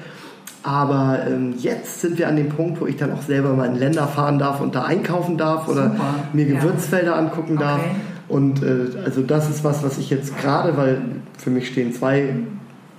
Aber 0.66 1.20
ähm, 1.28 1.54
jetzt 1.60 2.02
sind 2.02 2.18
wir 2.18 2.28
an 2.28 2.38
dem 2.38 2.50
Punkt, 2.50 2.82
wo 2.82 2.88
ich 2.88 2.98
dann 2.98 3.14
auch 3.14 3.22
selber 3.22 3.54
mal 3.54 3.68
in 3.68 3.76
Länder 3.76 4.08
fahren 4.08 4.40
darf 4.40 4.62
und 4.62 4.74
da 4.74 4.82
einkaufen 4.82 5.38
darf 5.38 5.68
oder 5.68 5.92
Super. 5.92 6.16
mir 6.34 6.46
Gewürzfelder 6.46 7.16
angucken 7.16 7.58
darf. 7.58 7.82
Okay. 7.82 7.96
Und 8.28 8.64
äh, 8.64 8.98
also 9.06 9.22
das 9.22 9.48
ist 9.48 9.64
was, 9.64 9.84
was 9.84 10.00
ich 10.00 10.10
jetzt 10.10 10.36
gerade, 10.40 10.76
weil 10.76 11.02
für 11.38 11.52
mich 11.52 11.68
stehen 11.68 11.94
zwei 11.94 12.34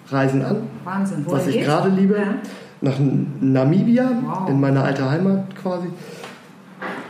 Reisen 0.09 0.45
an. 0.45 0.59
Wahnsinn. 0.85 1.27
Wo 1.27 1.33
was 1.33 1.49
ich 1.49 1.61
gerade 1.65 1.89
liebe. 1.89 2.17
Nach 2.83 2.95
Namibia, 3.41 4.13
wow. 4.23 4.49
in 4.49 4.61
meiner 4.61 4.85
alten 4.85 5.11
Heimat 5.11 5.57
quasi. 5.61 5.89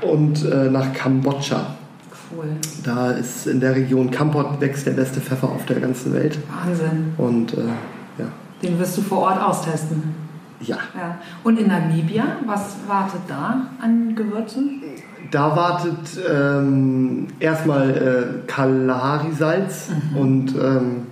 Und 0.00 0.42
äh, 0.42 0.70
nach 0.70 0.90
Kambodscha. 0.94 1.66
Cool. 2.34 2.46
Da 2.82 3.10
ist 3.10 3.46
in 3.46 3.60
der 3.60 3.76
Region 3.76 4.10
Kampot 4.10 4.58
wächst 4.58 4.86
der 4.86 4.92
beste 4.92 5.20
Pfeffer 5.20 5.48
auf 5.48 5.66
der 5.66 5.80
ganzen 5.80 6.14
Welt. 6.14 6.38
Wahnsinn. 6.64 7.12
Und 7.18 7.52
äh, 7.52 7.60
ja. 8.18 8.28
Den 8.62 8.78
wirst 8.78 8.96
du 8.96 9.02
vor 9.02 9.18
Ort 9.18 9.42
austesten. 9.42 10.25
Ja. 10.60 10.78
ja. 10.94 11.18
Und 11.44 11.58
in 11.58 11.68
Namibia, 11.68 12.24
was 12.46 12.76
wartet 12.86 13.22
da 13.28 13.68
an 13.80 14.14
Gewürzen? 14.14 14.82
Da 15.30 15.56
wartet 15.56 16.18
ähm, 16.28 17.26
erstmal 17.40 17.90
äh, 17.90 18.46
Kalahari-Salz 18.46 19.90
mhm. 19.90 20.16
und 20.16 20.54
ähm, 20.54 21.06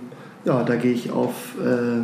ja, 0.45 0.63
da 0.63 0.75
gehe 0.75 0.93
ich 0.93 1.11
auf 1.11 1.55
äh, 1.59 2.03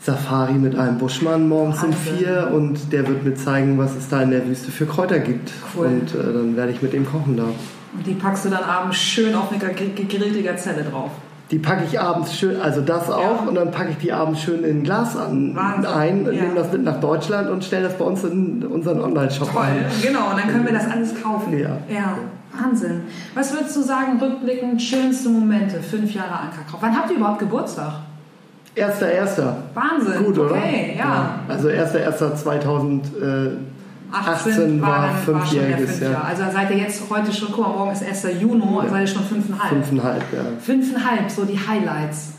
Safari 0.00 0.54
mit 0.54 0.76
einem 0.76 0.98
Buschmann 0.98 1.48
morgens 1.48 1.82
um 1.82 1.92
vier 1.92 2.50
und 2.54 2.92
der 2.92 3.06
wird 3.06 3.24
mir 3.24 3.34
zeigen, 3.34 3.76
was 3.76 3.94
es 3.96 4.08
da 4.08 4.22
in 4.22 4.30
der 4.30 4.46
Wüste 4.46 4.70
für 4.70 4.86
Kräuter 4.86 5.18
gibt. 5.18 5.52
Cool. 5.76 5.86
Und 5.86 6.14
äh, 6.14 6.32
dann 6.32 6.56
werde 6.56 6.72
ich 6.72 6.80
mit 6.80 6.94
ihm 6.94 7.04
kochen 7.04 7.36
da. 7.36 7.44
Und 7.44 8.06
die 8.06 8.14
packst 8.14 8.46
du 8.46 8.48
dann 8.48 8.62
abends 8.62 8.96
schön 8.96 9.34
auf 9.34 9.50
eine 9.52 9.58
gegrillte 9.60 10.42
Gazelle 10.42 10.84
drauf. 10.84 11.10
Die 11.50 11.58
packe 11.58 11.82
ich 11.84 11.98
abends 11.98 12.36
schön, 12.36 12.60
also 12.60 12.80
das 12.80 13.10
auch, 13.10 13.42
ja. 13.42 13.48
und 13.48 13.56
dann 13.56 13.72
packe 13.72 13.90
ich 13.90 13.98
die 13.98 14.12
abends 14.12 14.40
schön 14.40 14.62
in 14.62 14.78
ein 14.78 14.82
Glas 14.84 15.16
an, 15.16 15.58
ein, 15.58 16.24
ja. 16.24 16.30
nehme 16.30 16.54
das 16.54 16.70
mit 16.70 16.84
nach 16.84 17.00
Deutschland 17.00 17.50
und 17.50 17.64
stelle 17.64 17.88
das 17.88 17.98
bei 17.98 18.04
uns 18.04 18.22
in 18.22 18.64
unseren 18.64 19.00
Online-Shop 19.00 19.56
ein. 19.56 19.84
Genau, 20.00 20.30
und 20.30 20.38
dann 20.38 20.48
können 20.48 20.64
wir 20.64 20.72
das 20.72 20.88
alles 20.88 21.20
kaufen. 21.20 21.58
Ja. 21.58 21.70
ja. 21.88 22.16
Wahnsinn. 22.52 23.02
Was 23.34 23.52
würdest 23.52 23.76
du 23.76 23.82
sagen, 23.82 24.18
rückblickend, 24.20 24.80
schönste 24.80 25.28
Momente, 25.28 25.80
fünf 25.80 26.12
Jahre 26.12 26.32
Ankerkauf? 26.32 26.80
Wann 26.80 26.96
habt 26.96 27.10
ihr 27.10 27.16
überhaupt 27.16 27.38
Geburtstag? 27.40 27.94
Erster, 28.74 29.10
erster. 29.10 29.56
Wahnsinn. 29.74 30.24
Gut, 30.24 30.38
oder? 30.38 30.52
Okay, 30.52 30.96
ja. 30.96 31.40
Also 31.48 31.68
erster, 31.68 32.00
erster 32.00 32.34
2018 34.10 34.80
war, 34.80 34.88
war 34.88 35.14
fünfjähriges. 35.14 35.98
Fünf 35.98 36.12
ja. 36.12 36.20
Also 36.22 36.42
seid 36.52 36.70
ihr 36.70 36.78
jetzt 36.78 37.02
heute 37.08 37.32
schon, 37.32 37.48
guck 37.52 37.66
mal, 37.66 37.76
morgen 37.76 37.92
ist 37.92 38.04
1. 38.04 38.40
Juni, 38.40 38.64
ja. 38.64 38.88
seid 38.88 39.00
ihr 39.02 39.06
schon 39.06 39.24
fünfeinhalb. 39.24 39.70
Fünfeinhalb, 39.72 40.32
ja. 40.32 40.42
Fünfeinhalb, 40.60 41.30
so 41.30 41.44
die 41.44 41.58
Highlights. 41.58 42.32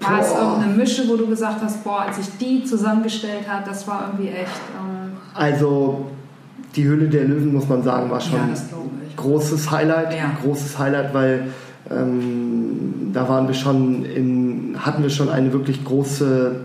War 0.00 0.20
es 0.20 0.32
irgendeine 0.32 0.74
Mische, 0.74 1.08
wo 1.08 1.16
du 1.16 1.26
gesagt 1.28 1.62
hast, 1.62 1.84
boah, 1.84 2.02
als 2.02 2.18
ich 2.18 2.26
die 2.38 2.64
zusammengestellt 2.64 3.48
habe, 3.48 3.64
das 3.64 3.86
war 3.86 4.10
irgendwie 4.10 4.30
echt. 4.30 4.50
Ähm 4.76 5.12
also 5.34 6.06
die 6.74 6.84
Höhle 6.84 7.08
der 7.08 7.24
Löwen, 7.24 7.52
muss 7.52 7.68
man 7.68 7.82
sagen, 7.82 8.10
war 8.10 8.20
schon 8.20 8.38
ja, 8.38 8.54
großes 9.16 9.70
Highlight. 9.70 10.12
Ja. 10.14 10.32
Großes 10.42 10.78
Highlight, 10.78 11.14
weil 11.14 11.48
ähm, 11.90 13.10
da 13.12 13.28
waren 13.28 13.46
wir 13.46 13.54
schon 13.54 14.04
in, 14.04 14.76
hatten 14.78 15.02
wir 15.02 15.10
schon 15.10 15.28
eine 15.28 15.52
wirklich 15.52 15.84
große 15.84 16.56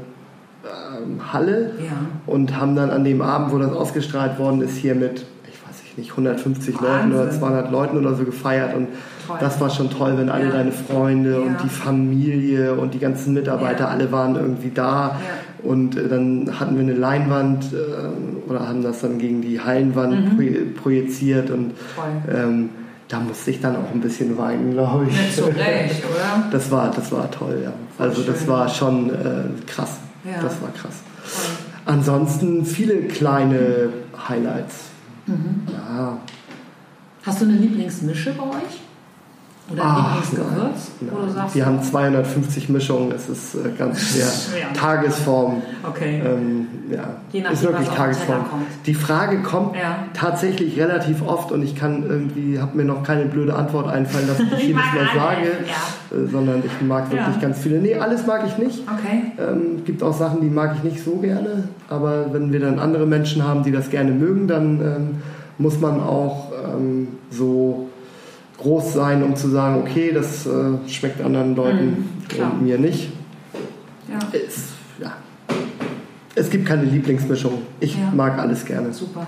Halle 1.31 1.71
ja. 1.79 1.93
und 2.25 2.57
haben 2.57 2.75
dann 2.75 2.89
an 2.89 3.03
dem 3.03 3.21
Abend, 3.21 3.51
wo 3.53 3.57
das 3.57 3.71
ausgestrahlt 3.71 4.39
worden 4.39 4.61
ist, 4.61 4.77
hier 4.77 4.95
mit, 4.95 5.25
ich 5.45 5.67
weiß 5.67 5.97
nicht, 5.97 6.11
150 6.11 6.75
Wahnsinn. 6.75 7.11
Leuten 7.11 7.13
oder 7.13 7.31
200 7.31 7.71
Leuten 7.71 7.97
oder 7.97 8.15
so 8.15 8.23
gefeiert 8.23 8.75
und 8.75 8.87
toll. 9.27 9.37
das 9.39 9.59
war 9.59 9.69
schon 9.69 9.89
toll, 9.89 10.13
wenn 10.17 10.29
alle 10.29 10.45
ja. 10.45 10.51
deine 10.51 10.71
Freunde 10.71 11.31
ja. 11.31 11.37
und 11.37 11.57
die 11.63 11.69
Familie 11.69 12.73
und 12.75 12.93
die 12.93 12.99
ganzen 12.99 13.33
Mitarbeiter, 13.33 13.89
alle 13.89 14.11
waren 14.11 14.35
irgendwie 14.35 14.71
da 14.73 15.17
und 15.63 15.97
äh, 15.97 16.07
dann 16.07 16.59
hatten 16.59 16.75
wir 16.75 16.83
eine 16.83 16.93
Leinwand 16.93 17.73
äh, 17.73 18.49
oder 18.49 18.67
haben 18.67 18.83
das 18.83 19.01
dann 19.01 19.17
gegen 19.17 19.41
die 19.41 19.59
Hallenwand 19.59 20.37
mhm. 20.37 20.73
projiziert 20.75 21.49
und 21.49 21.71
ähm, 22.31 22.69
da 23.07 23.19
musste 23.19 23.51
ich 23.51 23.61
dann 23.61 23.75
auch 23.75 23.91
ein 23.93 24.01
bisschen 24.01 24.37
weinen, 24.37 24.71
glaube 24.71 25.05
ich. 25.09 25.17
Nicht 25.17 25.35
so 25.35 25.45
recht, 25.45 26.03
oder? 26.11 26.49
Das 26.51 26.69
war, 26.71 26.91
das 26.91 27.11
war 27.11 27.31
toll, 27.31 27.61
ja. 27.63 27.73
Also 27.97 28.21
das 28.23 28.47
war 28.47 28.67
schon 28.67 29.09
äh, 29.09 29.65
krass. 29.65 29.97
Ja. 30.23 30.41
Das 30.41 30.61
war 30.61 30.71
krass. 30.71 30.95
Ansonsten 31.85 32.65
viele 32.65 33.03
kleine 33.07 33.89
Highlights. 34.27 34.85
Mhm. 35.25 35.61
Ja. 35.71 36.17
Hast 37.23 37.41
du 37.41 37.45
eine 37.45 37.55
Lieblingsmische 37.55 38.33
bei 38.33 38.43
euch? 38.43 38.81
Oder 39.69 39.81
Ach, 39.83 40.15
Lieblingsgewürz? 40.15 40.91
Nein, 41.01 41.45
Wir 41.53 41.65
haben 41.65 41.83
250 41.83 42.69
Mischungen, 42.69 43.11
es 43.11 43.27
ist 43.27 43.55
äh, 43.55 43.69
ganz 43.77 43.99
schwer. 44.07 44.27
ja. 44.61 44.67
Tagesform. 44.73 45.61
Okay. 45.87 46.21
Ähm, 46.25 46.67
ja. 46.89 47.17
Je 47.33 47.41
nachdem, 47.41 47.53
ist 47.53 47.63
wirklich 47.63 47.89
Tagesform. 47.89 48.45
Die 48.85 48.93
Frage 48.93 49.41
kommt 49.41 49.75
ja. 49.75 50.05
tatsächlich 50.13 50.79
relativ 50.79 51.21
oft 51.21 51.51
und 51.51 51.63
ich 51.63 51.75
kann 51.75 52.03
irgendwie, 52.07 52.59
habe 52.59 52.77
mir 52.77 52.85
noch 52.85 53.03
keine 53.03 53.25
blöde 53.25 53.55
Antwort 53.55 53.87
einfallen, 53.89 54.27
dass 54.27 54.39
ich 54.59 54.67
jedes 54.67 54.75
Mal 54.75 55.09
sage, 55.13 55.47
ja. 55.65 56.17
äh, 56.17 56.27
sondern 56.27 56.63
ich 56.65 56.87
mag 56.87 57.11
wirklich 57.11 57.41
ganz 57.41 57.59
viele. 57.59 57.79
Nee, 57.79 57.95
alles 57.95 58.25
mag 58.25 58.43
ich 58.47 58.57
nicht. 58.57 58.83
Okay. 58.87 59.33
Ähm, 59.37 59.83
gibt 59.83 60.01
auch 60.01 60.13
Sachen, 60.13 60.39
die 60.39 60.49
mag 60.49 60.75
ich 60.77 60.83
nicht 60.83 61.03
so 61.03 61.17
gerne, 61.17 61.67
aber 61.89 62.31
wenn 62.31 62.53
wir 62.53 62.61
dann 62.61 62.79
andere 62.79 63.05
Menschen 63.05 63.45
haben, 63.45 63.63
die 63.63 63.71
das 63.71 63.89
gerne 63.89 64.11
mögen, 64.11 64.47
dann 64.47 64.79
ähm, 64.79 65.21
muss 65.57 65.81
man 65.81 65.99
auch 65.99 66.51
ähm, 66.73 67.09
so 67.29 67.86
groß 68.57 68.93
sein, 68.93 69.23
um 69.23 69.35
zu 69.35 69.49
sagen, 69.49 69.81
okay, 69.81 70.11
das 70.13 70.45
äh, 70.45 70.77
schmeckt 70.87 71.21
anderen 71.21 71.55
Leuten 71.55 72.09
mhm, 72.29 72.43
und 72.43 72.61
mir 72.63 72.77
nicht. 72.77 73.09
Ja. 74.09 74.19
Es, 74.31 74.69
ja. 74.99 75.13
es 76.35 76.49
gibt 76.49 76.65
keine 76.65 76.83
Lieblingsmischung. 76.83 77.61
Ich 77.79 77.95
ja. 77.95 78.11
mag 78.15 78.37
alles 78.39 78.65
gerne. 78.65 78.91
Super. 78.93 79.27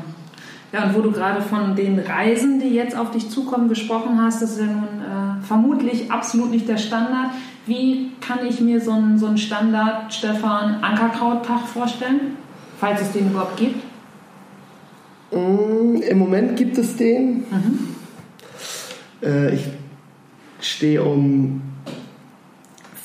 Ja, 0.72 0.86
und 0.86 0.96
wo 0.96 1.02
du 1.02 1.12
gerade 1.12 1.42
von 1.42 1.76
den 1.76 1.98
Reisen, 1.98 2.60
die 2.60 2.70
jetzt 2.70 2.96
auf 2.96 3.12
dich 3.12 3.30
zukommen, 3.30 3.70
gesprochen 3.70 4.22
hast, 4.22 4.42
das 4.42 4.52
ist 4.52 4.60
ja 4.60 4.65
nun 4.65 4.84
äh, 4.84 5.44
vermutlich 5.46 6.12
absolut 6.12 6.52
nicht 6.52 6.68
der 6.68 6.78
Standard. 6.78 7.32
Wie 7.65 8.12
kann 8.22 8.39
ich 8.48 8.62
mir 8.62 8.80
so 8.80 8.92
einen, 8.92 9.18
so 9.18 9.26
einen 9.26 9.38
Standard, 9.38 10.13
Stefan, 10.13 10.84
Ankerkrauttag 10.84 11.62
vorstellen, 11.68 12.38
falls 12.80 13.02
es 13.02 13.12
den 13.12 13.32
überhaupt 13.32 13.58
gibt? 13.58 13.84
Mm, 15.32 16.02
Im 16.02 16.18
Moment 16.20 16.56
gibt 16.56 16.78
es 16.78 16.96
den. 16.96 17.38
Mhm. 17.50 17.98
Äh, 19.23 19.55
ich 19.55 19.67
stehe 20.62 21.03
um 21.03 21.62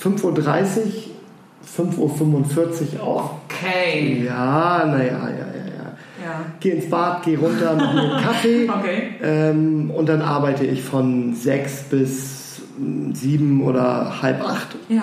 5.30 0.03 0.22
Uhr, 0.24 2.11
5.45 2.11 2.98
Uhr 2.98 3.03
auf. 3.03 3.31
Okay. 3.44 4.24
Ja, 4.27 4.85
naja, 4.87 5.05
ja, 5.05 5.29
ja, 5.29 5.31
ja. 5.31 6.24
ja. 6.24 6.44
Geh 6.61 6.70
ins 6.70 6.90
Bad, 6.90 7.22
geh 7.24 7.37
runter, 7.37 7.74
mach 7.77 7.94
mir 7.94 8.03
einen 8.03 8.22
Kaffee. 8.22 8.68
okay. 8.79 9.03
Ähm, 9.22 9.90
und 9.90 10.09
dann 10.09 10.20
arbeite 10.20 10.66
ich 10.66 10.83
von 10.83 11.35
6 11.35 11.85
bis 11.85 12.62
7 13.12 13.62
oder 13.62 14.22
halb 14.22 14.42
8. 14.42 14.77
Ja. 14.88 15.03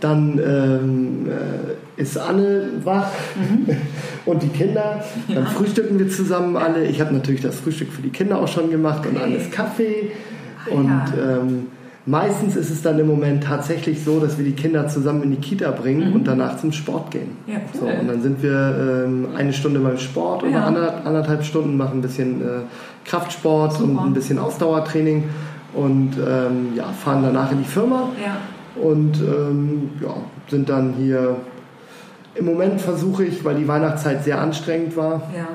Dann 0.00 0.38
ähm, 0.38 1.26
äh, 1.28 2.00
ist 2.00 2.18
Anne 2.18 2.68
wach 2.82 3.10
mhm. 3.36 3.74
und 4.26 4.42
die 4.42 4.48
Kinder. 4.48 5.02
Dann 5.28 5.44
ja. 5.44 5.50
frühstücken 5.50 5.98
wir 5.98 6.10
zusammen 6.10 6.56
alle. 6.56 6.84
Ich 6.86 7.00
habe 7.00 7.14
natürlich 7.14 7.40
das 7.40 7.56
Frühstück 7.60 7.92
für 7.92 8.02
die 8.02 8.10
Kinder 8.10 8.40
auch 8.40 8.48
schon 8.48 8.70
gemacht 8.70 9.06
okay. 9.06 9.16
und 9.16 9.22
alles 9.22 9.50
Kaffee. 9.50 10.10
Und 10.70 10.88
ja. 10.88 11.38
ähm, 11.38 11.66
meistens 12.06 12.56
ist 12.56 12.70
es 12.70 12.82
dann 12.82 12.98
im 12.98 13.06
Moment 13.06 13.44
tatsächlich 13.44 14.04
so, 14.04 14.20
dass 14.20 14.38
wir 14.38 14.44
die 14.44 14.52
Kinder 14.52 14.88
zusammen 14.88 15.22
in 15.22 15.30
die 15.30 15.36
Kita 15.38 15.70
bringen 15.70 16.10
mhm. 16.10 16.16
und 16.16 16.26
danach 16.26 16.58
zum 16.58 16.72
Sport 16.72 17.10
gehen. 17.10 17.36
Ja, 17.46 17.56
cool. 17.74 17.80
so, 17.80 17.86
und 17.86 18.08
dann 18.08 18.22
sind 18.22 18.42
wir 18.42 19.04
ähm, 19.06 19.28
eine 19.36 19.52
Stunde 19.52 19.80
beim 19.80 19.98
Sport 19.98 20.42
oder 20.42 20.52
ja. 20.52 20.64
anderthalb, 20.64 21.06
anderthalb 21.06 21.44
Stunden, 21.44 21.76
machen 21.76 21.98
ein 21.98 22.02
bisschen 22.02 22.42
äh, 22.42 22.44
Kraftsport 23.04 23.74
Super. 23.74 23.84
und 23.84 23.98
ein 23.98 24.14
bisschen 24.14 24.38
Ausdauertraining 24.38 25.24
und 25.74 26.12
ähm, 26.16 26.74
ja, 26.74 26.84
fahren 26.92 27.22
danach 27.22 27.50
in 27.52 27.58
die 27.58 27.64
Firma 27.64 28.10
ja. 28.22 28.36
und 28.80 29.20
ähm, 29.20 29.90
ja, 30.00 30.14
sind 30.48 30.68
dann 30.68 30.94
hier. 30.94 31.36
Im 32.36 32.46
Moment 32.46 32.80
versuche 32.80 33.24
ich, 33.24 33.44
weil 33.44 33.54
die 33.54 33.68
Weihnachtszeit 33.68 34.24
sehr 34.24 34.40
anstrengend 34.40 34.96
war. 34.96 35.22
Ja. 35.32 35.46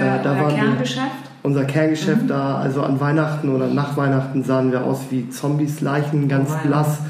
Äh, 0.00 0.22
da 0.22 0.40
war 0.40 0.48
Kerngeschäft? 0.48 1.33
Unser 1.44 1.64
Kerngeschäft 1.64 2.22
mhm. 2.22 2.28
da, 2.28 2.56
also 2.56 2.82
an 2.82 3.00
Weihnachten 3.00 3.50
oder 3.50 3.68
nach 3.68 3.98
Weihnachten 3.98 4.42
sahen 4.44 4.72
wir 4.72 4.82
aus 4.82 5.00
wie 5.10 5.28
Zombies, 5.28 5.82
Leichen, 5.82 6.26
ganz 6.26 6.50
oh, 6.50 6.66
blass, 6.66 7.00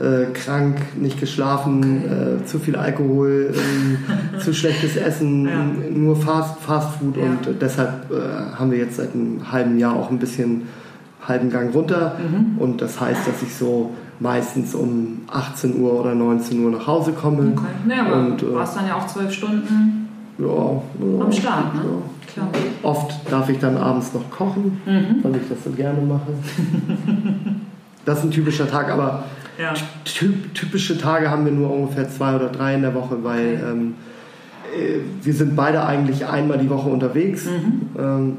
ja. 0.00 0.06
äh, 0.06 0.26
krank, 0.32 0.78
nicht 0.96 1.20
geschlafen, 1.20 2.02
okay. 2.04 2.42
äh, 2.42 2.44
zu 2.46 2.58
viel 2.58 2.74
Alkohol, 2.74 3.52
äh, 3.54 4.38
zu 4.38 4.54
schlechtes 4.54 4.96
Essen, 4.96 5.46
ja. 5.46 5.90
nur 5.90 6.16
Fast, 6.16 6.58
Fast 6.60 6.96
Food 6.96 7.18
ja. 7.18 7.24
und 7.24 7.60
deshalb 7.60 8.10
äh, 8.10 8.56
haben 8.58 8.70
wir 8.70 8.78
jetzt 8.78 8.96
seit 8.96 9.12
einem 9.12 9.52
halben 9.52 9.78
Jahr 9.78 9.94
auch 9.94 10.10
ein 10.10 10.18
bisschen 10.18 10.62
halben 11.28 11.50
Gang 11.50 11.74
runter 11.74 12.16
mhm. 12.18 12.58
und 12.58 12.80
das 12.80 12.98
heißt, 12.98 13.28
dass 13.28 13.42
ich 13.42 13.54
so 13.54 13.90
meistens 14.20 14.74
um 14.74 15.20
18 15.30 15.78
Uhr 15.78 16.00
oder 16.00 16.14
19 16.14 16.64
Uhr 16.64 16.70
nach 16.70 16.86
Hause 16.86 17.12
komme. 17.12 17.52
Okay. 17.54 17.66
Naja, 17.86 18.06
aber 18.06 18.20
und, 18.20 18.40
du 18.40 18.54
warst 18.54 18.74
dann 18.74 18.86
ja 18.86 18.94
auch 18.94 19.06
zwölf 19.06 19.30
Stunden 19.32 20.08
ja, 20.38 20.46
ja, 20.46 21.24
am 21.24 21.30
Start, 21.30 21.74
ne? 21.74 21.80
Klar. 22.32 22.48
Oft 22.82 23.14
darf 23.30 23.48
ich 23.48 23.58
dann 23.58 23.76
abends 23.76 24.12
noch 24.14 24.30
kochen, 24.30 24.80
mhm. 24.86 25.22
weil 25.22 25.36
ich 25.36 25.48
das 25.48 25.64
so 25.64 25.70
gerne 25.70 26.00
mache. 26.00 26.32
das 28.04 28.18
ist 28.18 28.24
ein 28.24 28.30
typischer 28.30 28.68
Tag, 28.68 28.90
aber 28.90 29.24
ja. 29.58 29.74
typische 30.04 30.98
Tage 30.98 31.30
haben 31.30 31.44
wir 31.44 31.52
nur 31.52 31.70
ungefähr 31.70 32.08
zwei 32.08 32.34
oder 32.36 32.48
drei 32.48 32.74
in 32.74 32.82
der 32.82 32.94
Woche, 32.94 33.22
weil 33.22 33.54
okay. 33.54 33.70
ähm, 33.70 33.94
äh, 34.74 35.00
wir 35.22 35.34
sind 35.34 35.54
beide 35.54 35.84
eigentlich 35.84 36.26
einmal 36.26 36.58
die 36.58 36.70
Woche 36.70 36.88
unterwegs, 36.88 37.46
mhm. 37.46 37.90
ähm, 37.98 38.36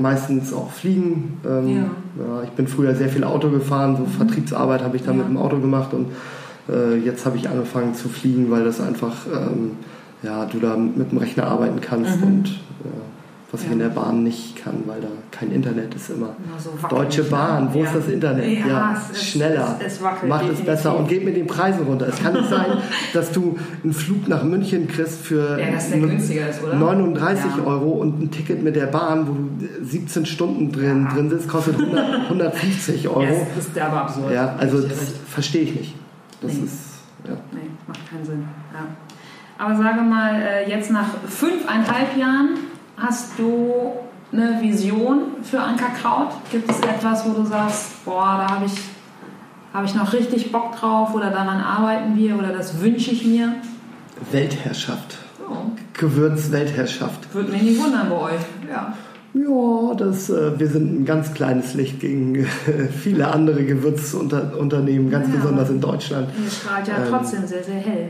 meistens 0.00 0.52
auch 0.52 0.70
fliegen. 0.70 1.38
Ähm, 1.46 1.68
ja. 1.68 1.82
ja. 1.82 2.42
ich 2.44 2.50
bin 2.50 2.66
früher 2.66 2.94
sehr 2.94 3.08
viel 3.08 3.24
Auto 3.24 3.50
gefahren, 3.50 3.96
so 3.96 4.02
mhm. 4.02 4.08
Vertriebsarbeit 4.08 4.82
habe 4.82 4.96
ich 4.96 5.04
dann 5.04 5.16
ja. 5.16 5.22
mit 5.22 5.28
dem 5.28 5.38
Auto 5.38 5.58
gemacht 5.58 5.94
und 5.94 6.08
äh, 6.68 6.96
jetzt 6.96 7.24
habe 7.26 7.36
ich 7.36 7.48
angefangen 7.48 7.94
zu 7.94 8.08
fliegen, 8.08 8.50
weil 8.50 8.64
das 8.64 8.80
einfach, 8.80 9.14
ähm, 9.32 9.72
ja, 10.22 10.46
du 10.46 10.58
da 10.58 10.76
mit 10.76 11.12
dem 11.12 11.18
Rechner 11.18 11.46
arbeiten 11.46 11.80
kannst 11.80 12.20
mhm. 12.20 12.26
und 12.26 12.60
was 13.56 13.62
ja. 13.62 13.68
ich 13.68 13.72
in 13.72 13.78
der 13.78 13.88
Bahn 13.88 14.22
nicht 14.22 14.62
kann, 14.62 14.82
weil 14.84 15.00
da 15.00 15.08
kein 15.30 15.50
Internet 15.50 15.94
ist 15.94 16.10
immer. 16.10 16.36
So 16.58 16.70
Deutsche 16.88 17.24
Bahn, 17.24 17.72
wo 17.72 17.78
ja. 17.78 17.84
ist 17.86 17.96
das 17.96 18.08
Internet? 18.08 18.46
Ja, 18.46 18.66
ja 18.66 19.02
es 19.10 19.24
schneller, 19.24 19.76
es, 19.80 19.94
es 19.94 20.02
wackelt, 20.02 20.28
macht 20.28 20.50
es 20.50 20.60
besser 20.60 20.96
und 20.96 21.08
geht 21.08 21.24
mit 21.24 21.36
den 21.36 21.46
Preisen 21.46 21.86
runter. 21.86 22.06
Es 22.06 22.22
kann 22.22 22.34
nicht 22.34 22.50
sein, 22.50 22.66
dass 23.14 23.32
du 23.32 23.56
einen 23.82 23.94
Flug 23.94 24.28
nach 24.28 24.44
München 24.44 24.88
kriegst 24.88 25.22
für 25.22 25.58
ist, 25.58 25.94
39 25.94 27.50
Euro 27.64 27.92
und 27.92 28.20
ein 28.20 28.30
Ticket 28.30 28.62
mit 28.62 28.76
der 28.76 28.86
Bahn, 28.86 29.26
wo 29.26 29.32
du 29.32 29.84
17 29.84 30.26
Stunden 30.26 30.70
drin, 30.70 31.08
drin 31.14 31.30
sitzt, 31.30 31.48
kostet 31.48 31.80
100, 31.80 32.24
150 32.24 33.08
Euro. 33.08 33.46
das 33.56 33.66
ist 33.66 33.78
aber 33.78 34.02
absurd. 34.02 34.32
Ja, 34.32 34.54
also 34.58 34.82
das 34.82 35.14
verstehe 35.26 35.62
ich 35.62 35.74
nicht. 35.74 35.94
Das 36.42 36.52
nee. 36.52 36.64
ist, 36.64 36.78
ja. 37.26 37.34
Nee, 37.52 37.70
macht 37.86 38.10
keinen 38.10 38.24
Sinn. 38.26 38.44
Aber 39.58 39.74
sage 39.74 40.02
mal, 40.02 40.34
äh, 40.34 40.68
jetzt 40.68 40.90
nach 40.90 41.06
fünfeinhalb 41.26 42.14
Jahren 42.18 42.50
Hast 42.96 43.38
du 43.38 43.92
eine 44.32 44.60
Vision 44.62 45.18
für 45.42 45.60
Ankerkraut? 45.60 46.28
Gibt 46.50 46.70
es 46.70 46.80
etwas, 46.80 47.26
wo 47.26 47.32
du 47.34 47.44
sagst, 47.44 48.04
boah, 48.04 48.46
da 48.46 48.54
habe 48.54 48.66
ich, 48.66 48.72
hab 49.74 49.84
ich 49.84 49.94
noch 49.94 50.12
richtig 50.12 50.50
Bock 50.50 50.74
drauf 50.76 51.14
oder 51.14 51.30
daran 51.30 51.60
arbeiten 51.60 52.16
wir 52.16 52.38
oder 52.38 52.52
das 52.52 52.80
wünsche 52.80 53.10
ich 53.10 53.26
mir? 53.26 53.54
Weltherrschaft. 54.32 55.18
Oh. 55.46 55.70
Gewürz-Weltherrschaft. 55.92 57.34
Würde 57.34 57.52
mich 57.52 57.62
nicht 57.62 57.84
wundern 57.84 58.08
bei 58.08 58.16
euch, 58.16 58.40
ja. 58.68 58.94
Ja, 59.34 59.94
das, 59.94 60.30
äh, 60.30 60.58
wir 60.58 60.68
sind 60.68 61.02
ein 61.02 61.04
ganz 61.04 61.34
kleines 61.34 61.74
Licht 61.74 62.00
gegen 62.00 62.36
äh, 62.36 62.44
viele 63.02 63.28
andere 63.28 63.64
Gewürzunternehmen, 63.64 65.10
ganz 65.10 65.28
ja, 65.28 65.34
besonders 65.34 65.68
in 65.68 65.80
Deutschland. 65.82 66.30
Ihr 66.42 66.50
strahlt 66.50 66.88
ja 66.88 66.96
ähm, 66.96 67.10
trotzdem 67.10 67.46
sehr, 67.46 67.62
sehr 67.62 67.74
hell. 67.74 68.08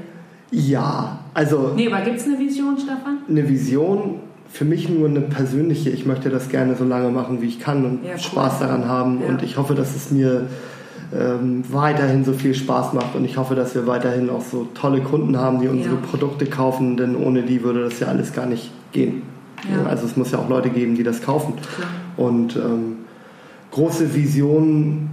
Ja, 0.53 1.19
also. 1.35 1.73
Nee, 1.75 1.93
aber 1.93 2.05
gibt 2.05 2.19
es 2.19 2.27
eine 2.27 2.39
Vision, 2.39 2.79
Stefan? 2.79 3.19
Eine 3.29 3.49
Vision 3.49 4.21
für 4.49 4.65
mich 4.65 4.89
nur 4.89 5.09
eine 5.09 5.21
persönliche, 5.21 5.91
ich 5.91 6.07
möchte 6.07 6.31
das 6.31 6.49
gerne 6.49 6.77
so 6.77 6.85
lange 6.85 7.11
machen, 7.11 7.43
wie 7.43 7.47
ich 7.47 7.61
kann 7.61 7.85
und 7.85 8.05
ja, 8.05 8.13
cool. 8.13 8.19
Spaß 8.19 8.61
daran 8.61 8.87
haben. 8.87 9.21
Ja. 9.21 9.29
Und 9.29 9.43
ich 9.43 9.57
hoffe, 9.57 9.75
dass 9.75 9.95
es 9.95 10.11
mir 10.11 10.47
ähm, 11.15 11.65
weiterhin 11.71 12.25
so 12.25 12.33
viel 12.33 12.55
Spaß 12.55 12.93
macht 12.93 13.15
und 13.15 13.25
ich 13.25 13.37
hoffe, 13.37 13.55
dass 13.55 13.75
wir 13.75 13.87
weiterhin 13.87 14.31
auch 14.31 14.43
so 14.43 14.69
tolle 14.75 15.01
Kunden 15.01 15.39
haben, 15.39 15.61
die 15.61 15.69
unsere 15.69 15.97
ja. 15.97 16.01
Produkte 16.01 16.47
kaufen, 16.47 16.97
denn 16.97 17.17
ohne 17.17 17.43
die 17.43 17.63
würde 17.63 17.85
das 17.85 18.01
ja 18.01 18.09
alles 18.09 18.33
gar 18.33 18.47
nicht 18.47 18.71
gehen. 18.93 19.23
Also 19.89 20.07
es 20.07 20.17
muss 20.17 20.31
ja 20.31 20.39
auch 20.39 20.49
Leute 20.49 20.71
geben, 20.71 20.95
die 20.95 21.03
das 21.03 21.23
kaufen. 21.23 21.55
Und 22.17 22.57
ähm, 22.57 22.99
große 23.73 24.15
Visionen 24.15 25.11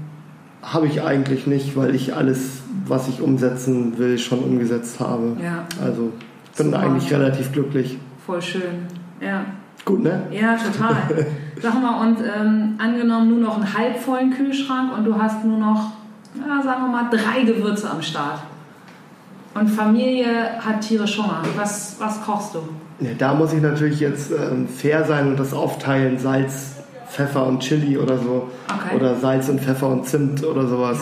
habe 0.62 0.88
ich 0.88 1.02
eigentlich 1.02 1.48
nicht, 1.48 1.76
weil 1.76 1.96
ich 1.96 2.16
alles, 2.16 2.62
was 2.88 3.08
ich 3.08 3.22
umsetzen 3.22 3.98
will, 3.98 4.18
schon 4.18 4.40
umgesetzt 4.40 5.00
habe. 5.00 5.38
Also 5.84 6.12
ich 6.52 6.58
bin 6.58 6.68
Super. 6.68 6.80
eigentlich 6.80 7.12
relativ 7.12 7.52
glücklich. 7.52 7.98
Voll 8.26 8.42
schön. 8.42 8.88
Ja. 9.24 9.46
Gut, 9.86 10.02
ne? 10.02 10.28
Ja, 10.32 10.56
total. 10.56 10.96
Sag 11.62 11.82
mal, 11.82 12.08
und 12.08 12.18
ähm, 12.20 12.76
angenommen 12.78 13.30
nur 13.30 13.40
noch 13.40 13.56
einen 13.58 13.74
halbvollen 13.74 14.32
Kühlschrank 14.32 14.94
und 14.98 15.06
du 15.06 15.18
hast 15.18 15.44
nur 15.44 15.58
noch, 15.58 15.92
ja, 16.36 16.62
sagen 16.62 16.84
wir 16.84 16.90
mal, 16.90 17.10
drei 17.10 17.44
Gewürze 17.44 17.90
am 17.90 18.02
Start. 18.02 18.40
Und 19.54 19.68
Familie 19.70 20.60
hat 20.60 20.82
tierisch 20.82 21.18
Hunger. 21.18 21.42
Was, 21.56 21.98
was 22.00 22.22
kochst 22.24 22.56
du? 22.56 22.60
Ja, 23.00 23.12
da 23.18 23.34
muss 23.34 23.54
ich 23.54 23.62
natürlich 23.62 24.00
jetzt 24.00 24.32
ähm, 24.32 24.68
fair 24.68 25.04
sein 25.06 25.28
und 25.28 25.40
das 25.40 25.54
aufteilen: 25.54 26.18
Salz, 26.18 26.73
Pfeffer 27.14 27.46
und 27.46 27.60
Chili 27.60 27.98
oder 27.98 28.18
so. 28.18 28.50
Okay. 28.68 28.96
Oder 28.96 29.16
Salz 29.16 29.48
und 29.48 29.62
Pfeffer 29.62 29.88
und 29.88 30.08
Zimt 30.08 30.44
oder 30.44 30.68
sowas. 30.68 31.00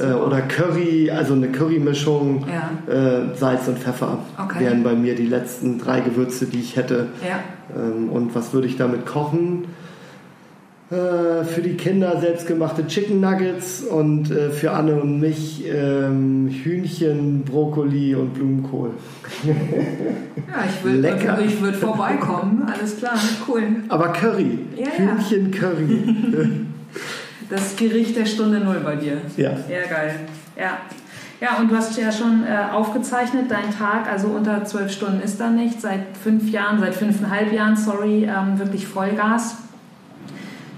Ja, 0.00 0.10
äh, 0.10 0.14
oder 0.14 0.40
Curry, 0.40 1.10
also 1.10 1.34
eine 1.34 1.48
Currymischung. 1.48 2.46
Ja. 2.48 2.92
Äh, 2.92 3.36
Salz 3.36 3.68
und 3.68 3.78
Pfeffer 3.78 4.18
okay. 4.42 4.60
wären 4.60 4.82
bei 4.82 4.94
mir 4.94 5.14
die 5.14 5.26
letzten 5.26 5.78
drei 5.78 6.00
Gewürze, 6.00 6.46
die 6.46 6.60
ich 6.60 6.76
hätte. 6.76 7.08
Ja. 7.22 7.40
Ähm, 7.76 8.08
und 8.08 8.34
was 8.34 8.54
würde 8.54 8.66
ich 8.66 8.76
damit 8.76 9.04
kochen? 9.04 9.66
Äh, 10.92 11.44
für 11.44 11.62
die 11.62 11.74
Kinder 11.74 12.20
selbstgemachte 12.20 12.86
Chicken 12.86 13.20
Nuggets 13.20 13.82
und 13.82 14.30
äh, 14.30 14.50
für 14.50 14.72
Anne 14.72 15.00
und 15.00 15.20
mich 15.20 15.64
ähm, 15.66 16.50
Hühnchen, 16.50 17.44
Brokkoli 17.44 18.14
und 18.14 18.34
Blumenkohl. 18.34 18.90
ja, 19.42 19.54
ich 20.68 20.84
würde 20.84 21.32
also 21.32 21.62
würd 21.62 21.76
vorbeikommen, 21.76 22.70
alles 22.70 22.98
klar, 22.98 23.14
cool. 23.48 23.62
Aber 23.88 24.08
Curry, 24.08 24.58
ja, 24.76 24.88
Hühnchen 24.88 25.50
ja. 25.50 25.60
Curry. 25.60 26.66
das 27.48 27.74
Gericht 27.76 28.14
der 28.14 28.26
Stunde 28.26 28.60
Null 28.60 28.80
bei 28.84 28.96
dir. 28.96 29.16
Ja. 29.38 29.52
Ja, 29.52 29.86
geil. 29.88 30.14
Ja. 30.58 30.78
Ja, 31.40 31.56
und 31.58 31.70
du 31.70 31.76
hast 31.76 31.98
ja 31.98 32.12
schon 32.12 32.44
äh, 32.44 32.70
aufgezeichnet, 32.70 33.46
dein 33.48 33.70
Tag, 33.76 34.12
also 34.12 34.28
unter 34.28 34.62
zwölf 34.66 34.92
Stunden 34.92 35.22
ist 35.22 35.40
da 35.40 35.48
nicht, 35.48 35.80
seit 35.80 36.18
fünf 36.22 36.50
Jahren, 36.50 36.80
seit 36.80 36.94
fünfeinhalb 36.94 37.50
Jahren, 37.50 37.76
sorry, 37.76 38.24
ähm, 38.24 38.58
wirklich 38.58 38.86
Vollgas 38.86 39.56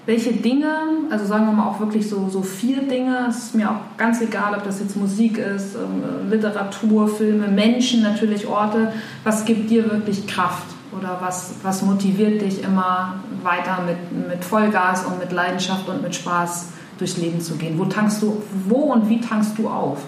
welche 0.06 0.32
Dinge, 0.32 0.68
also 1.10 1.24
sagen 1.24 1.46
wir 1.46 1.52
mal 1.52 1.66
auch 1.66 1.80
wirklich 1.80 2.08
so, 2.08 2.28
so 2.28 2.42
vier 2.42 2.82
Dinge, 2.82 3.26
es 3.28 3.38
ist 3.38 3.54
mir 3.54 3.70
auch 3.70 3.96
ganz 3.96 4.20
egal, 4.20 4.54
ob 4.54 4.64
das 4.64 4.80
jetzt 4.80 4.96
Musik 4.96 5.38
ist, 5.38 5.76
ähm, 5.76 6.30
Literatur, 6.30 7.08
Filme, 7.08 7.48
Menschen 7.48 8.02
natürlich, 8.02 8.46
Orte, 8.46 8.92
was 9.24 9.44
gibt 9.44 9.70
dir 9.70 9.90
wirklich 9.90 10.26
Kraft 10.26 10.66
oder 10.96 11.18
was, 11.20 11.54
was 11.62 11.82
motiviert 11.82 12.42
dich 12.42 12.62
immer 12.62 13.14
weiter 13.42 13.78
mit, 13.86 14.28
mit 14.28 14.44
Vollgas 14.44 15.06
und 15.06 15.18
mit 15.18 15.32
Leidenschaft 15.32 15.88
und 15.88 16.02
mit 16.02 16.14
Spaß 16.14 16.68
durchs 16.98 17.16
Leben 17.16 17.40
zu 17.40 17.54
gehen? 17.56 17.78
Wo 17.78 17.86
tankst 17.86 18.22
du, 18.22 18.42
wo 18.68 18.92
und 18.92 19.08
wie 19.08 19.20
tankst 19.20 19.56
du 19.56 19.68
auf? 19.68 20.02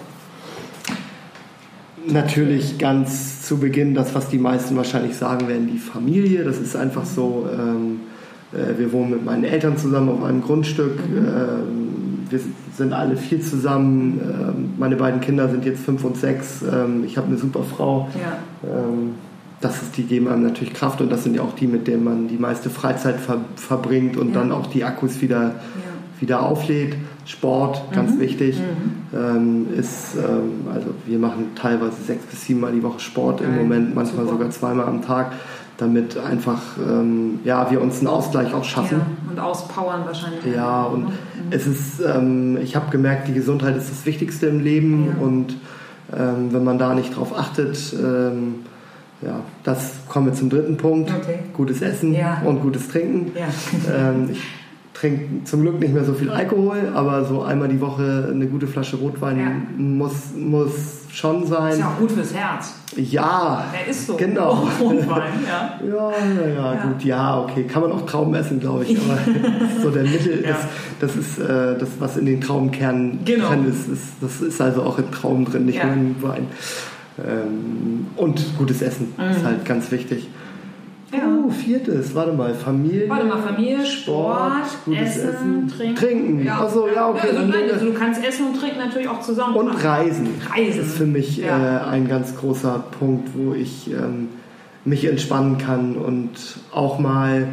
Natürlich 2.05 2.77
ganz 2.77 3.41
zu 3.41 3.57
Beginn 3.57 3.95
das, 3.95 4.13
was 4.13 4.29
die 4.29 4.37
meisten 4.37 4.77
wahrscheinlich 4.77 5.17
sagen 5.17 5.47
werden, 5.47 5.67
die 5.67 5.79
Familie. 5.79 6.43
Das 6.43 6.57
ist 6.57 6.75
einfach 6.75 7.05
so. 7.05 7.49
Ähm, 7.51 7.99
äh, 7.99 8.16
wir 8.51 8.93
wohnen 8.93 9.11
mit 9.11 9.25
meinen 9.25 9.43
Eltern 9.43 9.77
zusammen 9.77 10.09
auf 10.09 10.23
einem 10.23 10.41
Grundstück. 10.41 10.97
Mhm. 11.09 11.17
Ähm, 11.17 12.27
wir 12.29 12.39
sind 12.75 12.93
alle 12.93 13.17
viel 13.17 13.41
zusammen. 13.41 14.19
Ähm, 14.21 14.73
meine 14.77 14.95
beiden 14.95 15.19
Kinder 15.21 15.49
sind 15.49 15.65
jetzt 15.65 15.83
fünf 15.83 16.03
und 16.03 16.17
sechs. 16.17 16.61
Ähm, 16.61 17.03
ich 17.05 17.17
habe 17.17 17.27
eine 17.27 17.37
super 17.37 17.63
Frau. 17.63 18.09
Ja. 18.15 18.37
Das 19.59 19.81
ist, 19.81 19.97
die 19.97 20.03
geben 20.03 20.27
einem 20.27 20.43
natürlich 20.43 20.73
Kraft 20.75 21.01
und 21.01 21.11
das 21.11 21.23
sind 21.23 21.35
ja 21.35 21.41
auch 21.41 21.55
die, 21.55 21.65
mit 21.65 21.87
denen 21.87 22.03
man 22.03 22.27
die 22.27 22.37
meiste 22.37 22.69
Freizeit 22.69 23.19
ver 23.19 23.39
verbringt 23.55 24.15
und 24.15 24.29
ja. 24.29 24.35
dann 24.35 24.51
auch 24.51 24.67
die 24.67 24.83
Akkus 24.83 25.19
wieder, 25.19 25.41
ja. 25.41 25.51
wieder 26.19 26.43
auflädt. 26.43 26.95
Sport, 27.25 27.81
ganz 27.91 28.13
mhm. 28.13 28.19
wichtig, 28.19 28.57
mhm. 29.11 29.67
ist, 29.77 30.15
also 30.71 30.87
wir 31.05 31.19
machen 31.19 31.47
teilweise 31.55 32.01
sechs 32.05 32.23
bis 32.25 32.45
sieben 32.45 32.61
Mal 32.61 32.71
die 32.71 32.83
Woche 32.83 32.99
Sport 32.99 33.41
Geil. 33.41 33.49
im 33.49 33.57
Moment, 33.57 33.95
manchmal 33.95 34.25
Super. 34.25 34.37
sogar 34.37 34.49
zweimal 34.51 34.85
am 34.85 35.01
Tag 35.01 35.33
damit 35.77 36.17
einfach 36.17 36.61
ähm, 36.77 37.39
ja, 37.43 37.69
wir 37.69 37.81
uns 37.81 37.99
einen 37.99 38.07
Ausgleich 38.07 38.53
auch 38.53 38.63
schaffen. 38.63 38.99
Ja, 38.99 39.31
und 39.31 39.39
auspowern 39.39 40.05
wahrscheinlich. 40.05 40.55
Ja, 40.55 40.83
und 40.83 41.05
mhm. 41.05 41.13
es 41.51 41.67
ist, 41.67 41.99
ähm, 41.99 42.57
ich 42.57 42.75
habe 42.75 42.89
gemerkt, 42.89 43.27
die 43.27 43.33
Gesundheit 43.33 43.77
ist 43.77 43.89
das 43.89 44.05
Wichtigste 44.05 44.47
im 44.47 44.59
Leben 44.59 45.07
ja. 45.07 45.23
und 45.23 45.57
ähm, 46.17 46.51
wenn 46.51 46.63
man 46.63 46.77
da 46.79 46.93
nicht 46.93 47.15
drauf 47.15 47.37
achtet, 47.37 47.93
ähm, 47.93 48.55
ja, 49.21 49.39
das 49.63 49.93
kommen 50.07 50.27
wir 50.27 50.33
zum 50.33 50.49
dritten 50.49 50.77
Punkt. 50.77 51.11
Okay. 51.11 51.39
Gutes 51.53 51.81
Essen 51.81 52.13
ja. 52.13 52.41
und 52.45 52.61
gutes 52.61 52.87
Trinken. 52.87 53.31
Ähm, 53.91 54.29
ich 54.31 54.41
trinke 54.99 55.43
zum 55.43 55.61
Glück 55.61 55.79
nicht 55.79 55.93
mehr 55.93 56.03
so 56.03 56.13
viel 56.13 56.29
Alkohol, 56.29 56.91
aber 56.93 57.23
so 57.25 57.43
einmal 57.43 57.67
die 57.67 57.79
Woche 57.79 58.29
eine 58.31 58.47
gute 58.47 58.67
Flasche 58.67 58.97
Rotwein 58.97 59.67
muss, 59.77 60.33
muss 60.35 61.01
schon 61.11 61.45
sein. 61.45 61.73
Ist 61.73 61.79
ja 61.79 61.89
auch 61.89 61.99
gut 61.99 62.11
fürs 62.11 62.33
Herz. 62.33 62.73
Ja. 62.95 63.65
Der 63.73 63.91
ist 63.91 64.07
so. 64.07 64.15
Genau. 64.15 64.67
Rotwein, 64.79 65.33
ja. 65.45 65.79
ja, 65.87 66.11
ja, 66.11 66.47
ja, 66.47 66.83
gut, 66.83 67.03
ja, 67.03 67.41
okay. 67.41 67.63
Kann 67.63 67.83
man 67.83 67.91
auch 67.91 68.05
Trauben 68.05 68.33
essen, 68.33 68.59
glaube 68.59 68.85
ich. 68.85 68.97
Aber 68.97 69.19
so 69.83 69.91
der 69.91 70.03
Mittel 70.03 70.43
ja. 70.43 70.51
ist, 70.51 70.67
das 70.99 71.15
ist 71.15 71.39
äh, 71.39 71.77
das, 71.77 71.89
was 71.99 72.17
in 72.17 72.25
den 72.25 72.41
Traubenkernen 72.41 73.19
genau. 73.23 73.49
drin 73.49 73.67
ist, 73.69 73.87
ist. 73.87 74.03
Das 74.21 74.41
ist 74.41 74.59
also 74.61 74.83
auch 74.83 74.97
in 74.97 75.11
Trauben 75.11 75.45
drin, 75.45 75.65
nicht 75.65 75.83
nur 75.83 75.93
in 75.93 76.23
Wein. 76.23 76.47
Ähm, 77.19 78.07
und 78.15 78.57
gutes 78.57 78.81
Essen 78.81 79.13
mhm. 79.17 79.31
ist 79.31 79.43
halt 79.43 79.65
ganz 79.65 79.91
wichtig. 79.91 80.27
Ja. 81.11 81.19
Oh, 81.25 81.49
viertes, 81.49 82.13
warte 82.13 82.33
mal, 82.33 82.53
Familie. 82.53 83.07
Warte 83.07 83.25
mal, 83.25 83.41
Familie, 83.41 83.85
Sport, 83.85 84.67
Sport 84.69 84.97
Essen, 84.97 85.29
Essen, 85.29 85.67
Trinken. 85.69 85.95
Trinken. 85.95 86.45
Ja. 86.45 86.59
Achso, 86.61 86.87
ja, 86.93 87.09
okay. 87.09 87.27
Ja, 87.31 87.39
also, 87.39 87.51
nein, 87.51 87.71
also 87.71 87.85
du 87.85 87.93
kannst 87.93 88.23
Essen 88.25 88.47
und 88.47 88.59
Trinken 88.59 88.79
natürlich 88.79 89.07
auch 89.07 89.21
zusammen. 89.21 89.55
Und 89.55 89.69
Reisen. 89.69 90.29
Reisen. 90.53 90.79
Das 90.79 90.87
ist 90.87 90.97
für 90.97 91.05
mich 91.05 91.37
ja. 91.37 91.85
äh, 91.85 91.89
ein 91.89 92.09
ganz 92.09 92.35
großer 92.35 92.83
Punkt, 92.99 93.29
wo 93.35 93.53
ich 93.53 93.89
ähm, 93.89 94.29
mich 94.83 95.05
entspannen 95.05 95.57
kann 95.57 95.95
und 95.95 96.31
auch 96.73 96.99
mal 96.99 97.47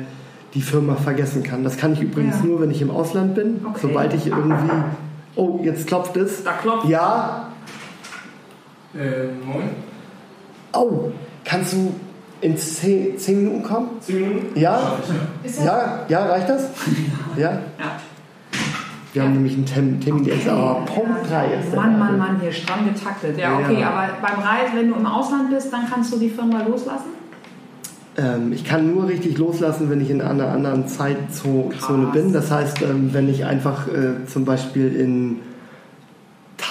die 0.55 0.62
Firma 0.62 0.96
vergessen 0.96 1.44
kann. 1.44 1.62
Das 1.62 1.76
kann 1.76 1.92
ich 1.92 2.00
übrigens 2.00 2.42
nur, 2.42 2.61
wenn 2.61 2.70
ich 2.70 2.82
im 2.82 2.90
Ausland 2.90 3.36
bin. 3.36 3.61
Okay. 3.64 3.78
Sobald 3.82 4.14
ich 4.14 4.26
irgendwie. 4.26 4.72
Oh, 5.36 5.61
jetzt 5.62 5.86
klopft 5.86 6.16
es. 6.16 6.42
Da 6.42 6.52
klopft. 6.52 6.88
Ja. 6.88 7.48
Äh, 8.94 9.26
moin. 9.44 9.70
Oh, 10.72 11.12
kannst 11.44 11.72
du 11.72 11.92
in 12.45 12.59
10, 12.59 13.16
Minuten 13.28 13.62
kommen? 13.62 13.88
10 14.01 14.20
Minuten? 14.20 14.61
Ja? 14.61 14.99
Ja, 15.64 16.01
ja, 16.09 16.26
reicht 16.26 16.49
das? 16.49 16.68
Ja? 17.36 17.51
Ja. 17.51 17.61
Wir 19.12 19.22
haben 19.22 19.32
nämlich 19.32 19.55
einen 19.55 20.01
Termin, 20.01 20.24
der 20.24 20.34
ist 20.34 20.49
aber 20.49 20.84
Punkt 20.84 21.28
3 21.28 21.47
ist 21.55 21.74
Mann, 21.74 21.99
Mann, 21.99 22.18
Mann, 22.18 22.40
hier 22.40 22.53
stramm 22.53 22.84
getaktet. 22.84 23.38
Ja, 23.38 23.59
okay, 23.59 23.80
ja. 23.80 23.90
aber 23.90 24.09
beim 24.20 24.38
Reisen, 24.40 24.76
wenn 24.76 24.88
du 24.88 24.95
im 24.95 25.07
Ausland 25.07 25.51
bist, 25.51 25.72
dann 25.72 25.88
kannst 25.88 26.12
du 26.12 26.18
die 26.18 26.30
Firma 26.30 26.62
loslassen? 26.62 27.11
Ähm, 28.16 28.53
ich 28.53 28.64
kann 28.64 28.92
nur 28.92 29.09
richtig 29.09 29.38
loslassen, 29.38 29.90
wenn 29.90 30.01
ich 30.01 30.11
in 30.11 30.20
einer 30.20 30.49
anderen 30.49 30.86
Zeitzone 30.86 32.07
bin. 32.12 32.32
Das 32.32 32.51
heißt, 32.51 32.82
ähm, 32.82 33.11
wenn 33.12 33.28
ich 33.28 33.45
einfach 33.45 33.88
äh, 33.88 34.26
zum 34.26 34.45
Beispiel 34.45 34.95
in 34.95 35.40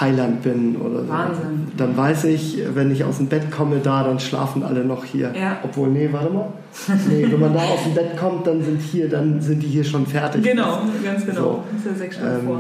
Thailand 0.04 0.44
bin 0.44 0.76
oder 0.76 1.06
so. 1.06 1.14
Dann 1.78 1.98
weiß 1.98 2.26
ich, 2.26 2.62
wenn 2.74 2.92
ich 2.92 3.04
aus 3.04 3.18
dem 3.18 3.28
Bett 3.28 3.50
komme 3.52 3.80
da, 3.82 4.04
dann 4.04 4.20
schlafen 4.20 4.64
alle 4.64 4.84
noch 4.84 5.06
hier. 5.06 5.32
Ja. 5.34 5.60
Obwohl, 5.64 5.90
nee, 5.90 6.10
warte 6.12 6.30
mal. 6.32 6.48
Nee, 7.08 7.28
wenn 7.30 7.40
man 7.40 7.54
da 7.54 7.60
aus 7.74 7.84
dem 7.84 7.94
Bett 7.94 8.18
kommt, 8.18 8.46
dann 8.48 8.64
sind 8.64 8.82
hier, 8.82 9.10
dann 9.10 9.40
sind 9.42 9.64
die 9.64 9.68
hier 9.68 9.84
schon 9.84 10.06
fertig. 10.06 10.44
Genau, 10.44 10.82
ganz 11.04 11.26
genau. 11.26 11.42
So. 11.42 11.64
Das 11.72 11.80
ist 11.80 11.86
ja 11.86 11.96
sechs 11.96 12.16
Stunden 12.16 12.36
ähm, 12.40 12.46
vor. 12.46 12.60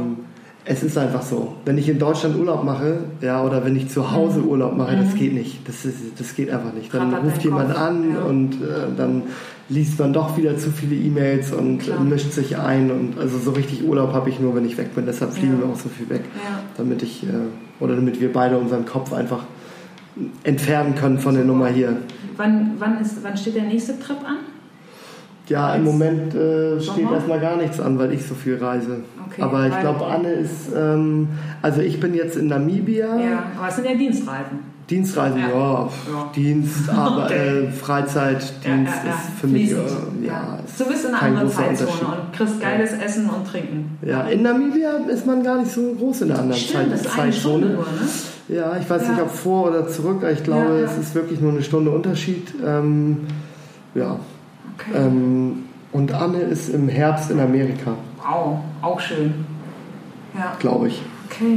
Es 0.65 0.81
ist 0.81 0.97
einfach 0.97 1.21
so. 1.21 1.55
Wenn 1.65 1.77
ich 1.77 1.89
in 1.89 1.99
Deutschland 1.99 2.37
Urlaub 2.37 2.63
mache, 2.63 2.99
ja, 3.21 3.43
oder 3.43 3.65
wenn 3.65 3.75
ich 3.75 3.89
zu 3.89 4.11
Hause 4.11 4.39
mhm. 4.39 4.47
Urlaub 4.47 4.77
mache, 4.77 4.95
mhm. 4.95 5.01
das 5.03 5.15
geht 5.15 5.33
nicht. 5.33 5.67
Das, 5.67 5.83
ist, 5.83 5.97
das 6.17 6.35
geht 6.35 6.49
einfach 6.51 6.73
nicht. 6.73 6.93
Dann 6.93 7.13
ruft 7.13 7.43
jemand 7.43 7.73
Kopf. 7.73 7.81
an 7.81 8.13
ja. 8.13 8.21
und 8.21 8.53
äh, 8.53 8.95
dann 8.95 9.23
liest 9.67 9.99
man 9.99 10.13
doch 10.13 10.37
wieder 10.37 10.57
zu 10.57 10.71
viele 10.71 10.95
E-Mails 10.95 11.51
und 11.51 11.79
Klar. 11.79 11.99
mischt 12.01 12.31
sich 12.31 12.57
ein. 12.57 12.91
Und 12.91 13.19
also 13.19 13.37
so 13.39 13.51
richtig 13.51 13.83
Urlaub 13.83 14.13
habe 14.13 14.29
ich 14.29 14.39
nur, 14.39 14.55
wenn 14.55 14.65
ich 14.65 14.77
weg 14.77 14.95
bin. 14.95 15.05
Deshalb 15.05 15.33
fliegen 15.33 15.55
ja. 15.59 15.67
wir 15.67 15.73
auch 15.73 15.79
so 15.79 15.89
viel 15.89 16.09
weg. 16.09 16.23
Ja. 16.35 16.59
Damit 16.77 17.03
ich, 17.03 17.23
äh, 17.23 17.27
oder 17.81 17.95
damit 17.95 18.21
wir 18.21 18.31
beide 18.31 18.57
unseren 18.57 18.85
Kopf 18.85 19.11
einfach 19.11 19.43
entfernen 20.43 20.95
können 20.95 21.19
von 21.19 21.35
der 21.35 21.43
Nummer 21.43 21.67
hier. 21.67 21.97
Wann, 22.37 22.73
wann, 22.79 23.01
ist, 23.01 23.23
wann 23.23 23.35
steht 23.35 23.55
der 23.55 23.63
nächste 23.63 23.99
Trip 23.99 24.17
an? 24.25 24.37
Ja, 25.47 25.75
im 25.75 25.83
Moment 25.83 26.33
äh, 26.33 26.79
steht 26.79 27.11
erstmal 27.11 27.39
gar 27.39 27.57
nichts 27.57 27.79
an, 27.79 27.99
weil 27.99 28.13
ich 28.13 28.25
so 28.25 28.33
viel 28.33 28.57
reise. 28.57 28.99
Okay, 29.27 29.41
aber 29.41 29.67
ich 29.67 29.79
glaube, 29.79 30.05
Anne 30.05 30.31
ist, 30.31 30.71
ähm, 30.75 31.27
also 31.61 31.81
ich 31.81 31.99
bin 31.99 32.13
jetzt 32.13 32.37
in 32.37 32.47
Namibia. 32.47 33.19
Ja, 33.19 33.43
aber 33.57 33.67
es 33.67 33.75
sind 33.75 33.85
ja 33.85 33.95
Dienstreisen. 33.95 34.73
Dienstreisen, 34.89 35.39
ja, 35.39 35.49
ja, 35.49 35.89
ja. 36.11 36.31
Dienst, 36.35 36.89
aber 36.95 37.25
okay. 37.25 37.65
äh, 37.65 37.71
Freizeitdienst 37.71 38.93
ja, 39.05 39.11
ist 39.11 39.39
für 39.39 39.47
mich, 39.47 39.71
äh, 39.71 39.75
ja, 40.25 40.59
Du 40.77 40.85
bist 40.85 41.05
in 41.05 41.13
einer 41.13 41.21
anderen 41.21 41.49
Zeitzone 41.49 41.91
und 41.91 42.33
kriegst 42.33 42.61
geiles 42.61 42.91
Essen 42.93 43.29
und 43.29 43.47
Trinken. 43.47 43.97
Ja, 44.01 44.21
in 44.23 44.43
Namibia 44.43 44.97
ist 45.09 45.25
man 45.25 45.43
gar 45.43 45.59
nicht 45.59 45.71
so 45.71 45.93
groß 45.93 46.21
in 46.21 46.27
der 46.29 46.39
anderen 46.39 46.61
Stimmt, 46.61 46.89
Zeit, 46.89 46.91
das 46.91 47.13
Zeitzone. 47.13 47.65
Nur, 47.67 47.77
ne? 47.77 47.85
Ja, 48.49 48.77
ich 48.77 48.89
weiß 48.89 49.09
nicht, 49.09 49.21
ob 49.21 49.31
vor 49.31 49.69
oder 49.69 49.87
zurück, 49.87 50.17
aber 50.21 50.31
ich 50.31 50.43
glaube, 50.43 50.79
es 50.79 50.97
ist 50.97 51.15
wirklich 51.15 51.39
nur 51.39 51.51
eine 51.51 51.63
Stunde 51.63 51.91
Unterschied. 51.91 52.53
Ähm, 52.65 53.19
ja, 53.95 54.19
Okay. 54.89 54.97
Ähm, 54.97 55.65
und 55.91 56.11
Anne 56.11 56.39
ist 56.39 56.69
im 56.69 56.89
Herbst 56.89 57.29
in 57.31 57.39
Amerika. 57.39 57.91
Wow, 58.17 58.59
auch 58.81 58.99
schön. 58.99 59.45
Ja. 60.35 60.53
Glaube 60.59 60.87
ich. 60.87 61.01
Okay. 61.29 61.55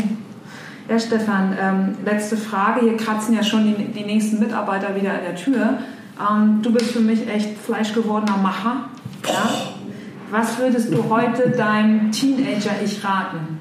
Ja, 0.88 0.98
Stefan, 0.98 1.56
ähm, 1.60 1.94
letzte 2.04 2.36
Frage. 2.36 2.80
Hier 2.82 2.96
kratzen 2.96 3.34
ja 3.34 3.42
schon 3.42 3.64
die, 3.64 3.84
die 3.84 4.04
nächsten 4.04 4.38
Mitarbeiter 4.38 4.94
wieder 4.94 5.12
an 5.12 5.20
der 5.26 5.34
Tür. 5.34 5.78
Ähm, 6.20 6.60
du 6.62 6.72
bist 6.72 6.92
für 6.92 7.00
mich 7.00 7.28
echt 7.28 7.58
fleischgewordener 7.58 8.36
Macher. 8.36 8.84
Ja? 9.26 9.50
Was 10.30 10.58
würdest 10.58 10.92
du 10.92 11.08
heute 11.08 11.50
deinem 11.50 12.12
Teenager-Ich 12.12 13.04
raten? 13.04 13.58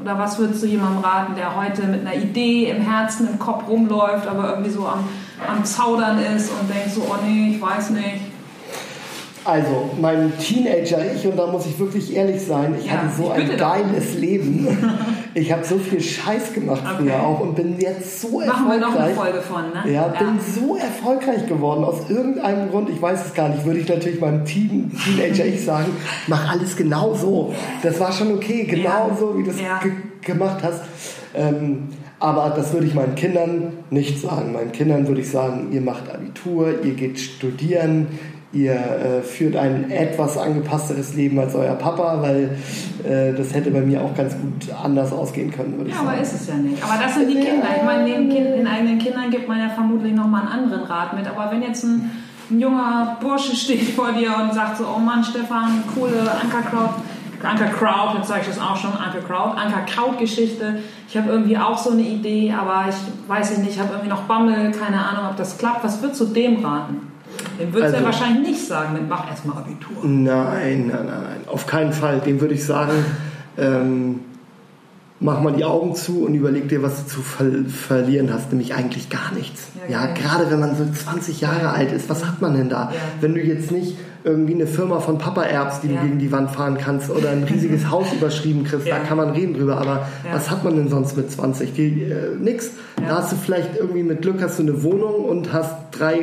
Oder 0.00 0.18
was 0.18 0.38
würdest 0.38 0.62
du 0.62 0.66
jemandem 0.66 1.02
raten, 1.02 1.34
der 1.34 1.56
heute 1.56 1.84
mit 1.86 2.06
einer 2.06 2.14
Idee 2.14 2.70
im 2.70 2.82
Herzen, 2.82 3.28
im 3.28 3.38
Kopf 3.38 3.66
rumläuft, 3.68 4.26
aber 4.28 4.50
irgendwie 4.50 4.70
so 4.70 4.86
am, 4.86 5.04
am 5.48 5.64
Zaudern 5.64 6.18
ist 6.18 6.50
und 6.50 6.72
denkt 6.72 6.90
so, 6.90 7.02
oh 7.02 7.16
nee, 7.26 7.54
ich 7.54 7.60
weiß 7.60 7.90
nicht, 7.90 8.20
also, 9.48 9.88
mein 9.98 10.30
Teenager-Ich, 10.38 11.26
und 11.26 11.38
da 11.38 11.46
muss 11.46 11.64
ich 11.64 11.78
wirklich 11.78 12.14
ehrlich 12.14 12.42
sein, 12.42 12.74
ich 12.78 12.84
ja, 12.84 12.92
hatte 12.92 13.08
so 13.16 13.32
ich 13.34 13.50
ein 13.50 13.56
geiles 13.56 14.12
doch. 14.12 14.20
Leben. 14.20 14.68
Ich 15.34 15.52
habe 15.52 15.62
so 15.62 15.78
viel 15.78 16.00
Scheiß 16.00 16.52
gemacht 16.52 16.82
okay. 16.84 16.94
früher 16.98 17.22
auch 17.22 17.38
und 17.40 17.54
bin 17.54 17.78
jetzt 17.78 18.22
so 18.22 18.40
Machen 18.40 18.48
erfolgreich. 18.48 18.80
Machen 18.80 18.80
wir 18.80 18.88
noch 18.88 18.96
eine 18.98 19.14
Folge 19.14 19.40
von, 19.40 19.62
ne? 19.70 19.92
Ja, 19.92 19.92
ja, 19.92 20.08
bin 20.08 20.40
so 20.40 20.76
erfolgreich 20.76 21.46
geworden. 21.46 21.84
Aus 21.84 22.10
irgendeinem 22.10 22.70
Grund, 22.70 22.88
ich 22.90 23.00
weiß 23.00 23.26
es 23.26 23.34
gar 23.34 23.50
nicht, 23.50 23.64
würde 23.64 23.78
ich 23.78 23.88
natürlich 23.88 24.20
meinem 24.20 24.44
Teen 24.44 24.90
Teenager-Ich 25.04 25.64
sagen, 25.64 25.92
mach 26.26 26.50
alles 26.50 26.74
genau 26.76 27.14
so. 27.14 27.54
Das 27.82 28.00
war 28.00 28.10
schon 28.10 28.34
okay, 28.34 28.64
genau 28.64 29.10
ja. 29.10 29.16
so, 29.16 29.38
wie 29.38 29.44
du 29.44 29.50
es 29.50 29.58
ge 29.58 29.92
gemacht 30.22 30.58
hast. 30.62 30.80
Ähm, 31.34 31.88
aber 32.18 32.52
das 32.56 32.72
würde 32.72 32.86
ich 32.86 32.94
meinen 32.94 33.14
Kindern 33.14 33.74
nicht 33.90 34.20
sagen. 34.20 34.52
Meinen 34.52 34.72
Kindern 34.72 35.06
würde 35.06 35.20
ich 35.20 35.30
sagen, 35.30 35.68
ihr 35.70 35.82
macht 35.82 36.12
Abitur, 36.12 36.82
ihr 36.82 36.94
geht 36.94 37.20
studieren, 37.20 38.08
ihr 38.52 38.72
äh, 38.72 39.22
führt 39.22 39.56
ein 39.56 39.90
etwas 39.90 40.38
angepassteres 40.38 41.14
Leben 41.14 41.38
als 41.38 41.54
euer 41.54 41.74
Papa, 41.74 42.22
weil 42.22 42.56
äh, 43.04 43.34
das 43.34 43.52
hätte 43.54 43.70
bei 43.70 43.82
mir 43.82 44.00
auch 44.00 44.14
ganz 44.14 44.34
gut 44.34 44.72
anders 44.82 45.12
ausgehen 45.12 45.50
können, 45.50 45.76
würde 45.76 45.90
ja, 45.90 45.96
ich 45.96 45.96
sagen. 45.96 46.06
Ja, 46.06 46.12
aber 46.12 46.22
ist 46.22 46.32
es 46.32 46.48
ja 46.48 46.54
nicht. 46.54 46.82
Aber 46.82 47.02
das 47.02 47.14
sind 47.14 47.28
die 47.28 47.34
Kinder. 47.34 47.66
Ich 47.76 47.82
meine, 47.82 48.04
den, 48.04 48.28
kind, 48.30 48.46
den 48.46 48.66
eigenen 48.66 48.98
Kindern 48.98 49.30
gibt 49.30 49.48
man 49.48 49.58
ja 49.58 49.68
vermutlich 49.68 50.14
nochmal 50.14 50.42
einen 50.42 50.64
anderen 50.64 50.84
Rat 50.84 51.14
mit. 51.14 51.26
Aber 51.26 51.50
wenn 51.52 51.62
jetzt 51.62 51.84
ein, 51.84 52.10
ein, 52.50 52.60
junger 52.60 53.18
Bursche 53.20 53.54
steht 53.54 53.82
vor 53.96 54.12
dir 54.12 54.34
und 54.40 54.54
sagt 54.54 54.78
so, 54.78 54.86
oh 54.96 54.98
Mann, 54.98 55.22
Stefan, 55.22 55.82
coole 55.94 56.30
Ankerkraut, 56.30 56.94
Ankerkraut, 57.42 58.16
jetzt 58.16 58.28
sage 58.28 58.40
ich 58.42 58.48
das 58.48 58.58
auch 58.58 58.76
schon, 58.76 58.92
Ankerkraut, 58.96 59.58
Ankerkraut-Geschichte. 59.58 60.78
Ich 61.06 61.16
habe 61.18 61.28
irgendwie 61.30 61.58
auch 61.58 61.76
so 61.76 61.90
eine 61.90 62.02
Idee, 62.02 62.54
aber 62.58 62.86
ich 62.88 62.96
weiß 63.28 63.58
nicht, 63.58 63.72
ich 63.72 63.78
habe 63.78 63.90
irgendwie 63.90 64.08
noch 64.08 64.22
Bammel, 64.22 64.72
keine 64.72 65.04
Ahnung, 65.04 65.26
ob 65.30 65.36
das 65.36 65.58
klappt. 65.58 65.84
Was 65.84 66.00
würdest 66.00 66.20
du 66.22 66.24
dem 66.24 66.64
raten? 66.64 67.17
Dem 67.58 67.72
würdest 67.72 67.94
also, 67.94 67.96
du 67.96 68.02
ja 68.02 68.04
wahrscheinlich 68.04 68.48
nicht 68.48 68.66
sagen, 68.66 68.98
mach 69.08 69.28
erstmal 69.28 69.58
Abitur. 69.58 70.04
Nein, 70.04 70.86
nein, 70.88 71.06
nein, 71.06 71.40
auf 71.46 71.66
keinen 71.66 71.92
Fall. 71.92 72.20
Dem 72.20 72.40
würde 72.40 72.54
ich 72.54 72.64
sagen, 72.64 72.92
ähm, 73.56 74.20
mach 75.20 75.40
mal 75.40 75.52
die 75.52 75.64
Augen 75.64 75.94
zu 75.94 76.24
und 76.24 76.34
überleg 76.34 76.68
dir, 76.68 76.82
was 76.82 77.02
du 77.02 77.10
zu 77.10 77.22
ver 77.22 77.46
verlieren 77.68 78.32
hast, 78.32 78.52
nämlich 78.52 78.74
eigentlich 78.74 79.10
gar 79.10 79.32
nichts. 79.34 79.68
Ja, 79.88 80.06
ja 80.06 80.14
gerade 80.14 80.50
wenn 80.50 80.60
man 80.60 80.76
so 80.76 80.84
20 80.84 81.40
Jahre 81.40 81.70
alt 81.70 81.92
ist, 81.92 82.08
was 82.08 82.24
hat 82.24 82.40
man 82.40 82.54
denn 82.54 82.68
da? 82.68 82.92
Ja. 82.92 83.00
Wenn 83.20 83.34
du 83.34 83.40
jetzt 83.40 83.72
nicht 83.72 83.96
irgendwie 84.24 84.54
eine 84.54 84.66
Firma 84.66 85.00
von 85.00 85.18
Papa 85.18 85.42
erbst, 85.42 85.82
die 85.82 85.88
ja. 85.88 86.00
du 86.00 86.06
gegen 86.06 86.18
die 86.18 86.30
Wand 86.30 86.50
fahren 86.50 86.76
kannst 86.78 87.10
oder 87.10 87.30
ein 87.30 87.44
riesiges 87.44 87.90
Haus 87.90 88.12
überschrieben 88.12 88.64
kriegst, 88.64 88.88
da 88.88 88.98
kann 88.98 89.16
man 89.16 89.30
reden 89.30 89.54
drüber, 89.54 89.78
aber 89.78 90.08
was 90.32 90.50
hat 90.50 90.64
man 90.64 90.76
denn 90.76 90.88
sonst 90.88 91.16
mit 91.16 91.30
20? 91.30 91.72
Die, 91.72 92.02
äh, 92.02 92.36
nix. 92.38 92.70
Da 92.96 93.16
hast 93.18 93.32
du 93.32 93.36
vielleicht 93.36 93.76
irgendwie 93.76 94.02
mit 94.02 94.22
Glück 94.22 94.42
hast 94.42 94.58
du 94.58 94.64
eine 94.64 94.82
Wohnung 94.82 95.24
und 95.24 95.52
hast 95.52 95.74
drei 95.92 96.20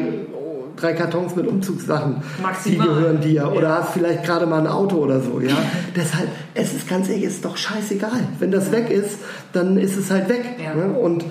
drei 0.75 0.93
Kartons 0.93 1.35
mit 1.35 1.47
Umzugssachen, 1.47 2.17
Maximal. 2.41 2.87
die 2.87 2.93
gehören 2.93 3.21
dir. 3.21 3.51
Oder 3.51 3.75
hast 3.75 3.93
vielleicht 3.93 4.23
gerade 4.23 4.45
mal 4.45 4.59
ein 4.59 4.67
Auto 4.67 4.97
oder 4.97 5.21
so. 5.21 5.39
Ja? 5.39 5.55
Deshalb, 5.95 6.29
es 6.53 6.73
ist 6.73 6.87
ganz 6.87 7.09
ehrlich, 7.09 7.25
es 7.25 7.35
ist 7.35 7.45
doch 7.45 7.57
scheißegal. 7.57 8.27
Wenn 8.39 8.51
das 8.51 8.71
weg 8.71 8.89
ist, 8.89 9.19
dann 9.53 9.77
ist 9.77 9.97
es 9.97 10.11
halt 10.11 10.29
weg. 10.29 10.43
Ja. 10.63 10.73
Ne? 10.75 10.93
Und 10.93 11.25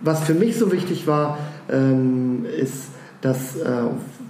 was 0.00 0.20
für 0.20 0.34
mich 0.34 0.56
so 0.56 0.72
wichtig 0.72 1.06
war, 1.06 1.38
ähm, 1.70 2.44
ist, 2.60 2.88
dass, 3.20 3.56
äh, 3.56 3.82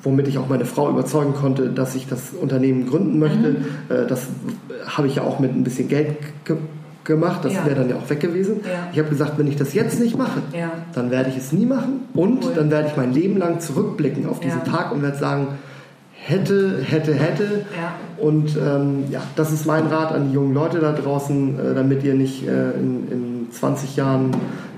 womit 0.02 0.28
ich 0.28 0.38
auch 0.38 0.48
meine 0.48 0.64
Frau 0.64 0.88
überzeugen 0.88 1.34
konnte, 1.34 1.68
dass 1.70 1.94
ich 1.94 2.06
das 2.08 2.30
Unternehmen 2.40 2.86
gründen 2.86 3.18
möchte. 3.18 3.50
Mhm. 3.50 3.56
Äh, 3.88 4.06
das 4.06 4.26
habe 4.86 5.08
ich 5.08 5.16
ja 5.16 5.22
auch 5.22 5.40
mit 5.40 5.54
ein 5.54 5.64
bisschen 5.64 5.88
Geld 5.88 6.16
gemacht, 7.08 7.44
das 7.44 7.54
ja. 7.54 7.66
wäre 7.66 7.74
dann 7.74 7.90
ja 7.90 7.96
auch 7.96 8.08
weg 8.08 8.20
gewesen. 8.20 8.60
Ja. 8.62 8.88
Ich 8.92 8.98
habe 9.00 9.08
gesagt, 9.08 9.36
wenn 9.38 9.48
ich 9.48 9.56
das 9.56 9.74
jetzt 9.74 9.98
nicht 9.98 10.16
mache, 10.16 10.42
ja. 10.56 10.70
dann 10.94 11.10
werde 11.10 11.30
ich 11.30 11.36
es 11.36 11.50
nie 11.50 11.66
machen 11.66 12.02
und 12.14 12.44
cool. 12.44 12.52
dann 12.54 12.70
werde 12.70 12.86
ich 12.88 12.96
mein 12.96 13.12
Leben 13.12 13.36
lang 13.38 13.58
zurückblicken 13.58 14.28
auf 14.28 14.38
diesen 14.38 14.62
Tag 14.62 14.92
und 14.92 15.02
werde 15.02 15.18
sagen, 15.18 15.48
hätte, 16.12 16.80
hätte, 16.82 17.14
hätte. 17.14 17.64
Und 18.18 18.56
ähm, 18.56 19.04
ja, 19.10 19.22
das 19.34 19.52
ist 19.52 19.66
mein 19.66 19.86
Rat 19.86 20.12
an 20.12 20.28
die 20.28 20.34
jungen 20.34 20.54
Leute 20.54 20.78
da 20.78 20.92
draußen, 20.92 21.58
äh, 21.58 21.74
damit 21.74 22.04
ihr 22.04 22.14
nicht 22.14 22.46
äh, 22.46 22.72
in, 22.72 23.10
in 23.10 23.52
20 23.52 23.96
Jahren 23.96 24.32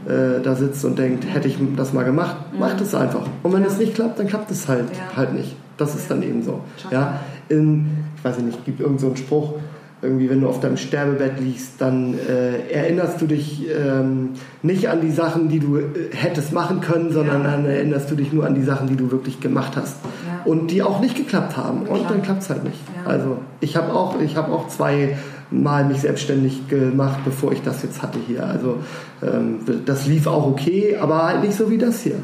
äh, 0.07 0.41
da 0.43 0.55
sitzt 0.55 0.85
und 0.85 0.99
denkt, 0.99 1.24
hätte 1.33 1.49
ich 1.49 1.59
das 1.76 1.93
mal 1.93 2.05
gemacht, 2.05 2.37
mhm. 2.53 2.61
macht 2.61 2.81
es 2.81 2.95
einfach. 2.95 3.26
Und 3.43 3.53
wenn 3.53 3.64
es 3.64 3.78
nicht 3.78 3.95
klappt, 3.95 4.18
dann 4.18 4.26
klappt 4.26 4.51
es 4.51 4.68
halt, 4.68 4.87
halt 5.16 5.35
nicht. 5.35 5.57
Das 5.76 5.95
ist 5.95 6.11
dann 6.11 6.22
eben 6.22 6.43
so. 6.43 6.61
Ja, 6.91 7.20
in, 7.49 7.87
ich 8.16 8.24
weiß 8.24 8.39
nicht, 8.39 8.64
gibt 8.64 8.81
irgend 8.81 9.01
so 9.01 9.09
einen 9.09 9.16
Spruch, 9.16 9.55
irgendwie, 10.03 10.30
wenn 10.30 10.40
du 10.40 10.48
auf 10.48 10.61
deinem 10.61 10.76
Sterbebett 10.76 11.40
liegst, 11.40 11.72
dann 11.78 12.14
äh, 12.14 12.70
erinnerst 12.70 13.20
du 13.20 13.26
dich 13.26 13.66
ähm, 13.68 14.30
nicht 14.62 14.88
an 14.88 15.03
die 15.03 15.11
Sachen, 15.11 15.48
die 15.48 15.61
du 15.61 15.76
äh, 15.76 15.82
hättest 16.14 16.53
machen 16.53 16.80
können, 16.80 17.12
sondern 17.12 17.44
ja. 17.44 17.51
dann 17.51 17.66
erinnerst 17.66 18.11
du 18.11 18.14
dich 18.14 18.32
nur 18.32 18.46
an 18.46 18.55
die 18.55 18.62
Sachen, 18.62 18.88
die 18.88 18.96
du 18.96 19.11
wirklich 19.11 19.40
gemacht 19.40 19.72
hast 19.76 19.96
ja. 20.26 20.51
und 20.51 20.70
die 20.70 20.82
auch 20.82 21.01
nicht 21.01 21.16
geklappt 21.16 21.57
haben. 21.57 21.82
Und 21.82 22.11
dann 22.11 22.22
klappt 22.22 22.42
es 22.42 22.51
halt 22.51 22.64
nicht. 22.64 22.78
Also 23.05 23.38
ich 23.61 23.76
habe 23.76 23.92
auch, 23.92 24.20
ich 24.20 24.36
habe 24.36 24.53
auch 24.53 24.68
zwei 24.68 25.16
Mal 25.53 25.84
mich 25.84 26.01
selbstständig 26.03 26.68
gemacht, 26.68 27.18
bevor 27.24 27.51
ich 27.51 27.61
das 27.62 27.82
jetzt 27.82 28.03
hatte 28.03 28.20
hier. 28.24 28.46
Also 28.46 28.78
ähm, 29.20 29.59
das 29.84 30.07
lief 30.07 30.28
auch 30.28 30.46
okay, 30.46 30.96
aber 30.96 31.26
halt 31.26 31.42
nicht 31.42 31.55
so 31.55 31.68
wie 31.70 31.78
das 31.78 32.01
hier. 32.03 32.14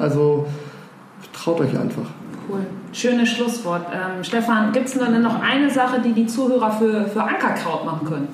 Also 0.00 0.46
traut 1.32 1.60
euch 1.60 1.76
einfach. 1.78 2.06
Cool. 2.50 2.60
Schönes 2.92 3.28
Schlusswort. 3.28 3.86
Ähm, 3.92 4.24
Stefan, 4.24 4.72
gibt 4.72 4.86
es 4.86 4.94
denn 4.94 5.22
noch 5.22 5.40
eine 5.40 5.70
Sache, 5.70 6.00
die 6.00 6.12
die 6.12 6.26
Zuhörer 6.26 6.72
für, 6.72 7.04
für 7.06 7.22
Ankerkraut 7.22 7.84
machen 7.84 8.08
können? 8.08 8.28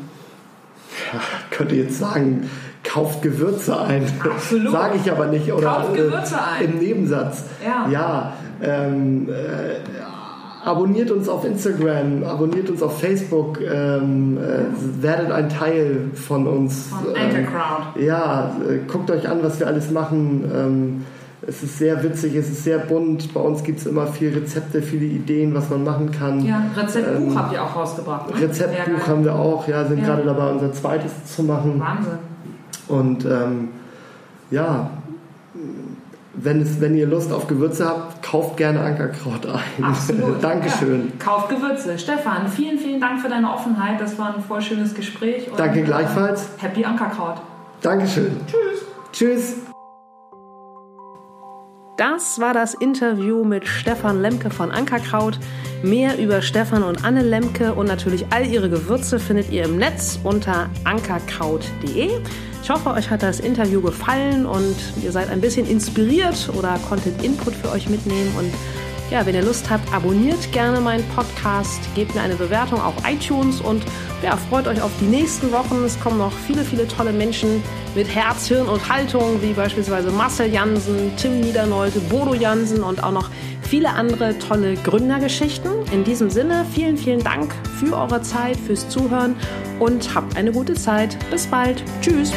Ja, 1.13 1.21
könnte 1.51 1.75
jetzt 1.75 1.99
sagen, 1.99 2.49
kauft 2.83 3.23
Gewürze 3.23 3.79
ein. 3.79 4.11
Absolut. 4.25 4.73
Sage 4.73 4.99
ich 5.03 5.11
aber 5.11 5.27
nicht. 5.27 5.53
Oder 5.53 5.67
kauft 5.67 5.95
Gewürze 5.95 6.37
äh, 6.37 6.65
ein. 6.65 6.73
Im 6.73 6.79
Nebensatz. 6.79 7.45
Ja. 7.65 7.89
ja 7.91 8.33
ähm, 8.63 9.29
äh, 9.29 10.67
abonniert 10.67 11.11
uns 11.11 11.29
auf 11.29 11.45
Instagram, 11.45 12.25
abonniert 12.25 12.71
uns 12.71 12.83
auf 12.83 12.99
Facebook, 12.99 13.61
ähm, 13.61 14.39
äh, 14.39 15.03
werdet 15.03 15.31
ein 15.31 15.49
Teil 15.49 16.11
von 16.15 16.47
uns. 16.47 16.89
Von 16.89 17.15
Ankerkraut. 17.15 18.01
ja, 18.01 18.57
äh, 18.69 18.79
guckt 18.91 19.11
euch 19.11 19.29
an, 19.29 19.39
was 19.43 19.61
wir 19.61 19.67
alles 19.67 19.91
machen 19.91 20.51
ähm, 20.53 21.05
es 21.47 21.63
ist 21.63 21.79
sehr 21.79 22.03
witzig, 22.03 22.35
es 22.35 22.49
ist 22.49 22.65
sehr 22.65 22.79
bunt. 22.79 23.33
Bei 23.33 23.41
uns 23.41 23.63
gibt 23.63 23.79
es 23.79 23.87
immer 23.87 24.07
viele 24.07 24.37
Rezepte, 24.37 24.83
viele 24.83 25.07
Ideen, 25.07 25.55
was 25.55 25.71
man 25.71 25.85
machen 25.85 26.11
kann. 26.11 26.45
Ja, 26.45 26.63
Rezeptbuch 26.77 27.31
ähm, 27.31 27.39
habt 27.39 27.53
ihr 27.53 27.63
auch 27.63 27.77
rausgebracht. 27.77 28.35
Ne? 28.35 28.43
Rezeptbuch 28.43 29.07
haben 29.07 29.25
wir 29.25 29.35
auch, 29.35 29.69
ja, 29.69 29.85
sind 29.85 30.01
ja. 30.01 30.07
gerade 30.07 30.25
dabei, 30.25 30.51
unser 30.51 30.73
zweites 30.73 31.13
zu 31.25 31.45
machen. 31.45 31.79
Wahnsinn. 31.79 32.19
Und 32.89 33.25
ähm, 33.25 33.69
ja, 34.51 34.91
wenn, 36.35 36.61
es, 36.61 36.81
wenn 36.81 36.97
ihr 36.97 37.07
Lust 37.07 37.33
auf 37.33 37.47
Gewürze 37.47 37.87
habt, 37.87 38.23
kauft 38.23 38.57
gerne 38.57 38.81
Ankerkraut 38.81 39.47
ein. 39.47 39.85
Absolut. 39.85 40.43
Dankeschön. 40.43 41.13
Ja, 41.19 41.25
kauft 41.25 41.49
Gewürze. 41.49 41.97
Stefan, 41.99 42.49
vielen, 42.49 42.79
vielen 42.79 43.01
Dank 43.01 43.21
für 43.21 43.29
deine 43.29 43.53
Offenheit. 43.53 44.01
Das 44.01 44.19
war 44.19 44.35
ein 44.35 44.43
voll 44.43 44.61
schönes 44.61 44.95
Gespräch. 44.95 45.49
Danke 45.57 45.83
gleichfalls. 45.83 46.49
Happy 46.59 46.85
Ankerkraut. 46.85 47.37
Dankeschön. 47.83 48.33
Tschüss. 48.47 48.85
Tschüss. 49.13 49.66
Das 51.97 52.39
war 52.41 52.53
das 52.53 52.75
Interview 52.75 53.43
mit 53.43 53.67
Stefan 53.67 54.21
Lemke 54.21 54.51
von 54.51 54.71
Ankerkraut. 54.71 55.39
Mehr 55.83 56.19
über 56.19 56.43
Stefan 56.43 56.83
und 56.83 57.03
Anne 57.07 57.23
Lemke 57.23 57.73
und 57.73 57.87
natürlich 57.87 58.27
all 58.29 58.45
ihre 58.45 58.69
Gewürze 58.69 59.19
findet 59.19 59.51
ihr 59.51 59.65
im 59.65 59.79
Netz 59.79 60.19
unter 60.23 60.69
ankerkraut.de. 60.85 62.11
Ich 62.63 62.71
hoffe, 62.71 62.91
euch 62.91 63.09
hat 63.09 63.23
das 63.23 63.41
Interview 63.41 63.81
gefallen 63.81 64.45
und 64.45 64.77
ihr 65.03 65.11
seid 65.11 65.31
ein 65.31 65.41
bisschen 65.41 65.67
inspiriert 65.67 66.51
oder 66.55 66.79
konntet 66.87 67.23
Input 67.25 67.55
für 67.55 67.71
euch 67.71 67.89
mitnehmen. 67.89 68.31
Und 68.37 68.53
ja, 69.11 69.25
wenn 69.25 69.35
ihr 69.35 69.43
Lust 69.43 69.71
habt, 69.71 69.93
abonniert 69.93 70.51
gerne 70.53 70.81
meinen 70.81 71.05
Podcast, 71.11 71.81
gebt 71.95 72.15
mir 72.15 72.23
eine 72.23 72.35
Bewertung 72.35 72.81
auf 72.81 72.95
iTunes 73.09 73.61
und 73.61 73.85
ja, 74.23 74.37
freut 74.37 74.67
euch 74.67 74.83
auf 74.83 74.91
die 75.01 75.07
nächsten 75.07 75.53
Wochen. 75.53 75.85
Es 75.85 75.99
kommen 76.01 76.19
noch 76.19 76.33
viele, 76.33 76.65
viele 76.65 76.89
tolle 76.89 77.13
Menschen 77.13 77.63
mit 77.95 78.09
Herz, 78.09 78.49
Hirn 78.49 78.67
und 78.67 78.89
Haltung, 78.89 79.41
wie 79.43 79.53
beispielsweise 79.53 80.11
Marcel 80.11 80.53
Jansen, 80.53 81.13
Tim 81.17 81.41
Niedernolte, 81.41 82.01
Bodo 82.01 82.35
Jansen 82.35 82.83
und 82.83 83.03
auch 83.03 83.13
noch 83.13 83.31
viele 83.63 83.91
andere 83.91 84.39
tolle 84.39 84.75
Gründergeschichten. 84.75 85.73
In 85.93 86.05
diesem 86.05 86.31
Sinne, 86.31 86.65
vielen, 86.73 86.97
vielen 86.97 87.23
Dank 87.23 87.55
für 87.79 87.97
eure 87.97 88.23
Zeit, 88.23 88.57
fürs 88.57 88.89
Zuhören 88.89 89.37
und 89.79 90.15
habt 90.15 90.37
eine 90.37 90.53
gute 90.53 90.75
Zeit. 90.75 91.17
Bis 91.31 91.47
bald. 91.47 91.83
Tschüss. 92.01 92.33